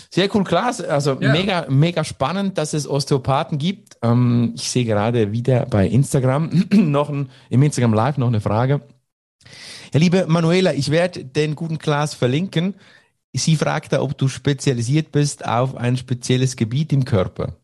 Sehr 0.10 0.34
cool, 0.36 0.44
klar. 0.44 0.74
Also 0.90 1.18
ja. 1.20 1.32
mega, 1.32 1.68
mega 1.70 2.04
spannend, 2.04 2.58
dass 2.58 2.74
es 2.74 2.88
Osteopathen 2.88 3.60
gibt. 3.60 3.98
Ähm, 4.02 4.54
ich 4.56 4.72
sehe 4.72 4.86
gerade 4.86 5.32
wieder 5.32 5.68
bei 5.68 5.88
Instagram 5.88 6.66
noch 6.74 7.10
ein, 7.10 7.30
im 7.52 7.62
Instagram 7.62 7.94
Live 7.94 8.18
noch 8.18 8.28
eine 8.28 8.42
Frage. 8.42 8.82
Ja, 9.94 10.00
liebe 10.00 10.26
Manuela, 10.28 10.74
ich 10.74 10.90
werde 10.90 11.24
den 11.24 11.54
guten 11.54 11.78
Klaas 11.78 12.16
verlinken. 12.16 12.74
Sie 13.32 13.56
fragt 13.56 13.94
da, 13.94 14.02
ob 14.02 14.18
du 14.18 14.28
spezialisiert 14.28 15.12
bist 15.12 15.46
auf 15.46 15.76
ein 15.76 15.98
spezielles 15.98 16.56
Gebiet 16.56 16.92
im 16.92 17.06
Körper. 17.06 17.60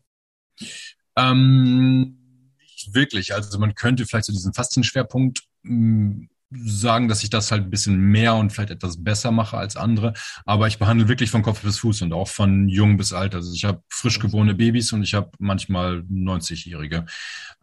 Ähm, 1.16 2.16
nicht 2.60 2.94
wirklich. 2.94 3.34
Also 3.34 3.58
man 3.58 3.74
könnte 3.74 4.06
vielleicht 4.06 4.26
so 4.26 4.32
diesen 4.32 4.54
Faszienschwerpunkt 4.54 5.42
mh, 5.64 6.28
sagen, 6.52 7.08
dass 7.08 7.24
ich 7.24 7.30
das 7.30 7.50
halt 7.50 7.64
ein 7.64 7.70
bisschen 7.70 7.98
mehr 7.98 8.36
und 8.36 8.52
vielleicht 8.52 8.70
etwas 8.70 9.02
besser 9.02 9.32
mache 9.32 9.56
als 9.56 9.76
andere. 9.76 10.14
Aber 10.44 10.68
ich 10.68 10.78
behandle 10.78 11.08
wirklich 11.08 11.32
von 11.32 11.42
Kopf 11.42 11.62
bis 11.62 11.78
Fuß 11.80 12.02
und 12.02 12.12
auch 12.12 12.28
von 12.28 12.68
jung 12.68 12.96
bis 12.96 13.12
alt. 13.12 13.34
Also 13.34 13.52
ich 13.52 13.64
habe 13.64 13.82
frisch 13.88 14.20
geborene 14.20 14.54
Babys 14.54 14.92
und 14.92 15.02
ich 15.02 15.14
habe 15.14 15.32
manchmal 15.40 16.04
90-Jährige. 16.08 17.06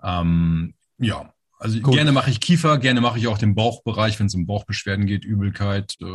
Ähm, 0.03 0.73
ja, 0.97 1.33
also 1.59 1.79
Gut. 1.79 1.95
gerne 1.95 2.11
mache 2.11 2.29
ich 2.29 2.39
Kiefer, 2.39 2.77
gerne 2.77 3.01
mache 3.01 3.17
ich 3.19 3.27
auch 3.27 3.37
den 3.37 3.55
Bauchbereich, 3.55 4.19
wenn 4.19 4.27
es 4.27 4.35
um 4.35 4.45
Bauchbeschwerden 4.45 5.05
geht, 5.05 5.25
Übelkeit, 5.25 5.95
äh, 6.01 6.05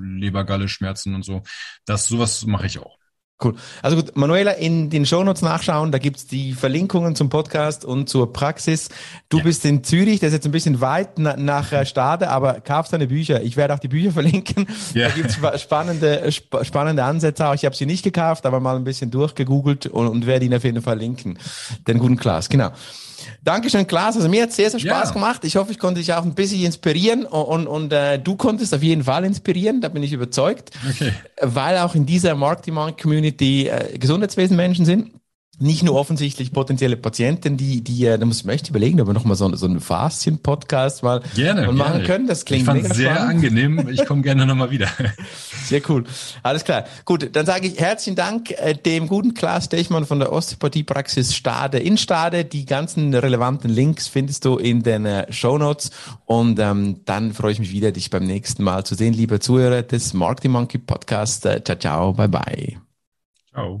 Lebergalle, 0.00 0.68
Schmerzen 0.68 1.14
und 1.14 1.24
so. 1.24 1.42
Das 1.86 2.06
sowas 2.06 2.44
mache 2.46 2.66
ich 2.66 2.78
auch. 2.78 2.98
Cool. 3.42 3.54
Also 3.82 3.96
gut, 3.96 4.16
Manuela, 4.16 4.52
in 4.52 4.88
den 4.88 5.04
Shownotes 5.04 5.42
nachschauen, 5.42 5.90
da 5.90 5.98
gibt's 5.98 6.26
die 6.26 6.52
Verlinkungen 6.52 7.16
zum 7.16 7.28
Podcast 7.28 7.84
und 7.84 8.08
zur 8.08 8.32
Praxis. 8.32 8.88
Du 9.28 9.38
ja. 9.38 9.44
bist 9.44 9.64
in 9.64 9.82
Zürich, 9.82 10.20
das 10.20 10.28
ist 10.28 10.34
jetzt 10.34 10.46
ein 10.46 10.52
bisschen 10.52 10.80
weit 10.80 11.18
na, 11.18 11.36
nach 11.36 11.84
Stade, 11.84 12.28
aber 12.28 12.60
kaufst 12.60 12.92
deine 12.92 13.08
Bücher. 13.08 13.42
Ich 13.42 13.56
werde 13.56 13.74
auch 13.74 13.80
die 13.80 13.88
Bücher 13.88 14.12
verlinken. 14.12 14.66
Ja. 14.94 15.08
Da 15.08 15.14
gibt's 15.14 15.38
spannende, 15.60 16.22
sp 16.30 16.62
spannende 16.62 17.02
Ansätze 17.02 17.48
auch. 17.48 17.54
Ich 17.54 17.64
habe 17.64 17.74
sie 17.74 17.86
nicht 17.86 18.04
gekauft, 18.04 18.46
aber 18.46 18.60
mal 18.60 18.76
ein 18.76 18.84
bisschen 18.84 19.10
durchgegoogelt 19.10 19.86
und, 19.86 20.06
und 20.06 20.26
werde 20.26 20.44
ihn 20.44 20.54
auf 20.54 20.62
jeden 20.62 20.80
Fall 20.80 20.92
verlinken. 20.92 21.38
Den 21.88 21.98
guten 21.98 22.16
Klaas, 22.16 22.48
genau. 22.48 22.70
Dankeschön, 23.42 23.86
Klaas. 23.86 24.16
Also 24.16 24.28
mir 24.28 24.42
hat 24.44 24.52
sehr, 24.52 24.70
sehr 24.70 24.80
Spaß 24.80 25.08
ja. 25.08 25.14
gemacht. 25.14 25.44
Ich 25.44 25.56
hoffe, 25.56 25.72
ich 25.72 25.78
konnte 25.78 26.00
dich 26.00 26.12
auch 26.12 26.24
ein 26.24 26.34
bisschen 26.34 26.64
inspirieren 26.64 27.24
und, 27.24 27.66
und, 27.66 27.66
und 27.66 27.92
äh, 27.92 28.18
du 28.18 28.36
konntest 28.36 28.74
auf 28.74 28.82
jeden 28.82 29.04
Fall 29.04 29.24
inspirieren, 29.24 29.80
da 29.80 29.88
bin 29.88 30.02
ich 30.02 30.12
überzeugt. 30.12 30.70
Okay. 30.88 31.12
Weil 31.40 31.78
auch 31.78 31.94
in 31.94 32.06
dieser 32.06 32.34
Marketing-Community 32.34 33.68
äh, 33.68 33.98
Gesundheitswesenmenschen 33.98 34.84
sind 34.84 35.10
nicht 35.58 35.82
nur 35.82 35.94
offensichtlich 35.94 36.52
potenzielle 36.52 36.96
Patienten, 36.96 37.56
die, 37.56 37.84
die, 37.84 38.06
äh, 38.06 38.18
da 38.18 38.24
muss 38.24 38.42
man 38.44 38.54
echt 38.54 38.70
überlegen, 38.70 39.00
ob 39.00 39.06
wir 39.06 39.12
nochmal 39.12 39.36
so, 39.36 39.54
so 39.54 39.66
einen 39.66 39.80
Faszien-Podcast 39.80 41.02
mal 41.02 41.22
gerne, 41.34 41.70
machen 41.72 41.76
gerne. 41.76 42.04
können. 42.04 42.26
Das 42.26 42.44
klingt 42.44 42.66
ich 42.66 42.72
mega 42.72 42.94
sehr 42.94 43.14
spannend. 43.14 43.44
angenehm. 43.44 43.88
Ich 43.90 44.04
komme 44.06 44.22
gerne 44.22 44.46
nochmal 44.46 44.70
wieder. 44.70 44.88
Sehr 45.66 45.80
cool. 45.88 46.04
Alles 46.42 46.64
klar. 46.64 46.84
Gut, 47.04 47.30
dann 47.34 47.46
sage 47.46 47.68
ich 47.68 47.78
herzlichen 47.78 48.16
Dank 48.16 48.50
äh, 48.50 48.74
dem 48.74 49.06
guten 49.08 49.32
Klaas 49.32 49.68
Dechmann 49.68 50.04
von 50.04 50.18
der 50.18 50.32
Osteopathiepraxis 50.32 51.34
Stade 51.34 51.78
in 51.78 51.96
Stade. 51.96 52.44
Die 52.44 52.66
ganzen 52.66 53.14
relevanten 53.14 53.70
Links 53.70 54.08
findest 54.08 54.44
du 54.44 54.56
in 54.56 54.82
den 54.82 55.06
äh, 55.06 55.32
Show 55.32 55.56
Notes. 55.58 55.90
Und 56.26 56.58
ähm, 56.58 57.02
dann 57.04 57.32
freue 57.32 57.52
ich 57.52 57.58
mich 57.58 57.70
wieder, 57.70 57.92
dich 57.92 58.10
beim 58.10 58.24
nächsten 58.24 58.64
Mal 58.64 58.84
zu 58.84 58.96
sehen, 58.96 59.14
lieber 59.14 59.40
Zuhörer 59.40 59.82
des 59.82 60.12
Marketing 60.14 60.50
Monkey 60.50 60.78
Podcast. 60.78 61.46
Äh, 61.46 61.62
ciao, 61.62 61.78
ciao, 61.78 62.12
bye, 62.12 62.28
bye. 62.28 62.76
Ciao. 63.52 63.80